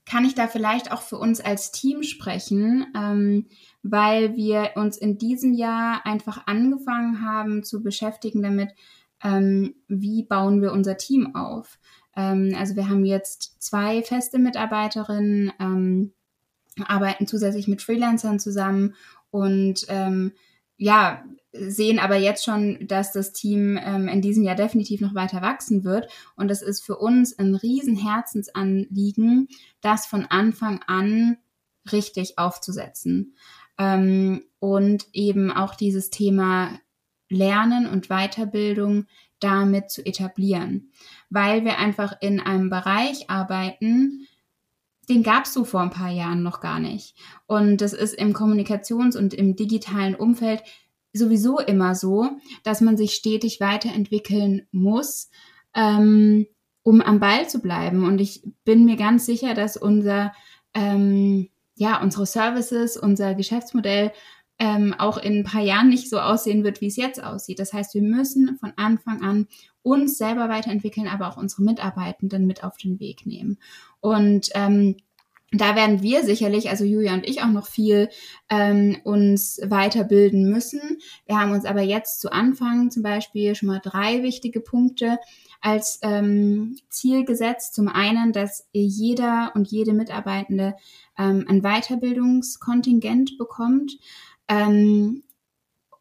kann 0.07 0.25
ich 0.25 0.35
da 0.35 0.49
vielleicht 0.49 0.91
auch 0.91 1.03
für 1.03 1.19
uns 1.19 1.41
als 1.41 1.71
Team 1.71 2.03
sprechen, 2.03 2.87
ähm, 2.97 3.47
weil 3.83 4.37
wir 4.37 4.73
uns 4.77 4.97
in 4.97 5.19
diesem 5.19 5.53
Jahr 5.53 6.07
einfach 6.07 6.47
angefangen 6.47 7.23
haben 7.23 7.63
zu 7.63 7.83
beschäftigen 7.83 8.43
damit, 8.43 8.75
ähm, 9.23 9.75
wie 9.87 10.25
bauen 10.25 10.63
wir 10.63 10.73
unser 10.73 10.97
Team 10.97 11.35
auf. 11.35 11.79
Ähm, 12.17 12.55
also 12.59 12.75
wir 12.75 12.89
haben 12.89 13.05
jetzt 13.05 13.63
zwei 13.63 14.03
feste 14.03 14.39
Mitarbeiterinnen, 14.39 15.53
ähm, 15.61 16.13
arbeiten 16.87 17.27
zusätzlich 17.27 17.69
mit 17.69 17.83
Freelancern 17.83 18.39
zusammen 18.39 18.95
und 19.31 19.87
ähm, 19.89 20.33
ja, 20.85 21.25
sehen 21.53 21.99
aber 21.99 22.17
jetzt 22.17 22.45
schon, 22.45 22.87
dass 22.87 23.11
das 23.11 23.33
Team 23.33 23.79
ähm, 23.83 24.07
in 24.07 24.21
diesem 24.21 24.43
Jahr 24.45 24.55
definitiv 24.55 25.01
noch 25.01 25.15
weiter 25.15 25.41
wachsen 25.41 25.83
wird. 25.83 26.13
Und 26.37 26.51
es 26.51 26.61
ist 26.61 26.85
für 26.85 26.99
uns 26.99 27.39
ein 27.39 27.55
riesen 27.55 27.97
Herzensanliegen, 27.97 29.49
das 29.81 30.05
von 30.05 30.27
Anfang 30.27 30.83
an 30.87 31.39
richtig 31.91 32.39
aufzusetzen. 32.39 33.35
Ähm, 33.79 34.45
und 34.59 35.07
eben 35.15 35.51
auch 35.51 35.75
dieses 35.75 36.11
Thema 36.11 36.79
Lernen 37.31 37.87
und 37.87 38.09
Weiterbildung 38.09 39.07
damit 39.41 39.91
zu 39.91 40.05
etablieren. 40.05 40.93
Weil 41.31 41.65
wir 41.65 41.79
einfach 41.79 42.15
in 42.21 42.41
einem 42.41 42.69
Bereich 42.69 43.31
arbeiten, 43.31 44.27
den 45.07 45.23
gab 45.23 45.45
es 45.45 45.53
so 45.53 45.65
vor 45.65 45.81
ein 45.81 45.91
paar 45.91 46.11
Jahren 46.11 46.43
noch 46.43 46.61
gar 46.61 46.81
nicht. 46.81 47.17
Und 47.47 47.81
das 47.81 47.93
ist 47.93 48.15
im 48.15 48.33
Kommunikations- 48.33 49.17
und 49.17 49.35
im 49.35 49.57
digitalen 49.57 50.15
Umfeld 50.15 50.63
sowieso 51.13 51.61
immer 51.61 51.95
so, 51.95 52.29
dass 52.65 52.81
man 52.81 52.97
sich 52.97 53.15
stetig 53.15 53.61
weiterentwickeln 53.61 54.67
muss, 54.73 55.31
ähm, 55.75 56.47
um 56.83 57.01
am 57.01 57.21
Ball 57.21 57.49
zu 57.49 57.61
bleiben. 57.61 58.05
Und 58.05 58.21
ich 58.21 58.43
bin 58.65 58.85
mir 58.85 58.97
ganz 58.97 59.25
sicher, 59.25 59.55
dass 59.55 59.77
unser, 59.77 60.33
ähm, 60.75 61.49
ja, 61.77 62.03
unsere 62.03 62.27
Services, 62.27 62.97
unser 62.97 63.35
Geschäftsmodell 63.35 64.13
ähm, 64.59 64.95
auch 64.99 65.19
in 65.19 65.39
ein 65.39 65.45
paar 65.45 65.63
Jahren 65.63 65.89
nicht 65.89 66.09
so 66.09 66.19
aussehen 66.21 66.65
wird, 66.65 66.81
wie 66.81 66.87
es 66.87 66.97
jetzt 66.97 67.23
aussieht. 67.23 67.59
Das 67.59 67.73
heißt, 67.73 67.95
wir 67.95 68.03
müssen 68.03 68.57
von 68.59 68.73
Anfang 68.77 69.23
an 69.23 69.49
uns 69.83 70.17
selber 70.17 70.49
weiterentwickeln, 70.49 71.09
aber 71.09 71.29
auch 71.29 71.37
unsere 71.37 71.63
Mitarbeitenden 71.63 72.47
mit 72.47 72.65
auf 72.65 72.77
den 72.77 73.01
Weg 73.01 73.27
nehmen. 73.27 73.59
Und 74.01 74.51
ähm, 74.55 74.97
da 75.57 75.77
werden 75.77 76.03
wir 76.03 76.25
sicherlich, 76.25 76.69
also 76.71 76.85
Julia 76.85 77.15
und 77.15 77.29
ich 77.29 77.43
auch 77.43 77.51
noch 77.51 77.67
viel 77.67 78.09
ähm, 78.51 78.97
uns 79.05 79.61
weiterbilden 79.65 80.51
müssen. 80.51 80.81
Wir 81.27 81.39
haben 81.39 81.53
uns 81.53 81.65
aber 81.65 81.83
jetzt 81.83 82.21
zu 82.21 82.33
Anfang 82.33 82.91
zum 82.91 83.03
Beispiel 83.03 83.55
schon 83.55 83.69
mal 83.69 83.81
drei 83.83 84.23
wichtige 84.23 84.61
Punkte 84.61 85.19
als 85.61 86.01
ähm, 86.03 86.77
Ziel 86.89 87.25
gesetzt. 87.25 87.75
Zum 87.75 87.89
einen, 87.89 88.33
dass 88.33 88.69
jeder 88.73 89.53
und 89.55 89.69
jede 89.69 89.93
Mitarbeitende 89.93 90.75
ähm, 91.17 91.45
ein 91.49 91.63
Weiterbildungskontingent 91.63 93.39
bekommt. 93.39 93.93
Ähm, 94.49 95.23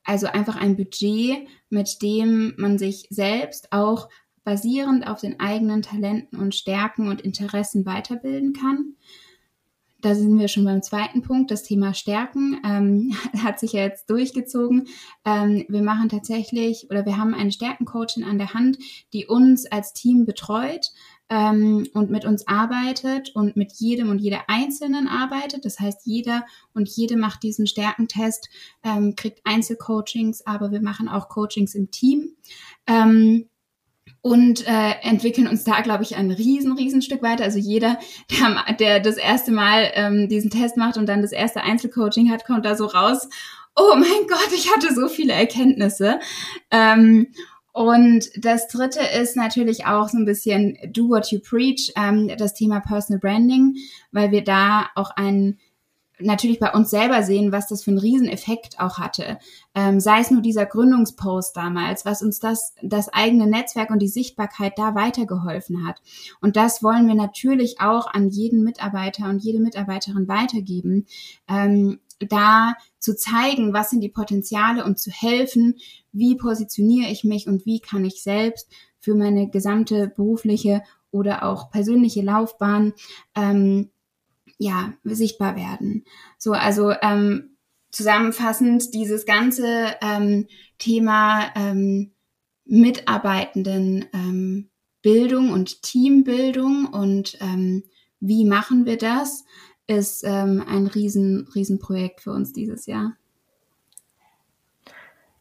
also 0.03 0.27
einfach 0.27 0.55
ein 0.55 0.75
Budget, 0.75 1.47
mit 1.69 2.01
dem 2.01 2.53
man 2.57 2.77
sich 2.77 3.07
selbst 3.09 3.71
auch 3.71 4.09
basierend 4.43 5.07
auf 5.07 5.21
den 5.21 5.39
eigenen 5.39 5.81
Talenten 5.81 6.37
und 6.37 6.53
Stärken 6.53 7.07
und 7.07 7.21
Interessen 7.21 7.85
weiterbilden 7.85 8.53
kann. 8.53 8.95
Da 10.01 10.15
sind 10.15 10.37
wir 10.37 10.49
schon 10.49 10.65
beim 10.65 10.83
zweiten 10.83 11.21
Punkt, 11.21 11.49
das 11.49 11.63
Thema 11.63 11.93
Stärken 11.93 12.59
ähm, 12.65 13.15
hat 13.43 13.57
sich 13.59 13.71
ja 13.71 13.83
jetzt 13.83 14.09
durchgezogen. 14.09 14.89
Ähm, 15.23 15.65
wir 15.69 15.81
machen 15.81 16.09
tatsächlich 16.09 16.87
oder 16.89 17.05
wir 17.05 17.17
haben 17.17 17.33
eine 17.33 17.53
Stärkencoachin 17.53 18.25
an 18.25 18.37
der 18.37 18.53
Hand, 18.53 18.79
die 19.13 19.27
uns 19.27 19.65
als 19.65 19.93
Team 19.93 20.25
betreut 20.25 20.91
ähm, 21.33 21.87
und 21.95 22.11
mit 22.11 22.25
uns 22.25 22.47
arbeitet 22.47 23.35
und 23.35 23.55
mit 23.55 23.73
jedem 23.73 24.11
und 24.11 24.19
jeder 24.19 24.41
Einzelnen 24.49 25.07
arbeitet. 25.07 25.65
Das 25.65 25.79
heißt, 25.79 26.01
jeder 26.03 26.45
und 26.75 26.87
jede 26.87 27.17
macht 27.17 27.41
diesen 27.41 27.65
Stärkentest, 27.65 28.49
ähm, 28.83 29.15
kriegt 29.15 29.41
Einzelcoachings, 29.43 30.45
aber 30.45 30.71
wir 30.71 30.81
machen 30.81 31.09
auch 31.09 31.29
Coachings 31.29 31.73
im 31.73 31.89
Team. 31.89 32.35
Ähm, 32.85 33.49
und 34.21 34.67
äh, 34.67 34.91
entwickeln 35.01 35.47
uns 35.47 35.63
da, 35.63 35.81
glaube 35.81 36.03
ich, 36.03 36.15
ein 36.15 36.29
riesen, 36.29 36.73
riesen 36.73 37.01
Stück 37.01 37.23
weiter. 37.23 37.43
Also 37.43 37.57
jeder, 37.57 37.97
der, 38.29 38.75
der 38.75 38.99
das 38.99 39.17
erste 39.17 39.51
Mal 39.51 39.91
ähm, 39.95 40.29
diesen 40.29 40.51
Test 40.51 40.77
macht 40.77 40.97
und 40.97 41.07
dann 41.07 41.23
das 41.23 41.31
erste 41.31 41.61
Einzelcoaching 41.61 42.29
hat, 42.29 42.45
kommt 42.45 42.65
da 42.65 42.75
so 42.75 42.85
raus. 42.85 43.27
Oh 43.75 43.95
mein 43.95 44.27
Gott, 44.29 44.51
ich 44.55 44.71
hatte 44.71 44.93
so 44.93 45.07
viele 45.07 45.33
Erkenntnisse. 45.33 46.19
Ähm, 46.69 47.33
und 47.73 48.29
das 48.37 48.67
dritte 48.67 49.01
ist 49.19 49.35
natürlich 49.35 49.87
auch 49.87 50.07
so 50.07 50.17
ein 50.17 50.25
bisschen 50.25 50.77
do 50.91 51.09
what 51.09 51.31
you 51.31 51.39
preach, 51.39 51.91
ähm, 51.97 52.31
das 52.37 52.53
Thema 52.53 52.79
Personal 52.79 53.19
Branding, 53.19 53.75
weil 54.11 54.31
wir 54.31 54.43
da 54.43 54.85
auch 54.95 55.09
einen 55.11 55.59
natürlich 56.19 56.59
bei 56.59 56.71
uns 56.71 56.89
selber 56.89 57.23
sehen, 57.23 57.51
was 57.51 57.67
das 57.67 57.83
für 57.83 57.91
einen 57.91 57.99
Rieseneffekt 57.99 58.79
auch 58.79 58.99
hatte. 58.99 59.37
Ähm, 59.73 59.99
sei 59.99 60.19
es 60.19 60.31
nur 60.31 60.41
dieser 60.41 60.65
Gründungspost 60.65 61.55
damals, 61.55 62.05
was 62.05 62.21
uns 62.21 62.39
das, 62.39 62.75
das 62.81 63.09
eigene 63.09 63.47
Netzwerk 63.47 63.89
und 63.89 63.99
die 63.99 64.07
Sichtbarkeit 64.07 64.73
da 64.77 64.95
weitergeholfen 64.95 65.87
hat. 65.87 66.01
Und 66.41 66.55
das 66.55 66.83
wollen 66.83 67.07
wir 67.07 67.15
natürlich 67.15 67.81
auch 67.81 68.07
an 68.07 68.29
jeden 68.29 68.63
Mitarbeiter 68.63 69.29
und 69.29 69.39
jede 69.43 69.59
Mitarbeiterin 69.59 70.27
weitergeben, 70.27 71.05
ähm, 71.47 71.99
da 72.19 72.75
zu 72.99 73.15
zeigen, 73.15 73.73
was 73.73 73.89
sind 73.89 74.01
die 74.01 74.09
Potenziale 74.09 74.85
und 74.85 74.99
zu 74.99 75.11
helfen, 75.11 75.75
wie 76.11 76.35
positioniere 76.35 77.11
ich 77.11 77.23
mich 77.23 77.47
und 77.47 77.65
wie 77.65 77.79
kann 77.79 78.05
ich 78.05 78.23
selbst 78.23 78.69
für 78.99 79.15
meine 79.15 79.49
gesamte 79.49 80.07
berufliche 80.07 80.83
oder 81.11 81.43
auch 81.43 81.69
persönliche 81.69 82.21
Laufbahn 82.21 82.93
ähm, 83.35 83.89
ja, 84.57 84.93
sichtbar 85.03 85.55
werden. 85.55 86.05
So, 86.37 86.53
also 86.53 86.93
ähm, 87.01 87.57
zusammenfassend 87.91 88.93
dieses 88.93 89.25
ganze 89.25 89.95
ähm, 90.01 90.47
Thema 90.79 91.51
ähm, 91.55 92.11
Mitarbeitenden 92.65 94.05
ähm, 94.13 94.69
Bildung 95.01 95.51
und 95.51 95.83
Teambildung 95.83 96.85
und 96.85 97.37
ähm, 97.41 97.83
wie 98.19 98.45
machen 98.45 98.85
wir 98.85 98.97
das, 98.97 99.43
ist 99.87 100.23
ähm, 100.23 100.63
ein 100.67 100.87
riesen, 100.87 101.47
riesen 101.53 101.79
Projekt 101.79 102.21
für 102.21 102.31
uns 102.31 102.53
dieses 102.53 102.85
Jahr. 102.85 103.13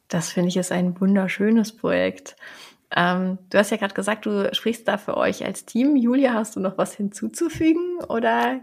Das 0.07 0.29
finde 0.29 0.49
ich 0.49 0.57
ist 0.57 0.71
ein 0.71 0.99
wunderschönes 0.99 1.75
Projekt. 1.75 2.35
Ähm, 2.95 3.39
du 3.49 3.57
hast 3.57 3.71
ja 3.71 3.77
gerade 3.77 3.95
gesagt, 3.95 4.25
du 4.25 4.53
sprichst 4.53 4.87
da 4.87 4.97
für 4.97 5.17
euch 5.17 5.43
als 5.43 5.65
Team. 5.65 5.95
Julia, 5.95 6.33
hast 6.33 6.55
du 6.55 6.59
noch 6.59 6.77
was 6.77 6.93
hinzuzufügen 6.93 7.99
oder 8.07 8.61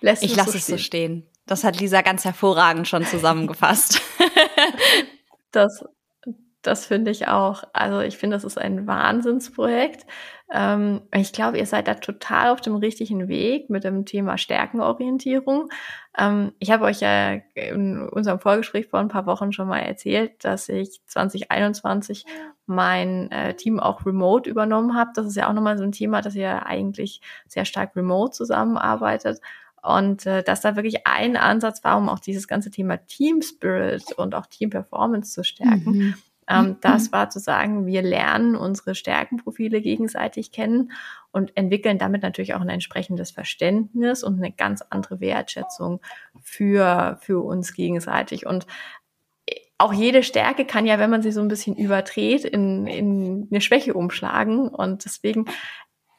lässt 0.00 0.22
Ich 0.22 0.36
lasse 0.36 0.52
so 0.52 0.58
es 0.58 0.66
so 0.66 0.78
stehen. 0.78 1.26
Das 1.46 1.64
hat 1.64 1.80
Lisa 1.80 2.02
ganz 2.02 2.24
hervorragend 2.24 2.86
schon 2.86 3.04
zusammengefasst. 3.04 4.00
das 5.50 5.84
das 6.64 6.86
finde 6.86 7.10
ich 7.10 7.28
auch. 7.28 7.62
Also 7.72 8.00
ich 8.00 8.16
finde, 8.16 8.36
das 8.36 8.44
ist 8.44 8.58
ein 8.58 8.86
Wahnsinnsprojekt. 8.86 10.06
Ähm, 10.52 11.02
ich 11.14 11.32
glaube, 11.32 11.58
ihr 11.58 11.66
seid 11.66 11.88
da 11.88 11.94
total 11.94 12.50
auf 12.50 12.60
dem 12.60 12.76
richtigen 12.76 13.28
Weg 13.28 13.70
mit 13.70 13.84
dem 13.84 14.04
Thema 14.04 14.38
Stärkenorientierung. 14.38 15.68
Ähm, 16.16 16.52
ich 16.58 16.70
habe 16.70 16.84
euch 16.84 17.00
ja 17.00 17.34
in 17.54 18.08
unserem 18.08 18.40
Vorgespräch 18.40 18.86
vor 18.88 19.00
ein 19.00 19.08
paar 19.08 19.26
Wochen 19.26 19.52
schon 19.52 19.68
mal 19.68 19.80
erzählt, 19.80 20.44
dass 20.44 20.68
ich 20.68 21.00
2021 21.06 22.24
mein 22.66 23.30
äh, 23.30 23.54
Team 23.54 23.78
auch 23.80 24.06
remote 24.06 24.48
übernommen 24.48 24.94
habe. 24.94 25.10
Das 25.14 25.26
ist 25.26 25.36
ja 25.36 25.48
auch 25.48 25.54
nochmal 25.54 25.78
so 25.78 25.84
ein 25.84 25.92
Thema, 25.92 26.20
dass 26.20 26.34
ihr 26.34 26.66
eigentlich 26.66 27.20
sehr 27.46 27.64
stark 27.64 27.94
remote 27.96 28.32
zusammenarbeitet. 28.32 29.40
Und 29.82 30.24
äh, 30.24 30.42
dass 30.42 30.62
da 30.62 30.76
wirklich 30.76 31.06
ein 31.06 31.36
Ansatz 31.36 31.84
war, 31.84 31.98
um 31.98 32.08
auch 32.08 32.18
dieses 32.18 32.48
ganze 32.48 32.70
Thema 32.70 32.96
Team 32.96 33.42
Spirit 33.42 34.12
und 34.12 34.34
auch 34.34 34.46
Team 34.46 34.70
Performance 34.70 35.32
zu 35.32 35.44
stärken. 35.44 35.90
Mhm. 35.90 36.14
Ähm, 36.48 36.76
das 36.80 37.12
war 37.12 37.30
zu 37.30 37.38
sagen, 37.38 37.86
wir 37.86 38.02
lernen 38.02 38.56
unsere 38.56 38.94
Stärkenprofile 38.94 39.80
gegenseitig 39.80 40.52
kennen 40.52 40.92
und 41.32 41.56
entwickeln 41.56 41.98
damit 41.98 42.22
natürlich 42.22 42.54
auch 42.54 42.60
ein 42.60 42.68
entsprechendes 42.68 43.30
Verständnis 43.30 44.22
und 44.22 44.38
eine 44.38 44.52
ganz 44.52 44.82
andere 44.90 45.20
Wertschätzung 45.20 46.00
für, 46.42 47.18
für 47.20 47.44
uns 47.44 47.74
gegenseitig. 47.74 48.46
Und 48.46 48.66
auch 49.78 49.92
jede 49.92 50.22
Stärke 50.22 50.64
kann 50.64 50.86
ja, 50.86 50.98
wenn 50.98 51.10
man 51.10 51.22
sie 51.22 51.32
so 51.32 51.40
ein 51.40 51.48
bisschen 51.48 51.76
überdreht, 51.76 52.44
in, 52.44 52.86
in 52.86 53.48
eine 53.50 53.60
Schwäche 53.60 53.94
umschlagen. 53.94 54.68
Und 54.68 55.04
deswegen 55.04 55.46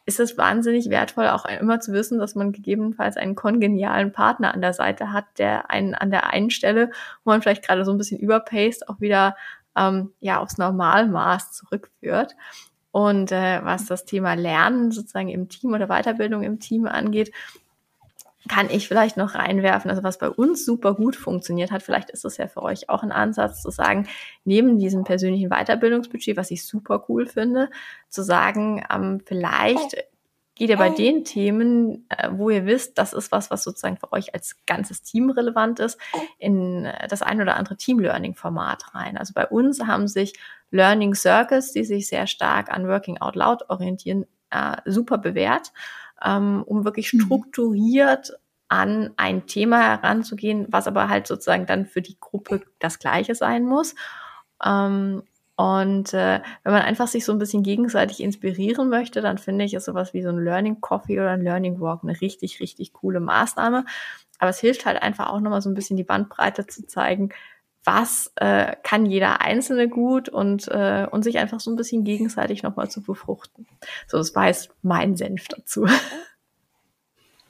ist 0.05 0.19
es 0.19 0.37
wahnsinnig 0.37 0.89
wertvoll, 0.89 1.27
auch 1.29 1.45
immer 1.45 1.79
zu 1.79 1.91
wissen, 1.91 2.19
dass 2.19 2.35
man 2.35 2.51
gegebenenfalls 2.51 3.17
einen 3.17 3.35
kongenialen 3.35 4.11
Partner 4.11 4.53
an 4.53 4.61
der 4.61 4.73
Seite 4.73 5.11
hat, 5.11 5.25
der 5.39 5.71
einen 5.71 5.95
an 5.95 6.11
der 6.11 6.29
einen 6.29 6.51
Stelle, 6.51 6.91
wo 7.23 7.31
man 7.31 7.41
vielleicht 7.41 7.65
gerade 7.65 7.85
so 7.85 7.91
ein 7.91 7.97
bisschen 7.97 8.19
überpaced, 8.19 8.87
auch 8.87 9.01
wieder 9.01 9.35
ähm, 9.75 10.13
ja 10.19 10.39
aufs 10.39 10.57
Normalmaß 10.57 11.51
zurückführt. 11.53 12.35
Und 12.91 13.31
äh, 13.31 13.63
was 13.63 13.85
das 13.87 14.05
Thema 14.05 14.35
Lernen 14.35 14.91
sozusagen 14.91 15.27
im 15.27 15.49
Team 15.49 15.73
oder 15.73 15.87
Weiterbildung 15.87 16.43
im 16.43 16.59
Team 16.59 16.87
angeht, 16.87 17.31
kann 18.47 18.69
ich 18.69 18.87
vielleicht 18.87 19.17
noch 19.17 19.35
reinwerfen, 19.35 19.89
also 19.89 20.03
was 20.03 20.19
bei 20.19 20.29
uns 20.29 20.65
super 20.65 20.93
gut 20.93 21.15
funktioniert 21.15 21.71
hat, 21.71 21.81
vielleicht 21.81 22.11
ist 22.11 22.25
das 22.25 22.37
ja 22.37 22.47
für 22.47 22.61
euch 22.61 22.89
auch 22.89 23.01
ein 23.01 23.11
Ansatz 23.11 23.61
zu 23.61 23.71
sagen, 23.71 24.07
neben 24.43 24.77
diesem 24.77 25.03
persönlichen 25.03 25.49
Weiterbildungsbudget, 25.49 26.37
was 26.37 26.51
ich 26.51 26.65
super 26.65 27.05
cool 27.09 27.25
finde, 27.25 27.69
zu 28.09 28.23
sagen, 28.23 28.83
ähm, 28.93 29.21
vielleicht 29.25 29.97
geht 30.55 30.69
ihr 30.69 30.77
bei 30.77 30.91
oh. 30.91 30.95
den 30.95 31.25
Themen, 31.25 32.05
äh, 32.09 32.29
wo 32.31 32.49
ihr 32.49 32.65
wisst, 32.65 32.97
das 32.97 33.13
ist 33.13 33.31
was, 33.31 33.51
was 33.51 33.63
sozusagen 33.63 33.97
für 33.97 34.11
euch 34.13 34.33
als 34.33 34.55
ganzes 34.65 35.03
Team 35.03 35.29
relevant 35.29 35.79
ist, 35.79 35.99
in 36.39 36.85
äh, 36.85 37.07
das 37.07 37.21
ein 37.21 37.41
oder 37.41 37.57
andere 37.57 37.75
Team-Learning-Format 37.75 38.95
rein. 38.95 39.17
Also 39.17 39.33
bei 39.33 39.45
uns 39.45 39.81
haben 39.81 40.07
sich 40.07 40.33
Learning 40.71 41.13
Circles, 41.13 41.73
die 41.73 41.83
sich 41.83 42.07
sehr 42.07 42.25
stark 42.25 42.71
an 42.71 42.87
Working 42.87 43.19
Out 43.19 43.35
Loud 43.35 43.69
orientieren, 43.69 44.25
äh, 44.49 44.77
super 44.85 45.17
bewährt, 45.17 45.73
ähm, 46.23 46.63
um 46.65 46.85
wirklich 46.85 47.11
mhm. 47.13 47.21
strukturiert 47.21 48.31
an 48.67 49.11
ein 49.17 49.45
Thema 49.45 49.81
heranzugehen, 49.81 50.65
was 50.69 50.87
aber 50.87 51.09
halt 51.09 51.27
sozusagen 51.27 51.65
dann 51.65 51.85
für 51.85 52.01
die 52.01 52.17
Gruppe 52.19 52.61
das 52.79 52.97
Gleiche 52.99 53.35
sein 53.35 53.65
muss. 53.65 53.93
Ähm, 54.63 55.23
und 55.57 56.13
äh, 56.13 56.41
wenn 56.63 56.73
man 56.73 56.81
einfach 56.81 57.07
sich 57.07 57.23
so 57.23 57.31
ein 57.31 57.37
bisschen 57.39 57.63
gegenseitig 57.63 58.21
inspirieren 58.21 58.89
möchte, 58.89 59.21
dann 59.21 59.37
finde 59.37 59.63
ich, 59.63 59.73
ist 59.73 59.85
sowas 59.85 60.13
wie 60.13 60.21
so 60.21 60.29
ein 60.29 60.43
Learning 60.43 60.81
Coffee 60.81 61.19
oder 61.19 61.31
ein 61.31 61.43
Learning 61.43 61.79
Walk 61.79 62.01
eine 62.03 62.19
richtig, 62.19 62.59
richtig 62.59 62.91
coole 62.91 63.21
Maßnahme. 63.21 63.85
Aber 64.39 64.49
es 64.49 64.59
hilft 64.59 64.85
halt 64.85 65.01
einfach 65.01 65.29
auch 65.29 65.39
nochmal 65.39 65.61
so 65.61 65.69
ein 65.69 65.75
bisschen 65.75 65.95
die 65.95 66.03
Bandbreite 66.03 66.67
zu 66.67 66.85
zeigen, 66.87 67.29
was 67.85 68.33
äh, 68.35 68.75
kann 68.83 69.05
jeder 69.05 69.41
Einzelne 69.41 69.87
gut 69.87 70.27
und, 70.27 70.67
äh, 70.67 71.07
und 71.09 71.23
sich 71.23 71.37
einfach 71.37 71.59
so 71.59 71.71
ein 71.71 71.77
bisschen 71.77 72.03
gegenseitig 72.03 72.63
nochmal 72.63 72.89
zu 72.89 73.01
befruchten. 73.01 73.67
So, 74.07 74.17
das 74.17 74.35
war 74.35 74.47
jetzt 74.47 74.71
mein 74.81 75.15
Senf 75.15 75.47
dazu. 75.47 75.87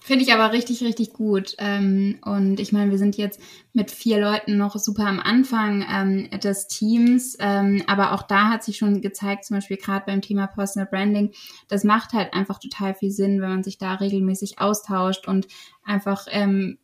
Finde 0.05 0.23
ich 0.23 0.31
aber 0.31 0.53
richtig, 0.53 0.83
richtig 0.83 1.13
gut. 1.13 1.55
Ähm, 1.57 2.19
und 2.23 2.59
ich 2.59 2.71
meine, 2.71 2.91
wir 2.91 2.99
sind 2.99 3.17
jetzt 3.17 3.41
mit 3.73 3.89
vier 3.89 4.19
Leuten 4.21 4.55
noch 4.55 4.77
super 4.77 5.07
am 5.07 5.19
Anfang 5.19 5.83
ähm, 5.91 6.29
des 6.41 6.67
Teams. 6.67 7.35
Ähm, 7.39 7.81
aber 7.87 8.13
auch 8.13 8.21
da 8.21 8.49
hat 8.49 8.63
sich 8.63 8.77
schon 8.77 9.01
gezeigt, 9.01 9.45
zum 9.45 9.57
Beispiel 9.57 9.77
gerade 9.77 10.05
beim 10.05 10.21
Thema 10.21 10.45
Personal 10.45 10.87
Branding, 10.87 11.33
das 11.69 11.83
macht 11.83 12.13
halt 12.13 12.35
einfach 12.35 12.59
total 12.59 12.93
viel 12.93 13.09
Sinn, 13.09 13.41
wenn 13.41 13.49
man 13.49 13.63
sich 13.63 13.79
da 13.79 13.95
regelmäßig 13.95 14.59
austauscht 14.59 15.27
und 15.27 15.47
einfach, 15.83 16.27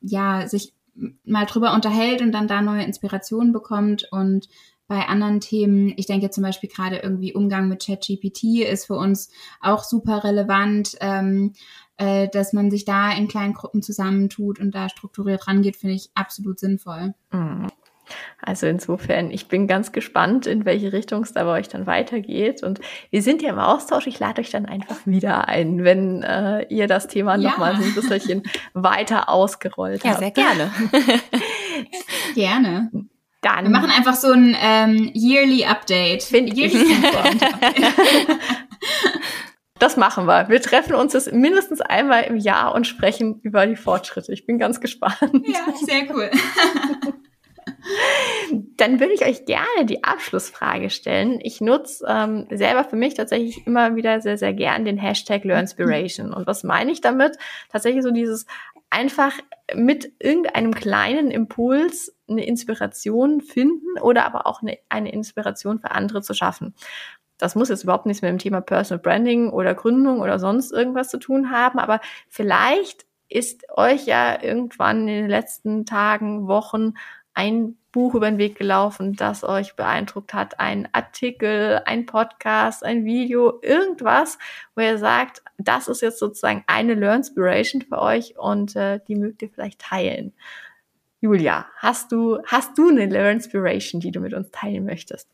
ja, 0.02 0.48
sich 0.48 0.74
mal 1.24 1.46
drüber 1.46 1.76
unterhält 1.76 2.22
und 2.22 2.32
dann 2.32 2.48
da 2.48 2.64
neue 2.64 2.84
Inspirationen 2.84 3.54
bekommt 3.54 4.08
und 4.12 4.50
bei 4.92 5.08
anderen 5.08 5.40
Themen, 5.40 5.94
ich 5.96 6.06
denke 6.06 6.32
zum 6.32 6.44
Beispiel 6.44 6.70
gerade 6.70 6.98
irgendwie 6.98 7.34
Umgang 7.34 7.70
mit 7.70 7.86
ChatGPT 7.86 8.66
ist 8.70 8.88
für 8.88 8.96
uns 8.96 9.30
auch 9.62 9.86
super 9.86 10.26
relevant. 10.26 10.98
Ähm, 11.00 11.54
äh, 12.02 12.28
dass 12.30 12.52
man 12.52 12.72
sich 12.72 12.84
da 12.84 13.12
in 13.12 13.28
kleinen 13.28 13.54
Gruppen 13.54 13.84
zusammentut 13.84 14.60
und 14.60 14.74
da 14.74 14.90
strukturiert 14.90 15.48
rangeht, 15.48 15.78
finde 15.78 15.96
ich 15.96 16.10
absolut 16.16 16.60
sinnvoll. 16.60 17.14
Mhm. 17.32 17.68
Also 18.42 18.66
insofern, 18.66 19.32
ich 19.32 19.48
bin 19.48 19.68
ganz 19.68 19.92
gespannt, 19.92 20.46
in 20.46 20.66
welche 20.66 20.92
Richtung 20.92 21.24
es 21.24 21.32
da 21.32 21.46
bei 21.46 21.60
euch 21.60 21.70
dann 21.70 21.86
weitergeht. 21.86 22.62
Und 22.64 22.82
wir 23.10 23.22
sind 23.22 23.42
ja 23.42 23.52
im 23.52 23.60
Austausch. 23.60 24.08
Ich 24.08 24.20
lade 24.20 24.42
euch 24.42 24.50
dann 24.50 24.66
einfach 24.66 24.98
wieder 25.06 25.48
ein, 25.48 25.84
wenn 25.86 26.24
äh, 26.24 26.66
ihr 26.68 26.88
das 26.88 27.08
Thema 27.08 27.38
ja. 27.38 27.52
nochmal 27.52 27.78
so 27.78 27.84
ein 27.84 28.10
bisschen 28.10 28.44
weiter 28.74 29.30
ausgerollt 29.30 30.04
ja, 30.04 30.12
habt. 30.12 30.22
Ja, 30.22 30.28
sehr 30.28 30.32
gerne. 30.32 30.72
gerne. 32.36 32.92
Dann. 33.42 33.64
Wir 33.66 33.72
machen 33.72 33.92
einfach 33.92 34.16
so 34.16 34.32
ein 34.32 34.58
ähm, 34.62 35.12
Yearly 35.14 35.66
Update. 35.66 36.24
Finde 36.24 36.54
ich. 36.54 36.74
Das 39.82 39.98
machen 39.98 40.28
wir. 40.28 40.48
Wir 40.48 40.62
treffen 40.62 40.94
uns 40.94 41.14
das 41.14 41.32
mindestens 41.32 41.82
einmal 41.82 42.26
im 42.26 42.38
Jahr 42.38 42.76
und 42.76 42.86
sprechen 42.86 43.40
über 43.42 43.66
die 43.66 43.76
Fortschritte. 43.76 44.32
Ich 44.32 44.46
bin 44.46 44.60
ganz 44.60 44.80
gespannt. 44.80 45.18
Ja, 45.48 45.74
sehr 45.84 46.04
cool. 46.14 46.30
Dann 48.78 49.00
würde 49.00 49.14
ich 49.14 49.26
euch 49.26 49.46
gerne 49.46 49.86
die 49.86 50.04
Abschlussfrage 50.04 50.92
stellen. 50.92 51.40
Ich 51.42 51.62
nutze 51.62 52.06
ähm, 52.08 52.46
selber 52.52 52.84
für 52.84 52.96
mich 52.96 53.16
tatsächlich 53.16 53.66
immer 53.66 53.96
wieder 53.96 54.22
sehr, 54.22 54.38
sehr 54.38 54.54
gern 54.54 54.86
den 54.86 55.00
Hashtag 55.00 55.46
LearnSpiration. 55.46 56.32
Und 56.32 56.46
was 56.46 56.64
meine 56.64 56.92
ich 56.92 57.02
damit? 57.02 57.38
Tatsächlich 57.72 58.04
so 58.04 58.12
dieses 58.12 58.46
einfach 58.92 59.34
mit 59.74 60.12
irgendeinem 60.20 60.76
kleinen 60.76 61.32
Impuls 61.32 62.16
eine 62.30 62.46
Inspiration 62.46 63.42
finden 63.42 64.00
oder 64.00 64.26
aber 64.26 64.46
auch 64.46 64.62
eine, 64.62 64.78
eine 64.90 65.12
Inspiration 65.12 65.80
für 65.80 65.90
andere 65.90 66.22
zu 66.22 66.36
schaffen. 66.36 66.76
Das 67.42 67.56
muss 67.56 67.70
jetzt 67.70 67.84
überhaupt 67.84 68.06
nichts 68.06 68.22
mit 68.22 68.30
dem 68.30 68.38
Thema 68.38 68.62
Personal 68.62 69.02
Branding 69.02 69.50
oder 69.50 69.74
Gründung 69.74 70.20
oder 70.20 70.38
sonst 70.38 70.72
irgendwas 70.72 71.10
zu 71.10 71.18
tun 71.18 71.52
haben, 71.52 71.80
aber 71.80 72.00
vielleicht 72.30 73.06
ist 73.30 73.66
euch 73.76 74.06
ja 74.06 74.42
irgendwann 74.42 75.08
in 75.08 75.24
den 75.24 75.30
letzten 75.30 75.86
Tagen, 75.86 76.48
Wochen 76.48 76.94
ein 77.34 77.78
Buch 77.92 78.14
über 78.16 78.30
den 78.30 78.38
Weg 78.38 78.58
gelaufen, 78.58 79.14
das 79.14 79.44
euch 79.44 79.76
beeindruckt 79.76 80.34
hat, 80.34 80.60
ein 80.60 80.88
Artikel, 80.92 81.82
ein 81.86 82.06
Podcast, 82.06 82.84
ein 82.84 83.06
Video, 83.06 83.60
irgendwas, 83.62 84.38
wo 84.76 84.82
ihr 84.82 84.98
sagt, 84.98 85.42
das 85.58 85.88
ist 85.88 86.02
jetzt 86.02 86.20
sozusagen 86.20 86.64
eine 86.68 86.94
Learnspiration 86.94 87.82
für 87.82 88.00
euch 88.02 88.38
und 88.38 88.76
äh, 88.76 89.00
die 89.08 89.16
mögt 89.16 89.42
ihr 89.42 89.50
vielleicht 89.50 89.80
teilen. 89.80 90.34
Julia, 91.20 91.68
hast 91.78 92.12
du, 92.12 92.40
hast 92.46 92.78
du 92.78 92.90
eine 92.90 93.06
Learnspiration, 93.06 94.02
die 94.02 94.12
du 94.12 94.20
mit 94.20 94.34
uns 94.34 94.52
teilen 94.52 94.86
möchtest? 94.86 95.30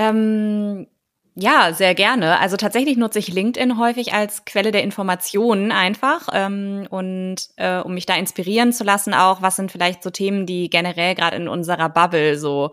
Ähm, 0.00 0.86
ja, 1.34 1.72
sehr 1.74 1.94
gerne. 1.94 2.40
Also 2.40 2.56
tatsächlich 2.56 2.96
nutze 2.96 3.18
ich 3.18 3.28
LinkedIn 3.28 3.78
häufig 3.78 4.14
als 4.14 4.44
Quelle 4.46 4.72
der 4.72 4.82
Informationen 4.82 5.72
einfach 5.72 6.28
ähm, 6.32 6.86
und 6.90 7.36
äh, 7.56 7.78
um 7.78 7.94
mich 7.94 8.06
da 8.06 8.16
inspirieren 8.16 8.72
zu 8.72 8.82
lassen 8.82 9.14
auch, 9.14 9.42
was 9.42 9.56
sind 9.56 9.70
vielleicht 9.70 10.02
so 10.02 10.10
Themen, 10.10 10.46
die 10.46 10.70
generell 10.70 11.14
gerade 11.14 11.36
in 11.36 11.48
unserer 11.48 11.88
Bubble 11.90 12.38
so 12.38 12.72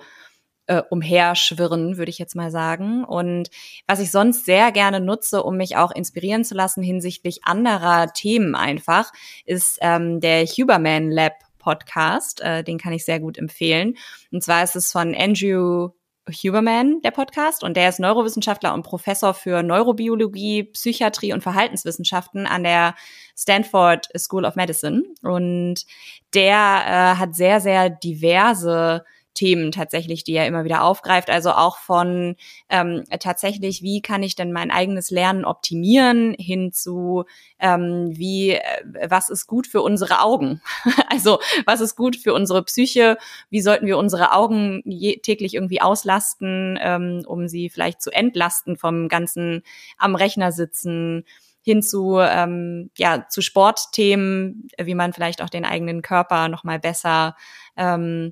äh, 0.67 0.81
umherschwirren, 0.89 1.97
würde 1.97 2.09
ich 2.09 2.17
jetzt 2.17 2.35
mal 2.35 2.49
sagen. 2.49 3.03
Und 3.03 3.49
was 3.87 3.99
ich 3.99 4.09
sonst 4.09 4.45
sehr 4.45 4.71
gerne 4.71 5.01
nutze, 5.01 5.43
um 5.43 5.57
mich 5.57 5.75
auch 5.75 5.91
inspirieren 5.91 6.45
zu 6.45 6.55
lassen 6.55 6.81
hinsichtlich 6.81 7.43
anderer 7.43 8.13
Themen 8.13 8.55
einfach, 8.55 9.11
ist 9.45 9.79
ähm, 9.81 10.19
der 10.21 10.45
Huberman 10.45 11.11
Lab 11.11 11.33
Podcast. 11.59 12.41
Äh, 12.41 12.63
den 12.63 12.77
kann 12.77 12.93
ich 12.93 13.05
sehr 13.05 13.19
gut 13.19 13.37
empfehlen. 13.37 13.97
Und 14.31 14.43
zwar 14.43 14.63
ist 14.63 14.75
es 14.75 14.91
von 14.91 15.13
Andrew 15.13 15.89
Huberman, 16.27 17.01
der 17.01 17.11
Podcast, 17.11 17.63
und 17.63 17.77
der 17.77 17.89
ist 17.89 17.99
Neurowissenschaftler 17.99 18.73
und 18.73 18.83
Professor 18.83 19.33
für 19.33 19.63
Neurobiologie, 19.63 20.63
Psychiatrie 20.63 21.33
und 21.33 21.41
Verhaltenswissenschaften 21.41 22.45
an 22.45 22.63
der 22.63 22.95
Stanford 23.37 24.09
School 24.17 24.45
of 24.45 24.55
Medicine. 24.55 25.03
Und 25.21 25.85
der 26.33 26.55
äh, 26.55 27.19
hat 27.19 27.35
sehr, 27.35 27.61
sehr 27.61 27.89
diverse 27.89 29.03
Themen 29.37 29.71
tatsächlich, 29.71 30.23
die 30.23 30.33
er 30.33 30.47
immer 30.47 30.63
wieder 30.63 30.83
aufgreift. 30.83 31.29
Also 31.29 31.51
auch 31.51 31.77
von 31.77 32.35
ähm, 32.69 33.03
tatsächlich, 33.19 33.83
wie 33.83 34.01
kann 34.01 34.23
ich 34.23 34.35
denn 34.35 34.51
mein 34.51 34.71
eigenes 34.71 35.11
Lernen 35.11 35.45
optimieren, 35.45 36.35
hin 36.39 36.71
zu 36.73 37.25
ähm, 37.59 38.09
wie, 38.11 38.53
äh, 38.53 39.09
was 39.09 39.29
ist 39.29 39.45
gut 39.45 39.67
für 39.67 39.83
unsere 39.83 40.21
Augen? 40.21 40.61
also 41.09 41.39
was 41.65 41.81
ist 41.81 41.95
gut 41.95 42.15
für 42.15 42.33
unsere 42.33 42.63
Psyche? 42.63 43.17
Wie 43.51 43.61
sollten 43.61 43.85
wir 43.85 43.99
unsere 43.99 44.33
Augen 44.33 44.81
je, 44.85 45.17
täglich 45.17 45.53
irgendwie 45.53 45.81
auslasten, 45.81 46.79
ähm, 46.81 47.23
um 47.27 47.47
sie 47.47 47.69
vielleicht 47.69 48.01
zu 48.01 48.09
entlasten 48.09 48.75
vom 48.75 49.07
ganzen 49.07 49.61
am 49.97 50.15
Rechner 50.15 50.51
sitzen? 50.51 51.25
hin 51.67 51.83
zu 51.83 52.17
ähm, 52.17 52.91
ja 52.97 53.27
zu 53.27 53.41
Sportthemen, 53.41 54.69
wie 54.81 54.95
man 54.95 55.11
vielleicht 55.11 55.41
auch 55.41 55.49
den 55.49 55.65
eigenen 55.65 56.01
Körper 56.01 56.47
noch 56.47 56.63
mal 56.63 56.79
besser 56.79 57.35
ähm, 57.75 58.31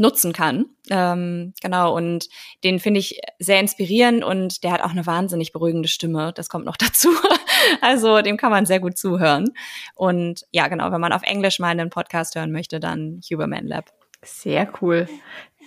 nutzen 0.00 0.32
kann. 0.32 0.64
Ähm, 0.88 1.52
genau, 1.62 1.94
und 1.94 2.28
den 2.64 2.80
finde 2.80 3.00
ich 3.00 3.20
sehr 3.38 3.60
inspirierend 3.60 4.24
und 4.24 4.64
der 4.64 4.72
hat 4.72 4.80
auch 4.80 4.90
eine 4.90 5.06
wahnsinnig 5.06 5.52
beruhigende 5.52 5.88
Stimme. 5.88 6.32
Das 6.34 6.48
kommt 6.48 6.64
noch 6.64 6.76
dazu. 6.78 7.10
also 7.80 8.22
dem 8.22 8.36
kann 8.36 8.50
man 8.50 8.66
sehr 8.66 8.80
gut 8.80 8.96
zuhören. 8.96 9.50
Und 9.94 10.46
ja, 10.50 10.68
genau, 10.68 10.90
wenn 10.90 11.00
man 11.00 11.12
auf 11.12 11.22
Englisch 11.22 11.58
mal 11.58 11.68
einen 11.68 11.90
Podcast 11.90 12.34
hören 12.34 12.50
möchte, 12.50 12.80
dann 12.80 13.20
Huberman 13.30 13.66
Lab. 13.66 13.90
Sehr 14.22 14.72
cool. 14.80 15.06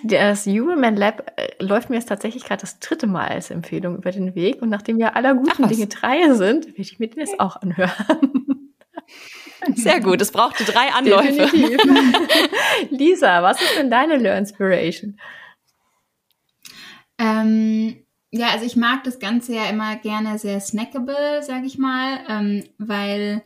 Das 0.03 0.45
Huberman 0.47 0.97
Lab 0.97 1.31
äh, 1.38 1.49
läuft 1.63 1.89
mir 1.89 1.95
jetzt 1.95 2.09
tatsächlich 2.09 2.43
gerade 2.43 2.61
das 2.61 2.79
dritte 2.79 3.07
Mal 3.07 3.29
als 3.29 3.51
Empfehlung 3.51 3.97
über 3.97 4.11
den 4.11 4.36
Weg. 4.36 4.61
Und 4.61 4.69
nachdem 4.69 4.99
ja 4.99 5.13
aller 5.13 5.36
guten 5.36 5.67
Dinge 5.67 5.88
drei 5.88 6.34
sind, 6.34 6.65
will 6.65 6.81
ich 6.81 6.99
mir 6.99 7.07
den 7.07 7.19
jetzt 7.19 7.39
auch 7.39 7.55
anhören. 7.57 7.91
Sehr 9.76 9.99
gut, 9.99 10.22
es 10.22 10.32
brauchte 10.32 10.64
drei 10.64 10.91
Anläufe. 10.91 11.49
Lisa, 12.89 13.43
was 13.43 13.61
ist 13.61 13.78
denn 13.78 13.89
deine 13.89 14.18
Learnspiration? 14.18 15.20
Ähm, 17.18 18.05
ja, 18.32 18.49
also 18.49 18.66
ich 18.66 18.76
mag 18.76 19.03
das 19.03 19.20
Ganze 19.20 19.53
ja 19.55 19.66
immer 19.66 19.95
gerne 19.95 20.39
sehr 20.39 20.59
snackable, 20.59 21.43
sag 21.43 21.64
ich 21.66 21.78
mal, 21.78 22.20
ähm, 22.28 22.64
weil 22.78 23.43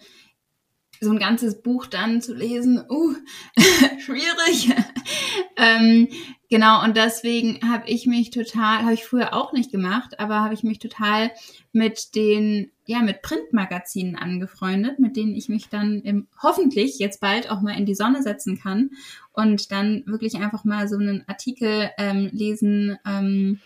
so 1.00 1.12
ein 1.12 1.20
ganzes 1.20 1.62
Buch 1.62 1.86
dann 1.86 2.22
zu 2.22 2.34
lesen, 2.34 2.84
uh, 2.90 3.14
schwierig. 4.00 4.74
ähm, 5.58 6.08
genau, 6.50 6.84
und 6.84 6.98
deswegen 6.98 7.70
habe 7.70 7.88
ich 7.90 8.06
mich 8.06 8.32
total, 8.32 8.84
habe 8.84 8.94
ich 8.94 9.06
früher 9.06 9.34
auch 9.34 9.54
nicht 9.54 9.72
gemacht, 9.72 10.20
aber 10.20 10.42
habe 10.42 10.54
ich 10.54 10.64
mich 10.64 10.80
total 10.80 11.32
mit 11.72 12.16
den, 12.16 12.72
ja, 12.88 13.02
mit 13.02 13.22
Printmagazinen 13.22 14.16
angefreundet, 14.16 14.98
mit 14.98 15.18
denen 15.18 15.36
ich 15.36 15.50
mich 15.50 15.68
dann 15.68 16.02
im, 16.02 16.28
hoffentlich 16.42 16.98
jetzt 17.00 17.20
bald 17.20 17.52
auch 17.52 17.62
mal 17.62 17.78
in 17.78 17.86
die 17.86 17.96
Sonne 17.96 18.24
setzen 18.24 18.58
kann 18.58 18.92
und 19.34 19.72
dann 19.74 20.04
wirklich 20.08 20.38
einfach 20.38 20.64
mal 20.64 20.88
so 20.88 20.98
einen 20.98 21.24
Artikel 21.28 21.92
ähm, 21.98 22.30
lesen, 22.32 22.98
ähm, 23.06 23.60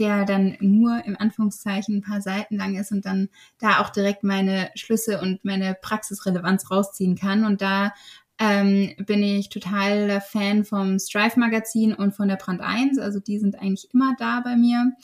der 0.00 0.24
dann 0.24 0.56
nur 0.58 1.04
im 1.04 1.16
Anführungszeichen 1.16 1.98
ein 1.98 2.02
paar 2.02 2.20
Seiten 2.20 2.56
lang 2.56 2.74
ist 2.74 2.90
und 2.90 3.06
dann 3.06 3.28
da 3.60 3.80
auch 3.80 3.90
direkt 3.90 4.24
meine 4.24 4.70
Schlüsse 4.74 5.20
und 5.20 5.44
meine 5.44 5.76
Praxisrelevanz 5.80 6.68
rausziehen 6.68 7.14
kann. 7.14 7.44
Und 7.44 7.62
da 7.62 7.94
ähm, 8.40 8.92
bin 9.06 9.22
ich 9.22 9.50
total 9.50 10.20
Fan 10.20 10.64
vom 10.64 10.98
Strive 10.98 11.38
Magazin 11.38 11.94
und 11.94 12.16
von 12.16 12.26
der 12.26 12.36
Brand 12.36 12.60
1. 12.60 12.98
Also 12.98 13.20
die 13.20 13.38
sind 13.38 13.54
eigentlich 13.54 13.88
immer 13.94 14.16
da 14.18 14.40
bei 14.40 14.56
mir. 14.56 14.94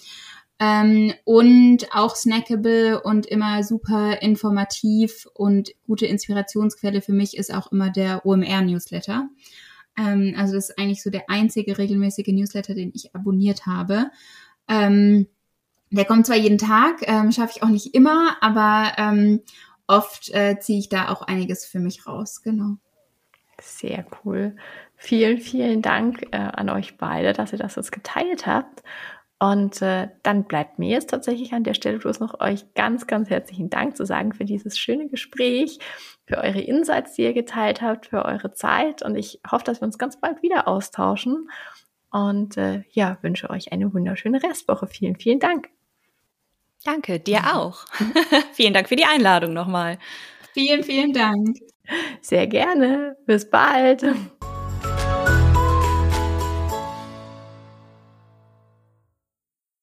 Ähm, 0.62 1.14
und 1.24 1.86
auch 1.90 2.14
snackable 2.14 3.00
und 3.00 3.24
immer 3.24 3.64
super 3.64 4.20
informativ 4.20 5.26
und 5.32 5.70
gute 5.86 6.04
Inspirationsquelle 6.04 7.00
für 7.00 7.14
mich 7.14 7.34
ist 7.38 7.52
auch 7.52 7.72
immer 7.72 7.88
der 7.88 8.26
OMR 8.26 8.60
Newsletter. 8.60 9.30
Ähm, 9.96 10.34
also 10.36 10.54
das 10.54 10.68
ist 10.68 10.78
eigentlich 10.78 11.02
so 11.02 11.08
der 11.08 11.30
einzige 11.30 11.78
regelmäßige 11.78 12.28
Newsletter, 12.28 12.74
den 12.74 12.92
ich 12.94 13.14
abonniert 13.14 13.64
habe. 13.64 14.10
Ähm, 14.68 15.28
der 15.90 16.04
kommt 16.04 16.26
zwar 16.26 16.36
jeden 16.36 16.58
Tag, 16.58 17.08
ähm, 17.08 17.32
schaffe 17.32 17.54
ich 17.56 17.62
auch 17.62 17.68
nicht 17.68 17.94
immer, 17.94 18.36
aber 18.42 18.92
ähm, 18.98 19.40
oft 19.86 20.28
äh, 20.34 20.58
ziehe 20.60 20.78
ich 20.78 20.90
da 20.90 21.08
auch 21.08 21.22
einiges 21.22 21.64
für 21.64 21.80
mich 21.80 22.06
raus, 22.06 22.42
genau. 22.42 22.76
Sehr 23.60 24.04
cool. 24.24 24.56
Vielen, 24.96 25.38
vielen 25.38 25.80
Dank 25.80 26.26
äh, 26.32 26.36
an 26.36 26.68
euch 26.68 26.98
beide, 26.98 27.32
dass 27.32 27.52
ihr 27.52 27.58
das 27.58 27.76
jetzt 27.76 27.92
geteilt 27.92 28.46
habt. 28.46 28.82
Und 29.42 29.80
äh, 29.80 30.08
dann 30.22 30.44
bleibt 30.44 30.78
mir 30.78 30.90
jetzt 30.90 31.08
tatsächlich 31.08 31.54
an 31.54 31.64
der 31.64 31.72
Stelle 31.72 31.98
bloß 31.98 32.20
noch 32.20 32.40
euch 32.40 32.74
ganz, 32.74 33.06
ganz 33.06 33.30
herzlichen 33.30 33.70
Dank 33.70 33.96
zu 33.96 34.04
sagen 34.04 34.34
für 34.34 34.44
dieses 34.44 34.78
schöne 34.78 35.08
Gespräch, 35.08 35.78
für 36.26 36.36
eure 36.36 36.60
Insights, 36.60 37.14
die 37.14 37.22
ihr 37.22 37.32
geteilt 37.32 37.80
habt, 37.80 38.06
für 38.06 38.26
eure 38.26 38.52
Zeit. 38.52 39.02
Und 39.02 39.16
ich 39.16 39.40
hoffe, 39.50 39.64
dass 39.64 39.80
wir 39.80 39.86
uns 39.86 39.96
ganz 39.96 40.20
bald 40.20 40.42
wieder 40.42 40.68
austauschen. 40.68 41.48
Und 42.10 42.58
äh, 42.58 42.82
ja, 42.90 43.16
wünsche 43.22 43.48
euch 43.48 43.72
eine 43.72 43.94
wunderschöne 43.94 44.42
Restwoche. 44.42 44.86
Vielen, 44.86 45.16
vielen 45.16 45.40
Dank. 45.40 45.70
Danke, 46.84 47.18
dir 47.18 47.56
auch. 47.56 47.86
vielen 48.52 48.74
Dank 48.74 48.88
für 48.88 48.96
die 48.96 49.06
Einladung 49.06 49.54
nochmal. 49.54 49.98
Vielen, 50.52 50.84
vielen 50.84 51.14
Dank. 51.14 51.58
Sehr 52.20 52.46
gerne. 52.46 53.16
Bis 53.24 53.48
bald. 53.48 54.04